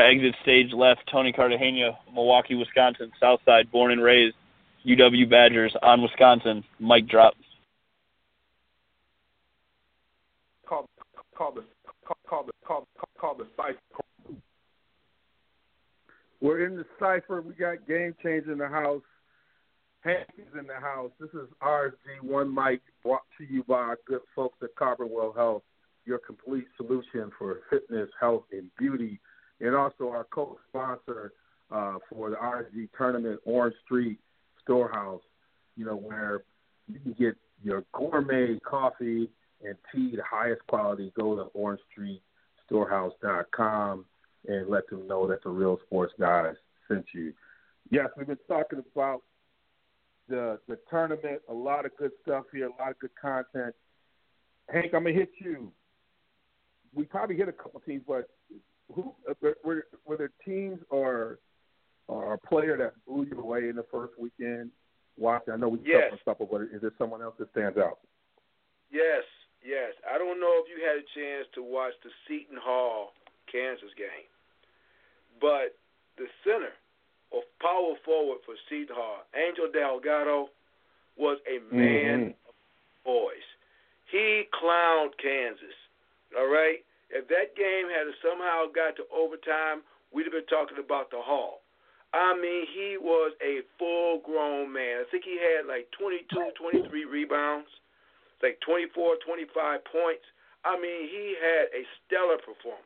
[0.09, 4.35] Exit stage left, Tony Cartagena, Milwaukee, Wisconsin, Southside, born and raised,
[4.85, 6.63] UW Badgers on Wisconsin.
[6.79, 7.35] Mic drop.
[10.67, 10.89] Call
[11.35, 11.63] call the
[12.03, 13.77] call, call the call, call, call the cipher.
[16.41, 17.41] We're in the cipher.
[17.41, 19.03] We got game changer in the house.
[20.01, 21.11] Hank is in the house.
[21.19, 25.35] This is RG One Mic brought to you by our good folks at Carbon World
[25.35, 25.63] Health,
[26.05, 29.19] your complete solution for fitness, health, and beauty,
[29.61, 31.33] and also our co-sponsor
[31.71, 34.19] uh, for the RSG tournament, Orange Street
[34.61, 35.21] Storehouse.
[35.75, 36.43] You know where
[36.87, 39.29] you can get your gourmet coffee
[39.63, 41.11] and tea, the highest quality.
[41.17, 41.49] Go to
[42.71, 44.05] orangestreetstorehouse.com
[44.47, 46.55] and let them know that the Real Sports Guys
[46.87, 47.33] sent you.
[47.91, 49.23] Yes, we've been talking about
[50.27, 51.41] the the tournament.
[51.49, 52.67] A lot of good stuff here.
[52.67, 53.75] A lot of good content.
[54.69, 55.71] Hank, I'm gonna hit you.
[56.93, 58.29] We probably hit a couple teams, but
[58.93, 59.33] who uh,
[59.63, 61.39] were, were there teams or
[62.07, 64.71] or a player that blew you away in the first weekend?
[65.17, 66.13] Watching, I know we Yes.
[66.21, 67.99] stuff, but is there someone else that stands out?
[68.89, 69.23] Yes,
[69.63, 69.93] yes.
[70.09, 73.13] I don't know if you had a chance to watch the Seton Hall
[73.51, 74.25] Kansas game,
[75.39, 75.75] but
[76.17, 76.73] the center
[77.31, 80.49] of power forward for Seton Hall, Angel Delgado,
[81.15, 82.49] was a man mm-hmm.
[82.49, 82.55] of
[83.05, 83.49] voice.
[84.09, 85.75] He clowned Kansas.
[86.37, 86.83] All right.
[87.09, 89.81] If that game had somehow got to overtime,
[90.13, 91.65] we'd have been talking about the Hall.
[92.13, 95.05] I mean, he was a full grown man.
[95.05, 96.25] I think he had like 22,
[96.57, 97.69] 23 rebounds,
[98.41, 100.25] like 24, 25 points.
[100.65, 102.85] I mean, he had a stellar performance.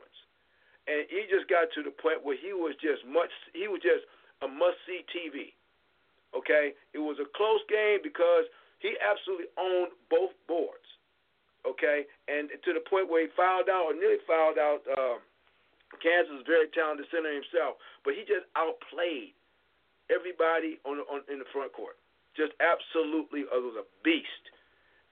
[0.88, 4.04] And he just got to the point where he was just much, he was just
[4.44, 5.56] a must see TV.
[6.36, 6.76] Okay?
[6.92, 8.52] It was a close game because
[8.84, 10.83] he absolutely owned both boards.
[11.64, 12.06] Okay?
[12.28, 15.24] And to the point where he fouled out or nearly fouled out um,
[16.02, 19.36] Kansas very talented center himself, but he just outplayed
[20.10, 22.00] everybody on, on in the front court.
[22.34, 24.46] Just absolutely uh, was a beast,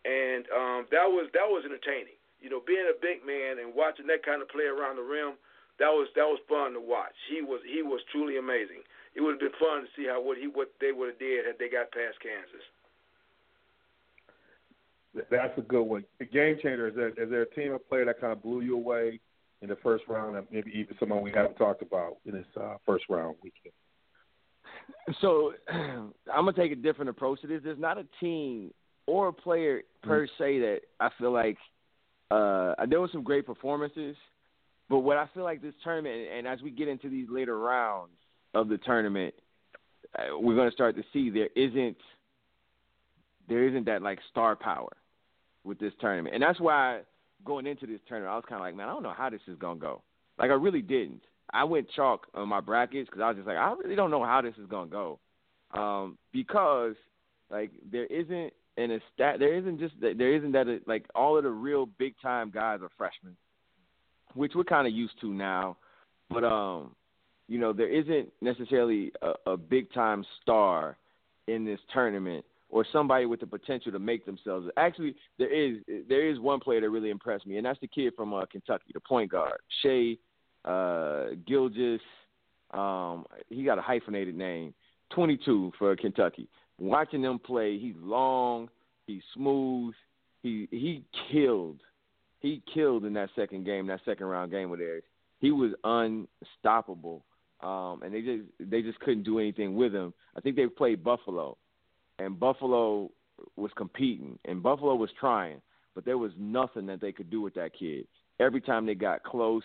[0.06, 2.18] and um, that was that was entertaining.
[2.42, 5.38] You know, being a big man and watching that kind of play around the rim,
[5.78, 7.14] that was that was fun to watch.
[7.30, 8.82] He was he was truly amazing.
[9.14, 11.46] It would have been fun to see how what he what they would have did
[11.46, 12.66] had they got past Kansas.
[15.14, 16.06] That's a good one.
[16.20, 17.10] The game changer is there.
[17.10, 19.20] Is there a team of player that kind of blew you away
[19.62, 22.76] in the first round, and maybe even someone we haven't talked about in this uh,
[22.86, 23.74] first round weekend?
[25.20, 27.62] So I'm gonna take a different approach to this.
[27.64, 28.74] There's not a team
[29.06, 30.44] or a player per mm-hmm.
[30.44, 31.58] se that I feel like
[32.30, 34.16] uh, there were some great performances,
[34.90, 38.14] but what I feel like this tournament, and as we get into these later rounds
[38.54, 39.34] of the tournament,
[40.18, 41.98] uh, we're gonna start to see there isn't
[43.50, 44.96] there isn't that like star power
[45.64, 47.02] with this tournament, and that's why
[47.46, 49.42] going into this tournament, I was kind of like, man, I don't know how this
[49.48, 50.02] is gonna go.
[50.38, 51.22] Like I really didn't.
[51.54, 54.24] I went chalk on my brackets because I was just like, I really don't know
[54.24, 55.20] how this is gonna go,
[55.74, 56.96] um, because
[57.50, 61.44] like there isn't an a stat, there isn't just there isn't that like all of
[61.44, 63.36] the real big time guys are freshmen,
[64.34, 65.78] which we're kind of used to now,
[66.30, 66.96] but um,
[67.48, 70.98] you know, there isn't necessarily a, a big time star
[71.48, 74.68] in this tournament or somebody with the potential to make themselves.
[74.78, 78.14] Actually, there is there is one player that really impressed me, and that's the kid
[78.16, 80.18] from uh, Kentucky, the point guard, Shai
[80.66, 82.02] uh, Gilgeous.
[82.72, 84.74] Um, he got a hyphenated name,
[85.14, 86.48] 22 for Kentucky.
[86.80, 88.70] Watching them play, he's long,
[89.06, 89.94] he's smooth,
[90.42, 91.82] he he killed,
[92.40, 95.04] he killed in that second game, that second round game with theirs.
[95.40, 97.26] He was unstoppable,
[97.62, 100.14] um, and they just they just couldn't do anything with him.
[100.38, 101.58] I think they played Buffalo
[102.24, 103.12] and Buffalo
[103.56, 105.62] was competing, and Buffalo was trying,
[105.96, 108.08] but there was nothing that they could do with that kid.
[108.40, 109.64] Every time they got close,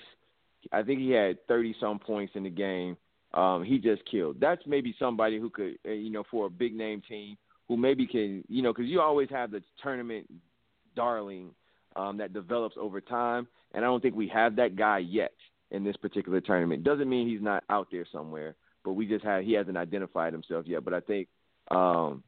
[0.73, 2.97] I think he had thirty some points in the game.
[3.35, 4.37] Um, he just killed.
[4.41, 7.37] That's maybe somebody who could, uh, you know, for a big name team
[7.69, 10.27] who maybe can, you know, because you always have the tournament
[10.95, 11.51] darling
[11.97, 15.35] um, that develops over time, and I don't think we have that guy yet
[15.71, 16.85] in this particular tournament.
[16.85, 18.55] Doesn't mean he's not out there somewhere,
[18.85, 20.85] but we just have he hasn't identified himself yet.
[20.85, 21.29] But I think
[21.71, 22.23] um,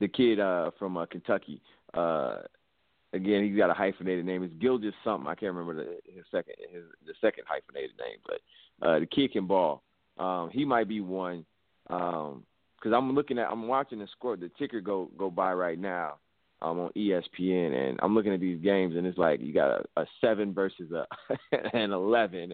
[0.00, 1.60] the kid uh, from uh, Kentucky.
[1.94, 2.38] Uh,
[3.12, 4.42] again, he's got a hyphenated name.
[4.42, 5.28] It's Gilgeous something.
[5.28, 9.32] I can't remember the, his second his the second hyphenated name, but uh, the kid
[9.32, 9.82] can ball.
[10.18, 11.44] Um, he might be one
[11.86, 12.32] because
[12.84, 16.16] um, I'm looking at I'm watching the score the ticker go go by right now
[16.60, 20.00] um, on ESPN and I'm looking at these games and it's like you got a,
[20.02, 21.06] a seven versus a
[21.76, 22.52] an eleven,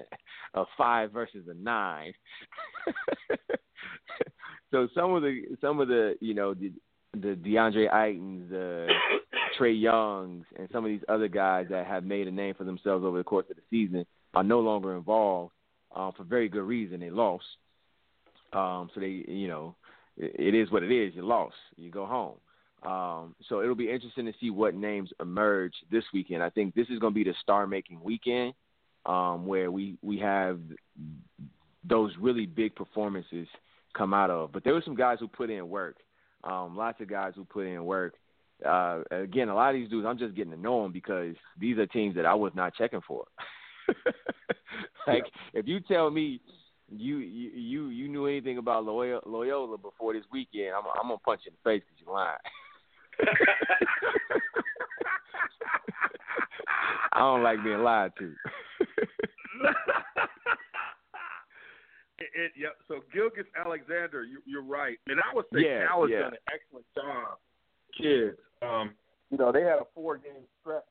[0.55, 2.13] a five versus a nine.
[4.71, 6.73] so some of the some of the you know the
[7.15, 8.89] the DeAndre Aytons, the
[9.59, 13.05] Trae Youngs, and some of these other guys that have made a name for themselves
[13.05, 14.05] over the course of the season
[14.35, 15.53] are no longer involved
[15.95, 17.01] um, for very good reason.
[17.01, 17.45] They lost,
[18.53, 19.77] um, so they, you know,
[20.17, 21.15] it, it is what it is.
[21.15, 22.37] You lost, you go home.
[22.85, 26.43] Um, so it'll be interesting to see what names emerge this weekend.
[26.43, 28.53] I think this is going to be the star-making weekend
[29.07, 30.61] um, where we we have
[31.89, 33.47] those really big performances
[33.97, 34.53] come out of.
[34.53, 35.97] But there were some guys who put in work
[36.45, 38.15] um, lots of guys who put in work.
[38.65, 41.77] Uh, again, a lot of these dudes, I'm just getting to know them because these
[41.79, 43.27] are teams that I was not checking for.
[45.07, 46.41] like, if you tell me
[46.89, 51.19] you you you, you knew anything about Loyola, Loyola before this weekend, I'm, I'm gonna
[51.19, 52.39] punch you in the face because you're lying.
[57.13, 58.35] I don't like being lied to.
[62.19, 62.69] It, it, yeah.
[62.87, 66.21] So Gilgeous-Alexander, you, you're right, and I would say yeah, Cal has yeah.
[66.21, 67.39] done an excellent job.
[67.99, 68.95] Kids, um,
[69.31, 70.85] you know, they had a four game stretch.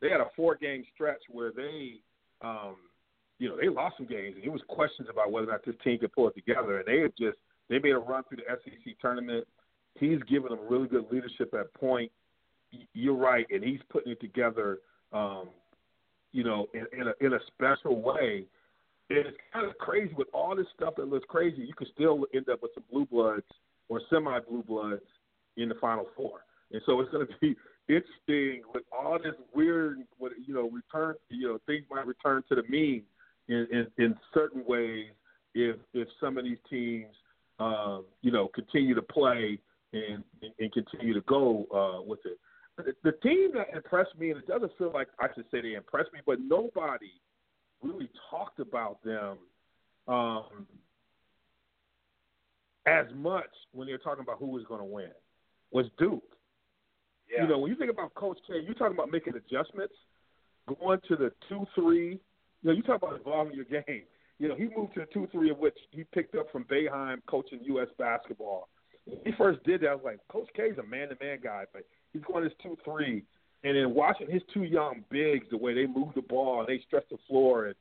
[0.00, 1.94] They had a four game stretch where they,
[2.42, 2.76] um,
[3.38, 5.74] you know, they lost some games, and it was questions about whether or not this
[5.82, 6.78] team could pull it together.
[6.78, 7.38] And they had just
[7.68, 9.46] they made a run through the SEC tournament.
[9.98, 12.10] He's given them really good leadership at point.
[12.94, 14.78] You're right, and he's putting it together.
[15.12, 15.48] Um,
[16.32, 18.46] you know, in, in a in a special way
[19.08, 21.62] it's kind of crazy with all this stuff that looks crazy.
[21.62, 23.46] You could still end up with some blue bloods
[23.88, 25.02] or semi blue bloods
[25.56, 27.56] in the final four, and so it's going to be
[27.88, 29.98] interesting with all this weird,
[30.46, 31.16] you know, return.
[31.28, 33.02] You know, things might return to the mean
[33.48, 35.10] in in, in certain ways
[35.54, 37.14] if if some of these teams,
[37.58, 39.58] um, you know, continue to play
[39.92, 40.22] and
[40.58, 42.38] and continue to go uh, with it.
[42.78, 45.74] The, the team that impressed me, and it doesn't feel like I should say they
[45.74, 47.12] impressed me, but nobody
[47.82, 49.38] really talked about them
[50.08, 50.66] um,
[52.86, 55.10] as much when they're talking about who was going to win
[55.70, 56.22] was Duke.
[57.30, 57.42] Yeah.
[57.42, 59.94] You know, when you think about Coach K, you're talking about making adjustments,
[60.80, 62.20] going to the two three You
[62.62, 64.02] know, you talk about evolving your game.
[64.38, 67.18] You know, he moved to a two three of which he picked up from Boeheim
[67.28, 67.88] coaching U.S.
[67.98, 68.68] basketball.
[69.04, 71.64] When he first did that, I was like, Coach K's a man to man guy,
[71.72, 71.82] but
[72.12, 73.24] he's going this two three,
[73.64, 76.82] and then watching his two young bigs, the way they move the ball and they
[76.86, 77.74] stretch the floor, and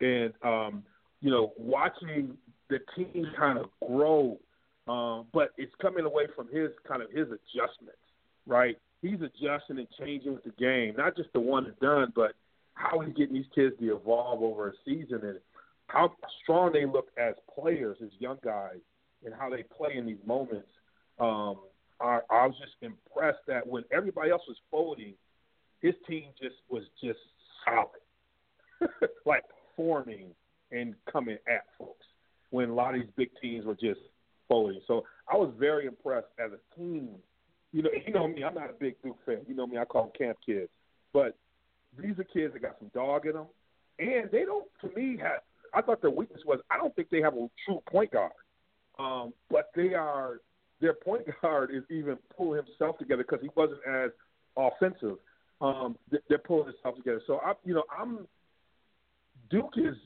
[0.00, 0.82] and um,
[1.20, 2.36] you know, watching
[2.68, 4.38] the team kind of grow.
[4.86, 8.02] Um, but it's coming away from his kind of his adjustments,
[8.46, 8.76] right?
[9.00, 12.32] He's adjusting and changing with the game, not just the one and done, but
[12.74, 15.38] how he's getting these kids to evolve over a season and
[15.86, 18.78] how strong they look as players, as young guys,
[19.24, 20.68] and how they play in these moments.
[21.18, 21.56] Um,
[22.04, 25.14] I, I was just impressed that when everybody else was folding,
[25.80, 27.18] his team just was just
[27.64, 28.90] solid,
[29.26, 29.44] like
[29.76, 30.28] forming
[30.70, 32.06] and coming at folks.
[32.50, 34.00] When a lot of these big teams were just
[34.48, 37.08] folding, so I was very impressed as a team.
[37.72, 39.38] You know, you know me, I'm not a big Duke fan.
[39.48, 40.68] You know me, I call them camp kids,
[41.12, 41.36] but
[41.98, 43.46] these are kids that got some dog in them,
[43.98, 44.66] and they don't.
[44.82, 45.40] To me, have
[45.72, 48.32] I thought their weakness was I don't think they have a true point guard,
[48.98, 50.38] um, but they are
[50.84, 54.10] their point guard is even pulling himself together because he wasn't as
[54.54, 55.16] offensive.
[55.62, 55.96] Um,
[56.28, 57.22] they're pulling themselves together.
[57.26, 58.28] So I, you know, I'm
[59.50, 59.96] Duke is.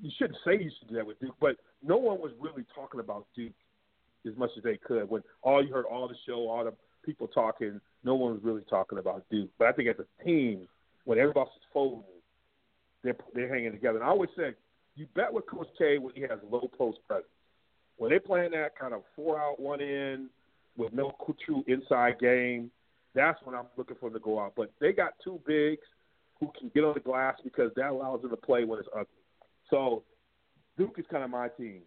[0.00, 3.00] You shouldn't say you should do that with Duke, but no one was really talking
[3.00, 3.52] about Duke
[4.26, 5.10] as much as they could.
[5.10, 6.72] When all you heard all the show, all the
[7.04, 9.50] people talking, no one was really talking about Duke.
[9.58, 10.68] But I think as a team,
[11.04, 12.04] when everybody else is folding,
[13.02, 13.98] they're they're hanging together.
[13.98, 14.54] And I always say,
[14.94, 17.26] you bet with Coach K when he has low post presence.
[18.00, 20.30] When they're playing that kind of four out, one in,
[20.74, 21.14] with no
[21.44, 22.70] true inside game,
[23.14, 24.54] that's when I'm looking for them to go out.
[24.56, 25.82] But they got two bigs
[26.40, 29.06] who can get on the glass because that allows them to play when it's ugly.
[29.68, 30.02] So
[30.78, 31.82] Duke is kind of my team.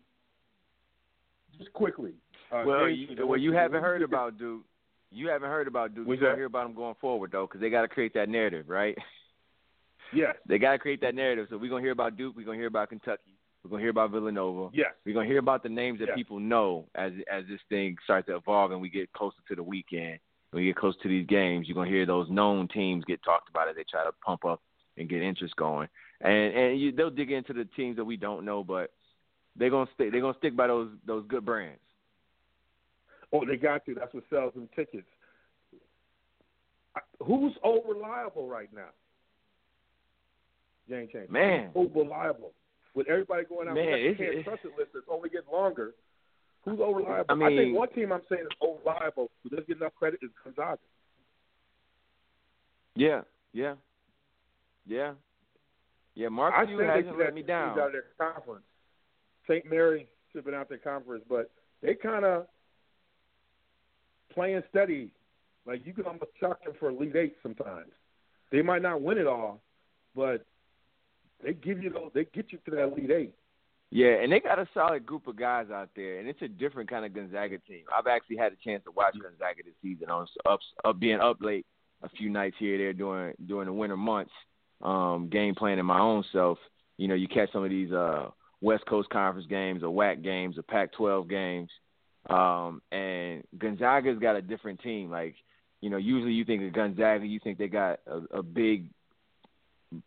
[1.58, 2.14] Just quickly.
[2.52, 4.66] Uh, well, James, you, well, you haven't heard about Duke.
[5.10, 6.06] You haven't heard about Duke.
[6.08, 6.26] What's that?
[6.28, 8.96] gonna hear about them going forward though, because they got to create that narrative, right?
[10.14, 10.36] Yes.
[10.48, 11.48] They got to create that narrative.
[11.50, 12.36] So we're gonna hear about Duke.
[12.38, 13.33] We're gonna hear about Kentucky.
[13.64, 14.70] We're gonna hear about Villanova.
[14.74, 14.94] Yes.
[15.06, 16.18] We're gonna hear about the names that Yes.
[16.18, 19.64] people know as as this thing starts to evolve and we get closer to the
[19.64, 20.20] weekend.
[20.52, 23.50] When we get close to these games, you're gonna hear those known teams get talked
[23.50, 24.62] about as they try to pump up
[24.98, 25.88] and get interest going.
[26.20, 28.92] And and you, they'll dig into the teams that we don't know, but
[29.56, 30.12] they're gonna stick.
[30.12, 31.80] They're gonna stick by those those good brands.
[33.32, 33.96] Oh, they got to.
[33.96, 35.08] That's what sells them tickets.
[37.20, 38.90] Who's over reliable right now?
[40.90, 41.30] Jane Change.
[41.30, 41.72] Man.
[41.74, 42.52] Who's reliable?
[42.94, 45.06] With everybody going out, Man, we got the it's- can't it's- trust it list that's
[45.10, 45.96] only getting longer.
[46.66, 47.26] Who's over reliable?
[47.30, 50.20] I mean- think one team I'm saying is over reliable who doesn't get enough credit
[50.24, 50.80] is Gonzaga.
[52.96, 53.76] Yeah, yeah,
[54.86, 55.16] yeah,
[56.14, 56.28] yeah.
[56.30, 57.80] Mark I Few hasn't let me down.
[57.80, 58.66] out of their conference.
[59.48, 59.66] St.
[59.66, 61.50] Mary should have been out their conference, but
[61.82, 62.48] they kind of
[64.30, 65.12] playing steady.
[65.66, 67.92] Like you can almost chalk them for Elite Eight sometimes.
[68.52, 69.62] They might not win it all,
[70.16, 70.46] but
[71.44, 72.12] they give you those.
[72.14, 73.34] They get you to that Elite Eight.
[73.92, 76.90] Yeah, and they got a solid group of guys out there, and it's a different
[76.90, 77.84] kind of Gonzaga team.
[77.96, 80.10] I've actually had a chance to watch Gonzaga this season.
[80.10, 81.68] I was up, up being up late
[82.02, 84.32] a few nights here there during during the winter months,
[84.82, 86.58] um, game planning my own self.
[86.98, 88.30] You know, you catch some of these uh,
[88.62, 91.70] West Coast Conference games, or WAC games, or Pac-12 games,
[92.30, 95.12] um, and Gonzaga's got a different team.
[95.12, 95.36] Like,
[95.82, 98.90] you know, usually you think of Gonzaga, you think they got a, a big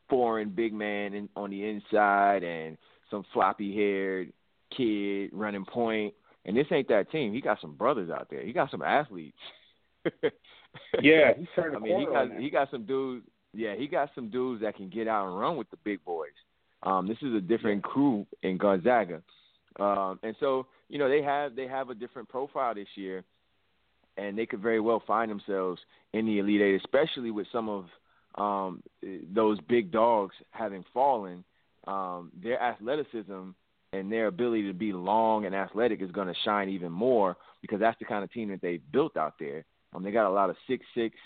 [0.08, 2.76] foreign big man in, on the inside and
[3.10, 4.32] some floppy haired
[4.76, 6.14] kid running point.
[6.44, 7.32] And this ain't that team.
[7.32, 8.44] He got some brothers out there.
[8.44, 9.38] He got some athletes.
[11.00, 13.26] Yeah, he's turned I mean, he got he got some dudes.
[13.52, 16.28] Yeah, he got some dudes that can get out and run with the big boys.
[16.82, 19.22] Um, this is a different crew in Gonzaga,
[19.80, 23.24] um, and so you know they have they have a different profile this year,
[24.16, 25.80] and they could very well find themselves
[26.12, 27.86] in the Elite Eight, especially with some of
[28.36, 28.82] um,
[29.32, 31.44] those big dogs having fallen.
[31.86, 33.50] Um, their athleticism
[33.92, 37.80] and their ability to be long and athletic is going to shine even more because
[37.80, 39.64] that's the kind of team that they built out there.
[39.94, 41.16] Um, they got a lot of six six,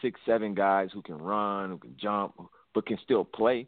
[0.00, 2.34] six seven guys who can run, who can jump,
[2.74, 3.66] but can still play.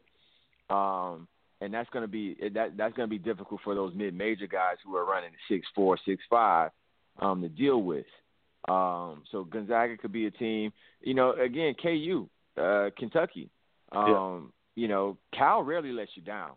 [0.70, 1.26] Um,
[1.60, 4.46] and that's going to be that that's going to be difficult for those mid major
[4.46, 6.70] guys who are running six four, six five,
[7.20, 8.06] um, to deal with.
[8.68, 10.72] Um, so Gonzaga could be a team.
[11.00, 12.28] You know, again, KU,
[12.60, 13.50] uh, Kentucky.
[13.92, 16.52] Um, You know, Cal rarely lets you down.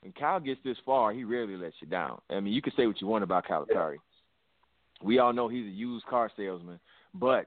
[0.00, 2.20] When Cal gets this far, he rarely lets you down.
[2.30, 3.96] I mean, you can say what you want about Calipari.
[5.02, 6.80] We all know he's a used car salesman,
[7.14, 7.46] but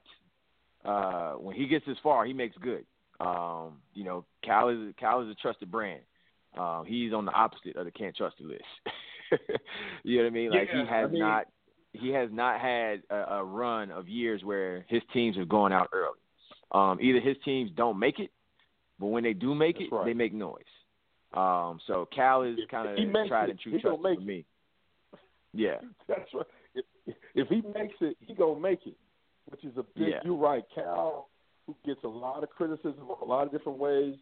[0.84, 2.84] uh, when he gets this far, he makes good.
[3.20, 6.02] Um, you know, Cal is Cal is a trusted brand.
[6.56, 8.62] Um, he's on the opposite of the can't trust the list.
[10.02, 10.50] you know what I mean?
[10.50, 11.46] Like Yeah, he has I mean- not
[11.94, 15.88] he has not had a, a run of years where his teams have gone out
[15.92, 16.18] early.
[16.72, 18.30] Um, either his teams don't make it,
[18.98, 20.06] but when they do make That's it, right.
[20.06, 20.62] they make noise.
[21.34, 22.96] Um, so Cal is kind of
[23.28, 24.44] tried it, and true trust make for me.
[25.52, 25.76] Yeah,
[26.08, 26.46] That's right.
[26.74, 28.96] If, if he makes it, he gonna make it,
[29.46, 30.08] which is a big.
[30.08, 30.20] Yeah.
[30.24, 31.28] You're right, Cal,
[31.66, 34.14] who gets a lot of criticism a lot of different ways.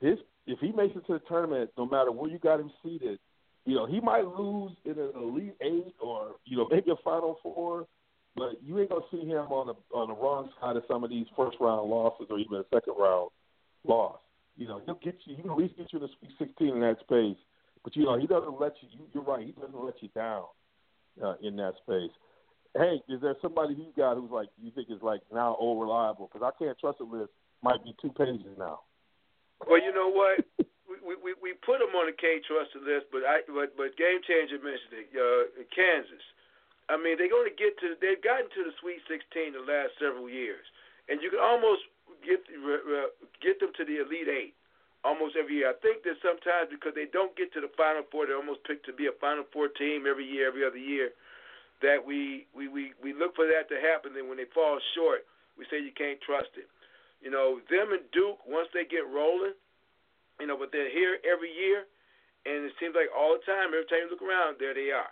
[0.00, 3.18] His if he makes it to the tournament, no matter where you got him seated,
[3.64, 7.38] you know he might lose in an elite eight or you know maybe a final
[7.42, 7.86] four,
[8.36, 11.10] but you ain't gonna see him on the on the wrong side of some of
[11.10, 13.30] these first round losses or even a second round
[13.86, 14.18] loss.
[14.56, 15.36] You know he'll get you.
[15.36, 17.38] He can at least get you the Sweet 16 in that space.
[17.82, 18.88] But you know he doesn't let you.
[18.92, 19.44] you you're right.
[19.44, 20.44] He doesn't let you down
[21.22, 22.10] uh, in that space.
[22.74, 26.28] Hank, is there somebody you got who's like you think is like now all reliable?
[26.32, 27.30] Because I can't trust a list
[27.62, 28.80] might be two pages now.
[29.64, 30.44] Well, you know what?
[31.06, 34.20] we we we put them on the K trusted list, but I but but Game
[34.26, 35.08] Changer mentioned it.
[35.16, 36.24] Uh, Kansas.
[36.88, 37.96] I mean, they're going to get to.
[37.96, 40.64] They've gotten to the Sweet 16 the last several years,
[41.08, 41.88] and you can almost
[42.20, 42.44] get
[43.40, 44.54] get them to the Elite Eight
[45.04, 45.72] almost every year.
[45.72, 48.84] I think that sometimes because they don't get to the Final Four, they're almost picked
[48.88, 51.12] to be a Final Four team every year, every other year.
[51.80, 55.28] That we we we we look for that to happen, and when they fall short,
[55.56, 56.68] we say you can't trust it.
[57.20, 59.56] You know, them and Duke once they get rolling,
[60.40, 61.88] you know, but they're here every year,
[62.44, 65.08] and it seems like all the time, every time you look around, there they are.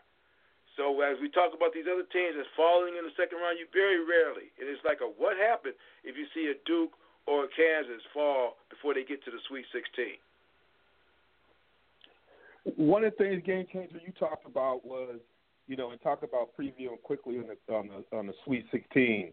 [0.77, 3.69] So as we talk about these other teams that's falling in the second round, you
[3.73, 5.75] very rarely, and it's like a what happened
[6.05, 6.97] if you see a Duke
[7.27, 10.17] or a Kansas fall before they get to the Sweet 16.
[12.77, 15.19] One of the things, game changer, you talked about was,
[15.67, 19.33] you know, and talk about previewing quickly on the on the on the Sweet 16.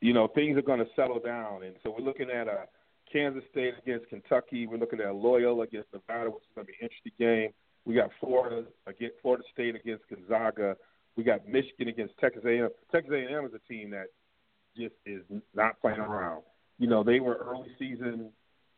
[0.00, 2.66] You know, things are going to settle down, and so we're looking at a
[3.10, 4.66] Kansas State against Kentucky.
[4.66, 7.50] We're looking at Loyola against Nevada, which is going to be an interesting game.
[7.84, 10.76] We got Florida against Florida State against Gonzaga.
[11.16, 12.68] We got Michigan against Texas A&M.
[12.90, 14.06] Texas A&M is a team that
[14.76, 15.22] just is
[15.54, 16.42] not playing around.
[16.78, 18.30] You know, they were early season,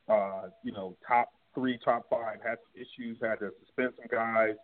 [0.08, 4.54] uh, you know, top three, top five, had some issues, had to suspend some guys.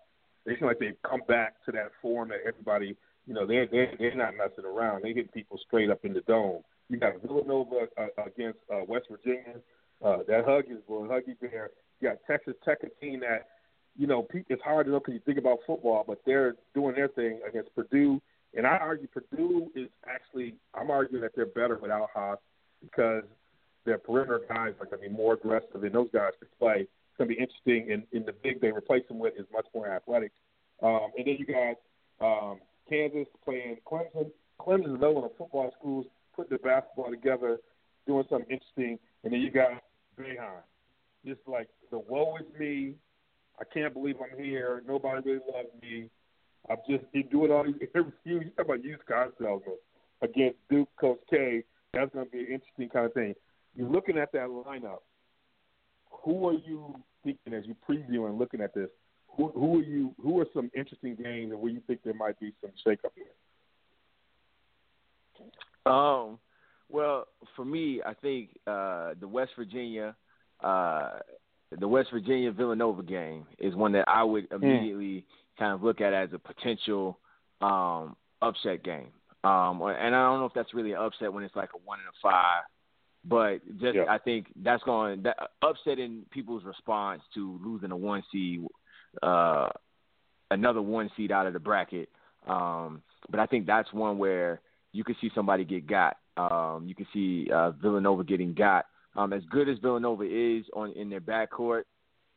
[0.45, 2.97] They seem like they've come back to that form that everybody,
[3.27, 5.03] you know, they're they're, they're not messing around.
[5.03, 6.63] They hit people straight up in the dome.
[6.89, 9.61] You got Villanova uh, against uh, West Virginia.
[10.05, 11.71] Uh, that hug is Huggy Bear.
[12.01, 13.47] You got Texas Tech, a team that,
[13.97, 17.09] you know, it's hard to know because you think about football, but they're doing their
[17.09, 18.21] thing against Purdue.
[18.55, 22.39] And I argue Purdue is actually, I'm arguing that they're better without Haas
[22.83, 23.25] because
[23.85, 26.83] their perimeter guys are going to be more aggressive, and those guys can play.
[26.83, 27.93] It's going to be interesting.
[27.93, 30.33] And, and the big they replace them with is much more athletic.
[30.83, 31.77] Um, and then you got
[32.25, 32.59] um,
[32.89, 34.31] Kansas playing Clemson.
[34.61, 37.59] Clemson is another one of football schools putting the basketball together,
[38.07, 38.99] doing something interesting.
[39.25, 39.83] And then you got
[40.19, 40.63] Boeheim.
[41.25, 42.95] Just like the woe is me.
[43.63, 44.83] I can't believe I'm here.
[44.89, 46.11] Nobody really loves me.
[46.69, 47.75] I'm just you doing all these
[48.59, 49.77] about used car salesman
[50.21, 51.63] against Duke Coach K.
[51.95, 53.35] That's going to be an interesting kind of thing.
[53.77, 54.99] You're looking at that lineup.
[56.25, 58.89] Who are you thinking as you preview and looking at this?
[59.37, 60.13] Who, who are you?
[60.21, 63.27] Who are some interesting games and where you think there might be some shakeup here?
[65.93, 66.39] Um,
[66.89, 70.17] well, for me, I think uh, the West Virginia,
[70.63, 71.11] uh,
[71.79, 75.25] the West Virginia Villanova game is one that I would immediately mm.
[75.59, 77.19] kind of look at as a potential
[77.61, 79.09] um, upset game.
[79.45, 81.99] Um, and I don't know if that's really an upset when it's like a one
[81.99, 82.63] and a five,
[83.25, 84.05] but just yeah.
[84.09, 88.65] I think that's going that upsetting people's response to losing a one seed,
[89.21, 89.69] uh,
[90.51, 92.09] another one seed out of the bracket.
[92.47, 94.61] Um, but I think that's one where
[94.93, 96.19] you could see somebody get got.
[96.37, 98.87] Um, you can see uh, Villanova getting got.
[99.15, 101.83] Um, as good as Villanova is on in their backcourt,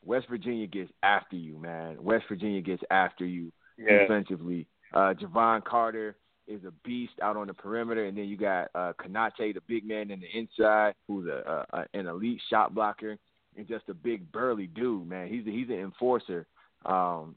[0.03, 1.97] West Virginia gets after you, man.
[2.03, 3.99] West Virginia gets after you yeah.
[3.99, 4.67] defensively.
[4.93, 6.15] Uh, Jevon Carter
[6.47, 9.87] is a beast out on the perimeter, and then you got uh, Konate, the big
[9.87, 13.17] man in the inside, who's a, a, a an elite shot blocker
[13.57, 15.27] and just a big burly dude, man.
[15.27, 16.45] He's a, he's an enforcer
[16.85, 17.35] um,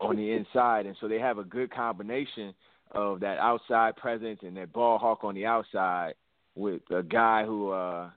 [0.00, 2.52] on the inside, and so they have a good combination
[2.92, 6.14] of that outside presence and that ball hawk on the outside
[6.56, 8.10] with a guy who uh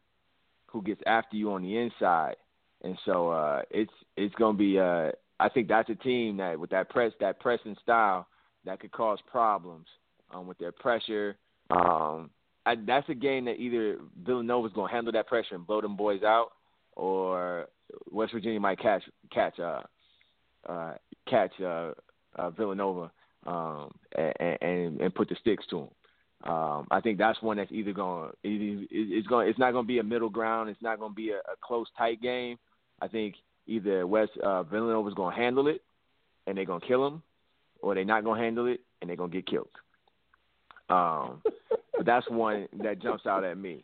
[0.74, 2.36] who gets after you on the inside.
[2.82, 6.72] And so uh it's it's gonna be uh I think that's a team that with
[6.72, 8.28] that press that pressing style
[8.66, 9.88] that could cause problems
[10.34, 11.38] um with their pressure.
[11.70, 12.32] Um
[12.66, 16.24] I, that's a game that either Villanova's gonna handle that pressure and blow them boys
[16.24, 16.50] out
[16.96, 17.68] or
[18.12, 19.82] West Virginia might catch catch uh
[20.68, 20.94] uh
[21.30, 21.92] catch uh,
[22.36, 23.12] uh Villanova
[23.46, 25.90] um, and, and and put the sticks to them.
[26.44, 29.88] Um, I think that's one that's either going to it's going it's not going to
[29.88, 30.70] be a middle ground.
[30.70, 32.58] It's not going to be a, a close tight game.
[33.02, 35.82] I think either West uh, Villanova is going to handle it
[36.46, 37.24] and they're going to kill them,
[37.82, 39.70] or they're not going to handle it and they're going to get killed.
[40.90, 41.42] Um,
[41.96, 43.84] but that's one that jumps out at me.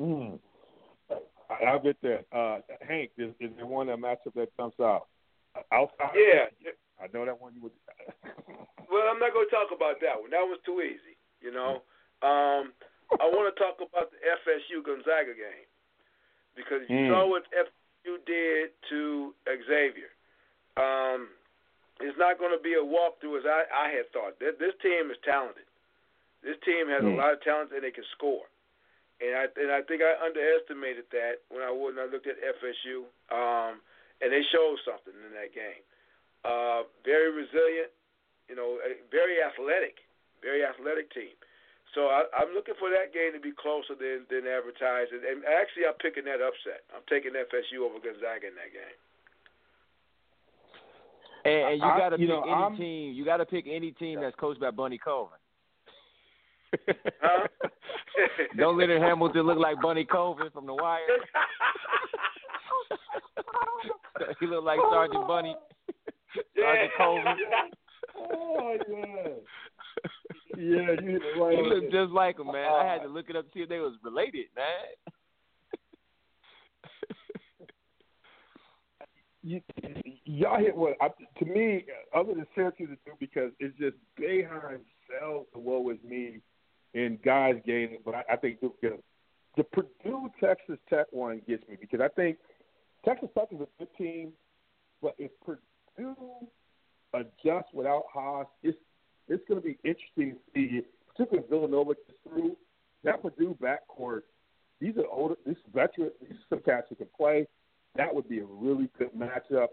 [0.00, 0.38] Mm.
[1.10, 2.24] I, I'll get that.
[2.32, 5.06] Uh, Hank, is, is there one that matchup that comes out?
[5.72, 6.10] Outside?
[6.14, 6.70] Yeah.
[7.00, 7.72] I know that one you would.
[8.92, 10.30] well, I'm not going to talk about that one.
[10.30, 11.16] That one's too easy.
[11.40, 11.82] You know.
[12.20, 12.76] Um,
[13.18, 15.66] I want to talk about the FSU Gonzaga game
[16.54, 17.08] because you Mm.
[17.08, 20.12] saw what FSU did to Xavier.
[20.76, 21.28] Um,
[22.00, 24.38] it's not going to be a walkthrough as I, I had thought.
[24.38, 25.64] This, this team is talented.
[26.44, 27.16] This team has a Mm.
[27.16, 28.44] lot of talent and they can score.
[29.20, 33.04] And I and I think I underestimated that when I when I looked at FSU.
[33.28, 33.80] Um,
[34.20, 35.80] and they showed something in that game.
[36.44, 37.92] Uh, very resilient,
[38.48, 38.78] you know,
[39.12, 40.00] very athletic,
[40.40, 41.36] very athletic team.
[41.94, 45.12] So I, I'm looking for that game to be closer than than advertised.
[45.12, 46.86] And, and actually, I'm picking that upset.
[46.94, 48.96] I'm taking FSU over Gonzaga in that game.
[51.44, 53.12] And, and you got to pick know, any I'm- team.
[53.12, 55.38] You got to pick any team that's coached by Bunny Colvin.
[57.20, 57.48] Huh?
[58.56, 61.00] Don't Leonard Hamilton look like Bunny Colvin from The Wire?
[64.40, 65.56] he look like Sergeant Bunny.
[66.56, 67.24] Sergeant Colvin.
[68.16, 69.28] oh yeah.
[70.56, 71.56] Yeah, you hit it right.
[71.56, 71.92] He looked it.
[71.92, 72.70] just like him, man.
[72.70, 73.12] I had to uh-uh.
[73.12, 75.14] look it up to see if they was related, man.
[79.42, 79.60] you,
[80.24, 81.08] y'all hit what I,
[81.38, 81.84] to me,
[82.14, 86.40] other than Syracuse, do because it's just Boeheim sells the woe is me
[86.94, 87.98] in guys gaining.
[88.04, 88.98] But I, I think the, the,
[89.56, 92.38] the Purdue Texas Tech one gets me because I think
[93.04, 94.32] Texas Tech is a good team,
[95.00, 95.60] but if Purdue
[97.14, 98.78] adjusts without Haas, it's
[99.28, 102.56] it's going to be interesting to see, particularly Villanova gets through
[103.04, 104.22] that Purdue backcourt.
[104.80, 107.46] These are older, these veterans, these are some cats who can play
[107.96, 109.68] that would be a really good matchup,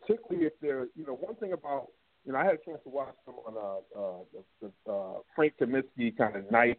[0.00, 1.88] particularly if they're, you know, one thing about,
[2.24, 5.18] you know, I had a chance to watch them on uh, uh, the, the uh,
[5.34, 6.78] Frank Kaminsky kind of night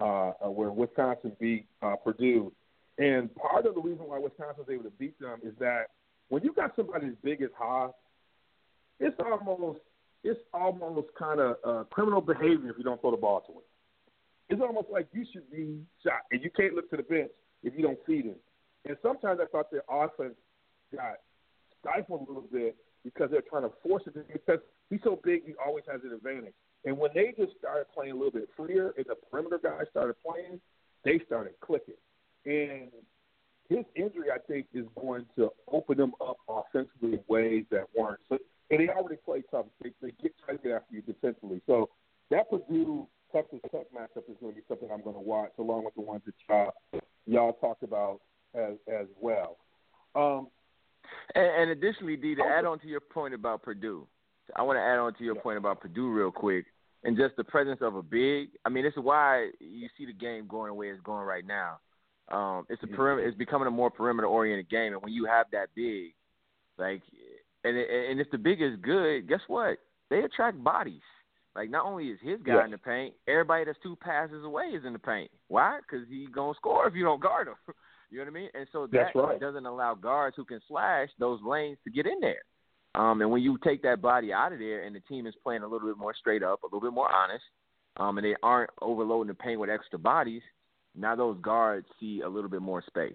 [0.00, 2.52] uh, uh, where Wisconsin beat uh, Purdue.
[2.98, 5.88] And part of the reason why Wisconsin was able to beat them is that
[6.28, 7.92] when you got somebody as big as Haas,
[9.00, 9.80] it's almost
[10.22, 13.62] it's almost kind of uh, criminal behavior if you don't throw the ball to him.
[14.50, 17.30] It's almost like you should be shot, and you can't look to the bench
[17.62, 18.36] if you don't feed him.
[18.84, 20.34] And sometimes I thought their offense
[20.94, 21.16] got
[21.80, 24.58] stifled a little bit because they're trying to force it because
[24.90, 26.54] he's so big, he always has an advantage.
[26.84, 30.16] And when they just started playing a little bit freer and the perimeter guys started
[30.24, 30.60] playing,
[31.04, 31.94] they started clicking.
[32.46, 32.90] And
[33.68, 38.20] his injury, I think, is going to open them up offensively in ways that weren't.
[38.28, 38.38] So,
[38.70, 39.66] and they already play tough.
[39.82, 41.60] They, they get try to get after you defensively.
[41.66, 41.90] So
[42.30, 45.84] that Purdue Texas Tech matchup is going to be something I'm going to watch, along
[45.84, 48.20] with the ones that y'all, y'all talked about
[48.54, 49.58] as as well.
[50.14, 50.48] Um,
[51.34, 54.06] And, and additionally, D, to add on to your point about Purdue,
[54.56, 56.66] I want to add on to your point about Purdue real quick,
[57.04, 58.50] and just the presence of a big.
[58.64, 61.46] I mean, this is why you see the game going the way it's going right
[61.46, 61.78] now.
[62.30, 63.26] Um, it's a perimeter.
[63.26, 66.14] It's becoming a more perimeter oriented game, and when you have that big,
[66.78, 67.02] like,
[67.64, 69.78] and and if the big is good, guess what?
[70.08, 71.02] They attract bodies.
[71.54, 72.64] Like, not only is his guy Yes.
[72.66, 75.30] in the paint, everybody that's two passes away is in the paint.
[75.48, 75.80] Why?
[75.80, 77.54] Because he gonna score if you don't guard him.
[78.12, 78.48] You know what I mean?
[78.54, 79.38] And so that right.
[79.38, 82.42] doesn't allow guards who can slash those lanes to get in there.
[82.96, 85.62] Um, and when you take that body out of there and the team is playing
[85.62, 87.44] a little bit more straight up, a little bit more honest,
[87.98, 90.42] um, and they aren't overloading the paint with extra bodies,
[90.96, 93.14] now those guards see a little bit more space.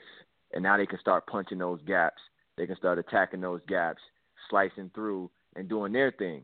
[0.54, 2.22] And now they can start punching those gaps.
[2.56, 4.02] They can start attacking those gaps,
[4.50, 6.44] slicing through, and doing their thing.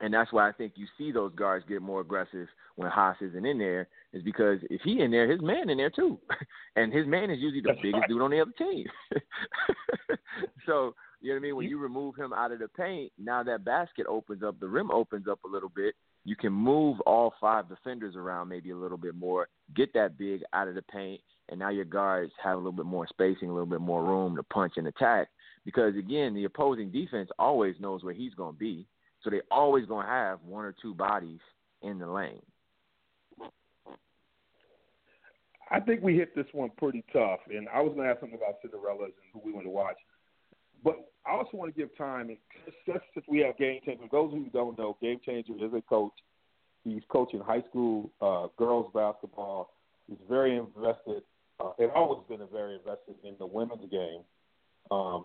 [0.00, 3.46] And that's why I think you see those guards get more aggressive when Haas isn't
[3.46, 6.18] in there, is because if he in there, his man in there too.
[6.76, 8.08] and his man is usually the That's biggest right.
[8.08, 8.86] dude on the other team.
[10.66, 11.56] so, you know what I mean?
[11.56, 14.90] When you remove him out of the paint, now that basket opens up, the rim
[14.90, 15.94] opens up a little bit.
[16.24, 20.42] You can move all five defenders around maybe a little bit more, get that big
[20.52, 21.20] out of the paint,
[21.50, 24.34] and now your guards have a little bit more spacing, a little bit more room
[24.36, 25.28] to punch and attack.
[25.64, 28.86] Because again, the opposing defense always knows where he's going to be,
[29.22, 31.40] so they always going to have one or two bodies
[31.82, 32.42] in the lane.
[35.70, 38.38] I think we hit this one pretty tough, and I was going to ask something
[38.38, 39.96] about Cinderellas and who we want to watch.
[40.84, 40.96] But
[41.26, 42.36] I also want to give time,
[42.86, 46.12] just since we have Game Changer, those who don't know, Game Changer is a coach.
[46.84, 49.70] He's coaching high school uh, girls basketball.
[50.06, 51.22] He's very invested,
[51.58, 54.20] uh, and always been very invested in the women's game.
[54.90, 55.24] Um,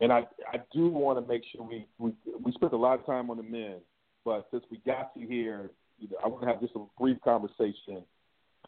[0.00, 2.12] and I, I do want to make sure we, we
[2.42, 3.76] we spent a lot of time on the men,
[4.24, 7.18] but since we got you here, you know, I want to have just a brief
[7.22, 8.04] conversation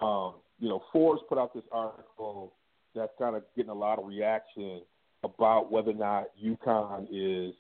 [0.00, 2.54] um, you know, Forbes put out this article
[2.94, 4.82] that's kind of getting a lot of reaction
[5.22, 7.54] about whether or not UConn is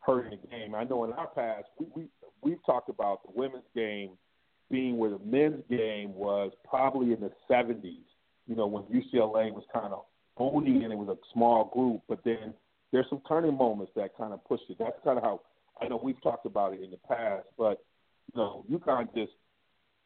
[0.00, 0.74] hurting the game.
[0.74, 2.08] I know in our past we, we
[2.42, 4.10] we've talked about the women's game
[4.70, 7.98] being where the men's game was probably in the 70s.
[8.46, 10.04] You know, when UCLA was kind of
[10.36, 12.54] owning and It was a small group, but then
[12.94, 14.76] there's some turning moments that kind of pushed it.
[14.78, 15.40] That's kind of how
[15.82, 17.84] I know we've talked about it in the past, but
[18.32, 19.32] you know, UConn just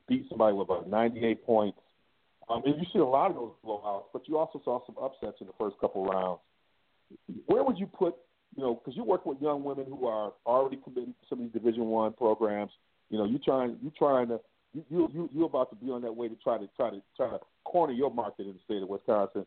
[0.09, 1.79] beat somebody with about 98 points.
[2.49, 5.37] Um, and you see a lot of those blowouts, but you also saw some upsets
[5.43, 6.41] in the first couple rounds.
[7.45, 8.15] Where would you put,
[8.57, 11.45] you know, because you work with young women who are already committed to some of
[11.45, 12.71] these Division One programs.
[13.11, 14.41] You know, you trying, you trying to,
[14.73, 17.03] you you you you're about to be on that way to try to try to
[17.17, 19.45] try to corner your market in the state of Wisconsin.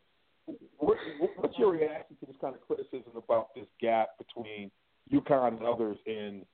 [0.78, 0.98] What,
[1.36, 4.70] what's your reaction kind of criticism about this gap between
[5.10, 6.44] UConn and others in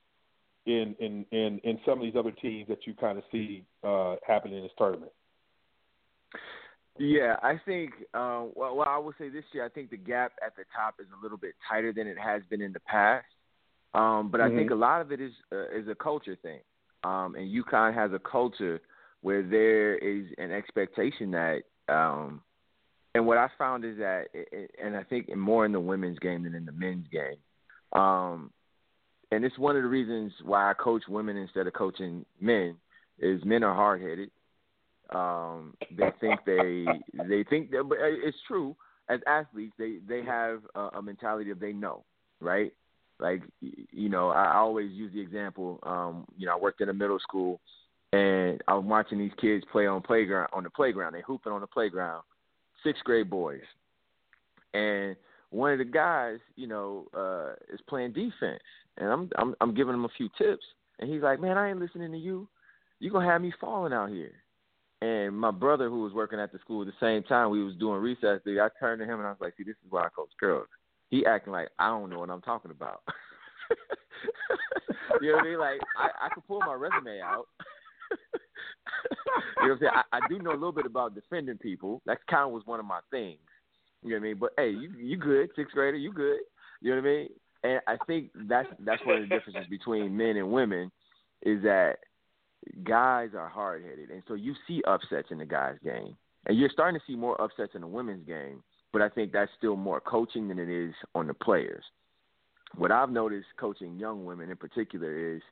[0.66, 4.16] in in in, in some of these other teams that you kind of see uh,
[4.26, 5.10] happening in this tournament?
[6.98, 7.92] Yeah, I think.
[8.12, 10.96] Uh, well, well, I will say this year, I think the gap at the top
[11.00, 13.26] is a little bit tighter than it has been in the past.
[13.94, 14.54] Um, but mm-hmm.
[14.54, 14.82] I think mm-hmm.
[14.82, 16.60] a lot of it is uh, is a culture thing,
[17.04, 18.80] um, and UConn has a culture
[19.22, 22.42] where there is an expectation that um,
[23.18, 24.26] and what I found is that,
[24.80, 28.52] and I think more in the women's game than in the men's game, um,
[29.32, 32.76] and it's one of the reasons why I coach women instead of coaching men,
[33.18, 34.30] is men are hard headed.
[35.10, 36.86] Um, they think they
[37.28, 38.76] they think that, but it's true.
[39.08, 42.04] As athletes, they they have a, a mentality of they know,
[42.40, 42.72] right?
[43.18, 45.80] Like you know, I always use the example.
[45.82, 47.58] Um, you know, I worked in a middle school,
[48.12, 51.14] and I'm watching these kids play on playground on the playground.
[51.14, 52.22] They hooping on the playground,
[52.82, 53.62] sixth grade boys,
[54.74, 55.16] and
[55.50, 58.62] one of the guys, you know, uh, is playing defense,
[58.96, 60.64] and I'm I'm I'm giving him a few tips,
[60.98, 62.48] and he's like, "Man, I ain't listening to you.
[63.00, 64.32] You gonna have me falling out here."
[65.00, 67.76] And my brother, who was working at the school at the same time, we was
[67.76, 68.40] doing recess.
[68.44, 70.66] I turned to him and I was like, "See, this is why I coach girls."
[71.08, 73.02] He acting like I don't know what I'm talking about.
[75.20, 75.58] you know what I mean?
[75.58, 77.46] Like I, I could pull my resume out.
[79.60, 79.92] you know what I'm saying?
[79.94, 82.02] I, I do know a little bit about defending people.
[82.06, 83.38] That kind of was one of my things.
[84.02, 84.38] You know what I mean?
[84.38, 86.38] But hey, you you good, sixth grader, you good.
[86.80, 87.28] You know what I mean?
[87.64, 90.90] And I think that's that's one of the differences between men and women
[91.42, 91.96] is that
[92.84, 96.16] guys are hard headed, and so you see upsets in the guys' game,
[96.46, 98.62] and you're starting to see more upsets in the women's game.
[98.92, 101.84] But I think that's still more coaching than it is on the players.
[102.76, 105.42] What I've noticed coaching young women in particular is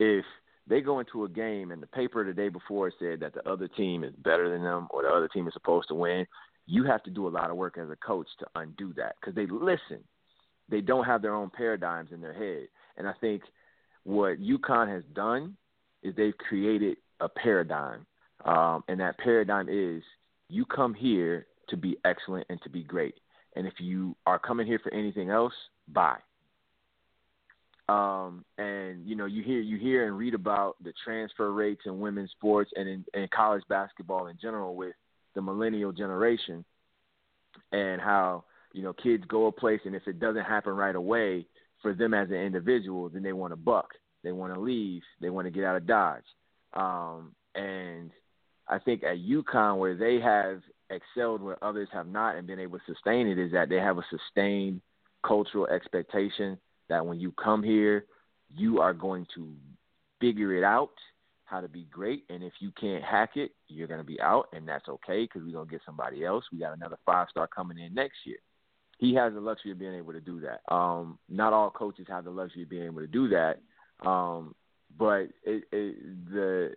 [0.00, 0.24] if
[0.66, 3.68] they go into a game and the paper the day before said that the other
[3.68, 6.26] team is better than them or the other team is supposed to win,
[6.66, 9.34] you have to do a lot of work as a coach to undo that because
[9.34, 10.04] they listen.
[10.68, 12.68] They don't have their own paradigms in their head.
[12.96, 13.42] And I think
[14.04, 15.56] what UConn has done
[16.02, 18.06] is they've created a paradigm.
[18.44, 20.02] Um, and that paradigm is
[20.48, 23.14] you come here to be excellent and to be great.
[23.56, 25.52] And if you are coming here for anything else,
[25.88, 26.18] bye.
[27.88, 32.00] Um, and you know, you hear you hear and read about the transfer rates in
[32.00, 34.94] women's sports and in, in college basketball in general with
[35.34, 36.64] the millennial generation
[37.72, 41.46] and how you know kids go a place and if it doesn't happen right away
[41.80, 43.90] for them as an individual then they want to buck
[44.22, 46.24] they want to leave they want to get out of dodge.
[46.74, 48.10] Um, and
[48.68, 52.78] i think at UConn where they have excelled where others have not and been able
[52.78, 54.80] to sustain it is that they have a sustained
[55.26, 56.58] cultural expectation
[56.92, 58.04] that when you come here
[58.56, 59.54] you are going to
[60.20, 60.92] figure it out
[61.44, 62.24] how to be great.
[62.30, 65.42] And if you can't hack it, you're going to be out, and that's okay because
[65.44, 66.44] we're going to get somebody else.
[66.50, 68.38] We got another five star coming in next year.
[68.98, 70.60] He has the luxury of being able to do that.
[70.72, 73.58] Um, not all coaches have the luxury of being able to do that.
[74.06, 74.54] Um,
[74.96, 76.70] but it, it, the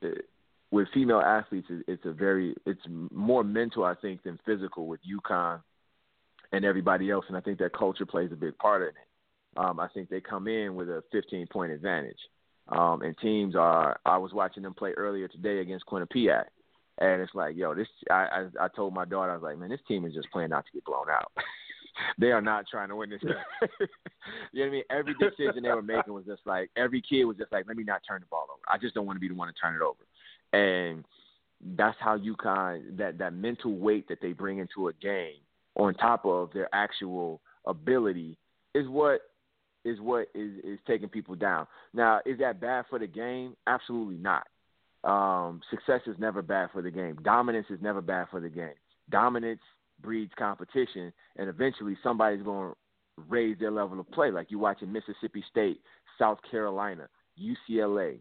[0.00, 0.24] it,
[0.70, 5.60] with female athletes, it's a very it's more mental, I think, than physical with UConn
[6.52, 7.26] and everybody else.
[7.28, 9.09] And I think that culture plays a big part in it.
[9.56, 12.18] Um, I think they come in with a 15 point advantage.
[12.68, 13.98] Um, and teams are.
[14.06, 16.44] I was watching them play earlier today against Quinnipiac,
[16.98, 17.88] and it's like, yo, this.
[18.10, 20.50] I, I I told my daughter, I was like, man, this team is just playing
[20.50, 21.32] not to get blown out.
[22.18, 23.32] they are not trying to win this game.
[24.52, 24.82] you know what I mean?
[24.90, 27.82] Every decision they were making was just like every kid was just like, let me
[27.82, 28.62] not turn the ball over.
[28.68, 30.04] I just don't want to be the one to turn it over.
[30.52, 31.04] And
[31.76, 35.40] that's how UConn that that mental weight that they bring into a game
[35.76, 38.36] on top of their actual ability
[38.74, 39.22] is what
[39.84, 41.66] is what is is taking people down.
[41.92, 43.56] Now, is that bad for the game?
[43.66, 44.46] Absolutely not.
[45.02, 47.16] Um, success is never bad for the game.
[47.22, 48.74] Dominance is never bad for the game.
[49.10, 49.60] Dominance
[50.02, 52.76] breeds competition, and eventually somebody's going to
[53.28, 54.30] raise their level of play.
[54.30, 55.80] Like you're watching Mississippi State,
[56.18, 57.08] South Carolina,
[57.40, 58.18] UCLA,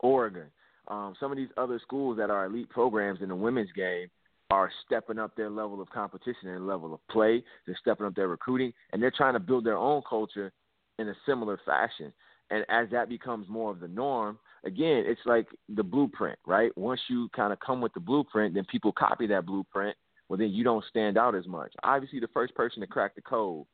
[0.00, 0.46] Oregon.
[0.88, 4.08] Um, some of these other schools that are elite programs in the women's game
[4.50, 7.42] are stepping up their level of competition and level of play.
[7.66, 10.52] They're stepping up their recruiting, and they're trying to build their own culture
[10.98, 12.12] in a similar fashion.
[12.50, 16.76] And as that becomes more of the norm, again, it's like the blueprint, right?
[16.78, 19.96] Once you kind of come with the blueprint, then people copy that blueprint
[20.28, 21.72] well then you don't stand out as much.
[21.82, 23.64] Obviously, the first person to crack the code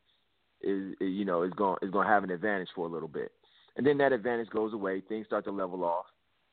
[0.62, 3.32] is, you know is going is going to have an advantage for a little bit,
[3.76, 5.00] and then that advantage goes away.
[5.00, 6.06] Things start to level off,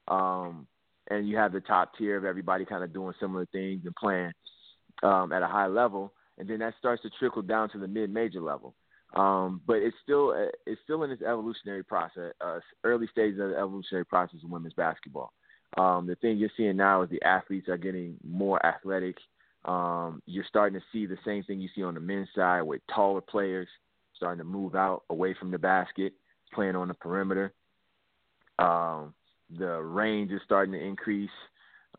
[0.07, 0.67] um,
[1.09, 4.31] and you have the top tier of everybody kind of doing similar things and playing
[5.03, 8.09] um, at a high level, and then that starts to trickle down to the mid
[8.09, 8.75] major level.
[9.15, 13.49] Um, but it's still uh, it's still in its evolutionary process, uh, early stages of
[13.49, 15.33] the evolutionary process of women's basketball.
[15.77, 19.15] Um, the thing you're seeing now is the athletes are getting more athletic.
[19.65, 22.81] Um, you're starting to see the same thing you see on the men's side with
[22.93, 23.67] taller players
[24.15, 26.13] starting to move out away from the basket,
[26.53, 27.53] playing on the perimeter.
[28.59, 29.13] Um,
[29.57, 31.29] the range is starting to increase.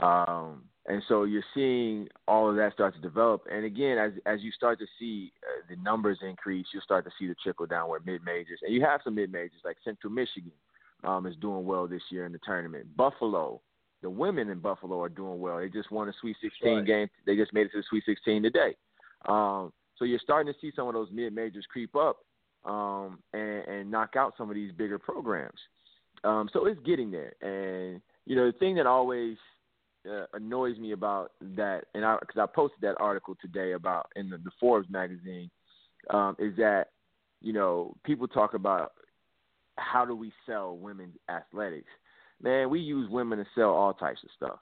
[0.01, 3.45] Um, and so you're seeing all of that start to develop.
[3.51, 7.11] And again, as as you start to see uh, the numbers increase, you'll start to
[7.19, 10.13] see the trickle down where mid majors, and you have some mid majors like Central
[10.13, 10.53] Michigan
[11.05, 12.97] um, is doing well this year in the tournament.
[12.97, 13.61] Buffalo,
[14.03, 15.59] the women in Buffalo are doing well.
[15.59, 16.87] They just won a Sweet 16 right.
[16.87, 17.09] game.
[17.27, 18.75] They just made it to the Sweet 16 today.
[19.27, 22.19] Um, so you're starting to see some of those mid majors creep up
[22.65, 25.59] um, and, and knock out some of these bigger programs.
[26.25, 27.33] Um, so it's getting there.
[27.41, 29.37] And you know the thing that always
[30.09, 34.31] uh, annoys me about that, and I because I posted that article today about in
[34.31, 35.51] the, the Forbes magazine,
[36.11, 36.89] um, is that
[37.41, 38.93] you know people talk about
[39.77, 41.89] how do we sell women's athletics.
[42.43, 44.59] Man, we use women to sell all types of stuff.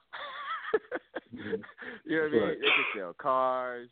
[1.35, 1.61] mm-hmm.
[2.05, 2.59] You know what I mean?
[2.59, 3.89] They can sell cars.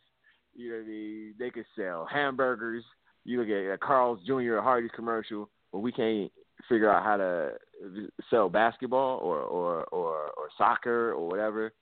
[0.54, 1.34] You know what I mean?
[1.38, 2.84] They could sell hamburgers.
[3.24, 4.58] You look at Carl's Jr.
[4.58, 6.32] Hardee's commercial, but we can't
[6.68, 7.52] figure out how to
[8.30, 11.72] sell basketball or or or, or soccer or whatever.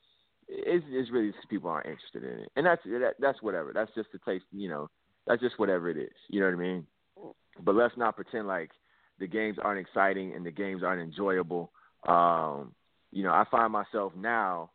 [0.49, 3.73] It's, it's really just people aren't interested in it, and that's that, that's whatever.
[3.73, 4.89] That's just the taste, you know.
[5.27, 6.13] That's just whatever it is.
[6.29, 6.87] You know what I mean?
[7.61, 8.71] But let's not pretend like
[9.19, 11.73] the games aren't exciting and the games aren't enjoyable.
[12.07, 12.73] Um,
[13.11, 14.71] you know, I find myself now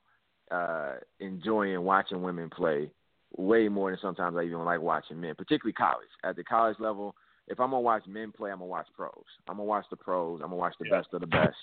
[0.50, 2.92] uh, enjoying watching women play
[3.38, 6.10] way more than sometimes I even like watching men, particularly college.
[6.24, 7.16] At the college level,
[7.48, 9.12] if I'm gonna watch men play, I'm gonna watch pros.
[9.48, 10.40] I'm gonna watch the pros.
[10.42, 10.98] I'm gonna watch the yeah.
[10.98, 11.58] best of the best.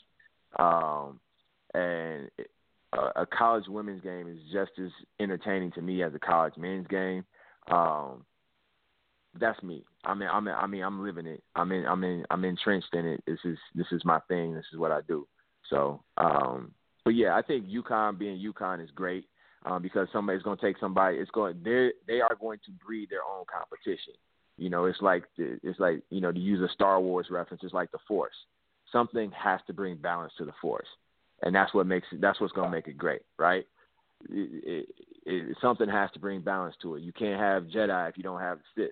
[0.59, 1.21] Um,
[1.75, 2.51] and it,
[2.93, 4.91] a, a college women's game is just as
[5.21, 7.25] entertaining to me as a college men's game.
[7.71, 8.25] Um,
[9.39, 9.85] that's me.
[10.05, 11.43] I mean, I mean, I mean, I'm living it.
[11.55, 13.23] I'm in, I'm in, I'm entrenched in it.
[13.27, 14.55] This is, this is my thing.
[14.55, 15.27] This is what I do.
[15.69, 16.73] So, um,
[17.05, 19.27] but yeah, I think UConn being UConn is great
[19.67, 21.19] um, because somebody's going to take somebody.
[21.19, 24.15] It's going, they they are going to breed their own competition.
[24.59, 27.62] You know, it's like it's like you know to use a Star Wars reference.
[27.62, 28.35] It's like the Force.
[28.90, 30.89] Something has to bring balance to the Force,
[31.43, 32.20] and that's what makes it.
[32.20, 33.64] That's what's going to make it great, right?
[34.28, 34.89] It,
[35.24, 37.02] it, something has to bring balance to it.
[37.02, 38.90] You can't have Jedi if you don't have Sith,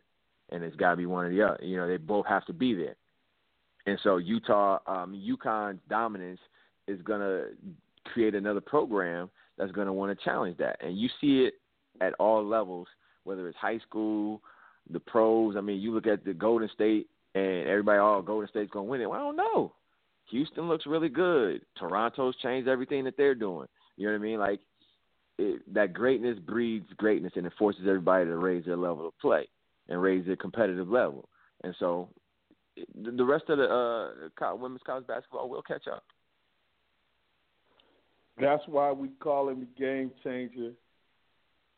[0.53, 1.65] and it's got to be one or the other.
[1.65, 2.95] You know, they both have to be there.
[3.87, 6.41] And so Utah, um, UConn's dominance
[6.87, 7.47] is going to
[8.13, 11.55] create another program that's going to want to challenge that, and you see it
[12.01, 12.87] at all levels,
[13.25, 14.43] whether it's high school,
[14.91, 15.57] the pros.
[15.57, 19.01] I mean, you look at the Golden State and everybody, oh, Golden State's gonna win
[19.01, 19.11] it.
[19.11, 19.73] Well, I don't know.
[20.31, 21.63] Houston looks really good.
[21.79, 23.69] Toronto's changed everything that they're doing.
[23.97, 24.39] You know what I mean?
[24.39, 24.61] Like
[25.39, 29.49] it, that greatness breeds greatness, and it forces everybody to raise their level of play
[29.89, 31.29] and raise their competitive level.
[31.63, 32.09] And so,
[32.95, 36.05] the rest of the uh, women's college basketball will catch up.
[38.39, 40.73] That's why we call him the game changer.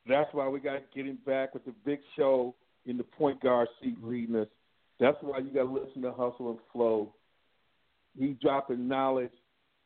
[0.09, 2.55] That's why we got to get him back with the big show
[2.89, 4.48] in the point guard seat leading us.
[4.98, 7.15] That's why you got to listen to Hustle and Flow.
[8.19, 9.31] He dropping knowledge.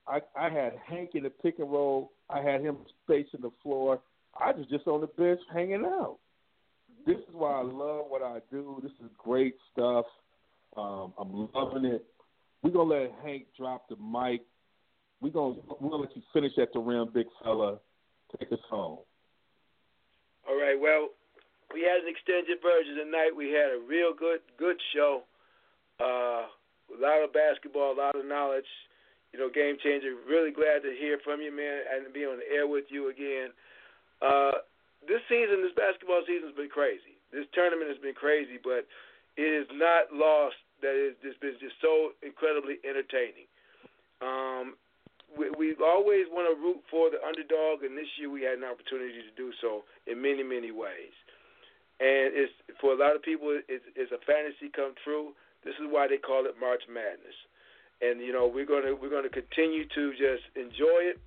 [0.06, 2.12] I, I had Hank in the pick and roll.
[2.30, 4.00] I had him spacing the floor.
[4.38, 6.18] I was just on the bench hanging out.
[7.06, 8.80] This is why I love what I do.
[8.82, 10.06] This is great stuff.
[10.76, 12.04] Um, I'm loving it.
[12.62, 14.42] We're gonna let Hank drop the mic.
[15.20, 17.78] We're gonna we're gonna let you finish at the rim, big fella.
[18.38, 18.98] Take us home.
[20.48, 20.78] All right.
[20.80, 21.08] Well,
[21.72, 23.32] we had an extended version tonight.
[23.32, 25.24] We had a real good good show.
[25.96, 26.46] Uh,
[26.92, 28.68] a lot of basketball, a lot of knowledge.
[29.32, 30.12] You know, game changer.
[30.28, 33.48] Really glad to hear from you, man, and be on the air with you again.
[34.20, 34.60] Uh,
[35.08, 37.16] this season, this basketball season has been crazy.
[37.32, 38.84] This tournament has been crazy, but
[39.40, 43.48] it is not lost that it's just been just so incredibly entertaining.
[44.20, 44.76] Um,
[45.32, 48.68] we, we always want to root for the underdog, and this year we had an
[48.68, 51.16] opportunity to do so in many, many ways
[52.02, 52.52] and it's
[52.82, 55.30] for a lot of people it's, it's a fantasy come true.
[55.62, 57.38] This is why they call it March Madness,
[58.02, 61.22] and you know we're gonna we're gonna continue to just enjoy it.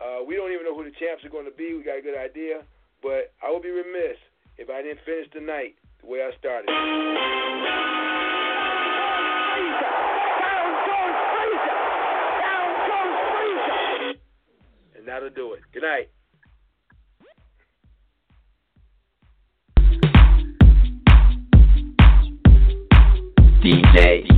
[0.00, 1.76] Uh, we don't even know who the champs are going to be.
[1.76, 2.64] We got a good idea,
[3.02, 4.16] but I would be remiss
[4.56, 6.72] if I didn't finish the night the way I started.
[14.96, 15.60] And that'll do it.
[15.72, 16.08] Good night.
[23.64, 24.33] DJ.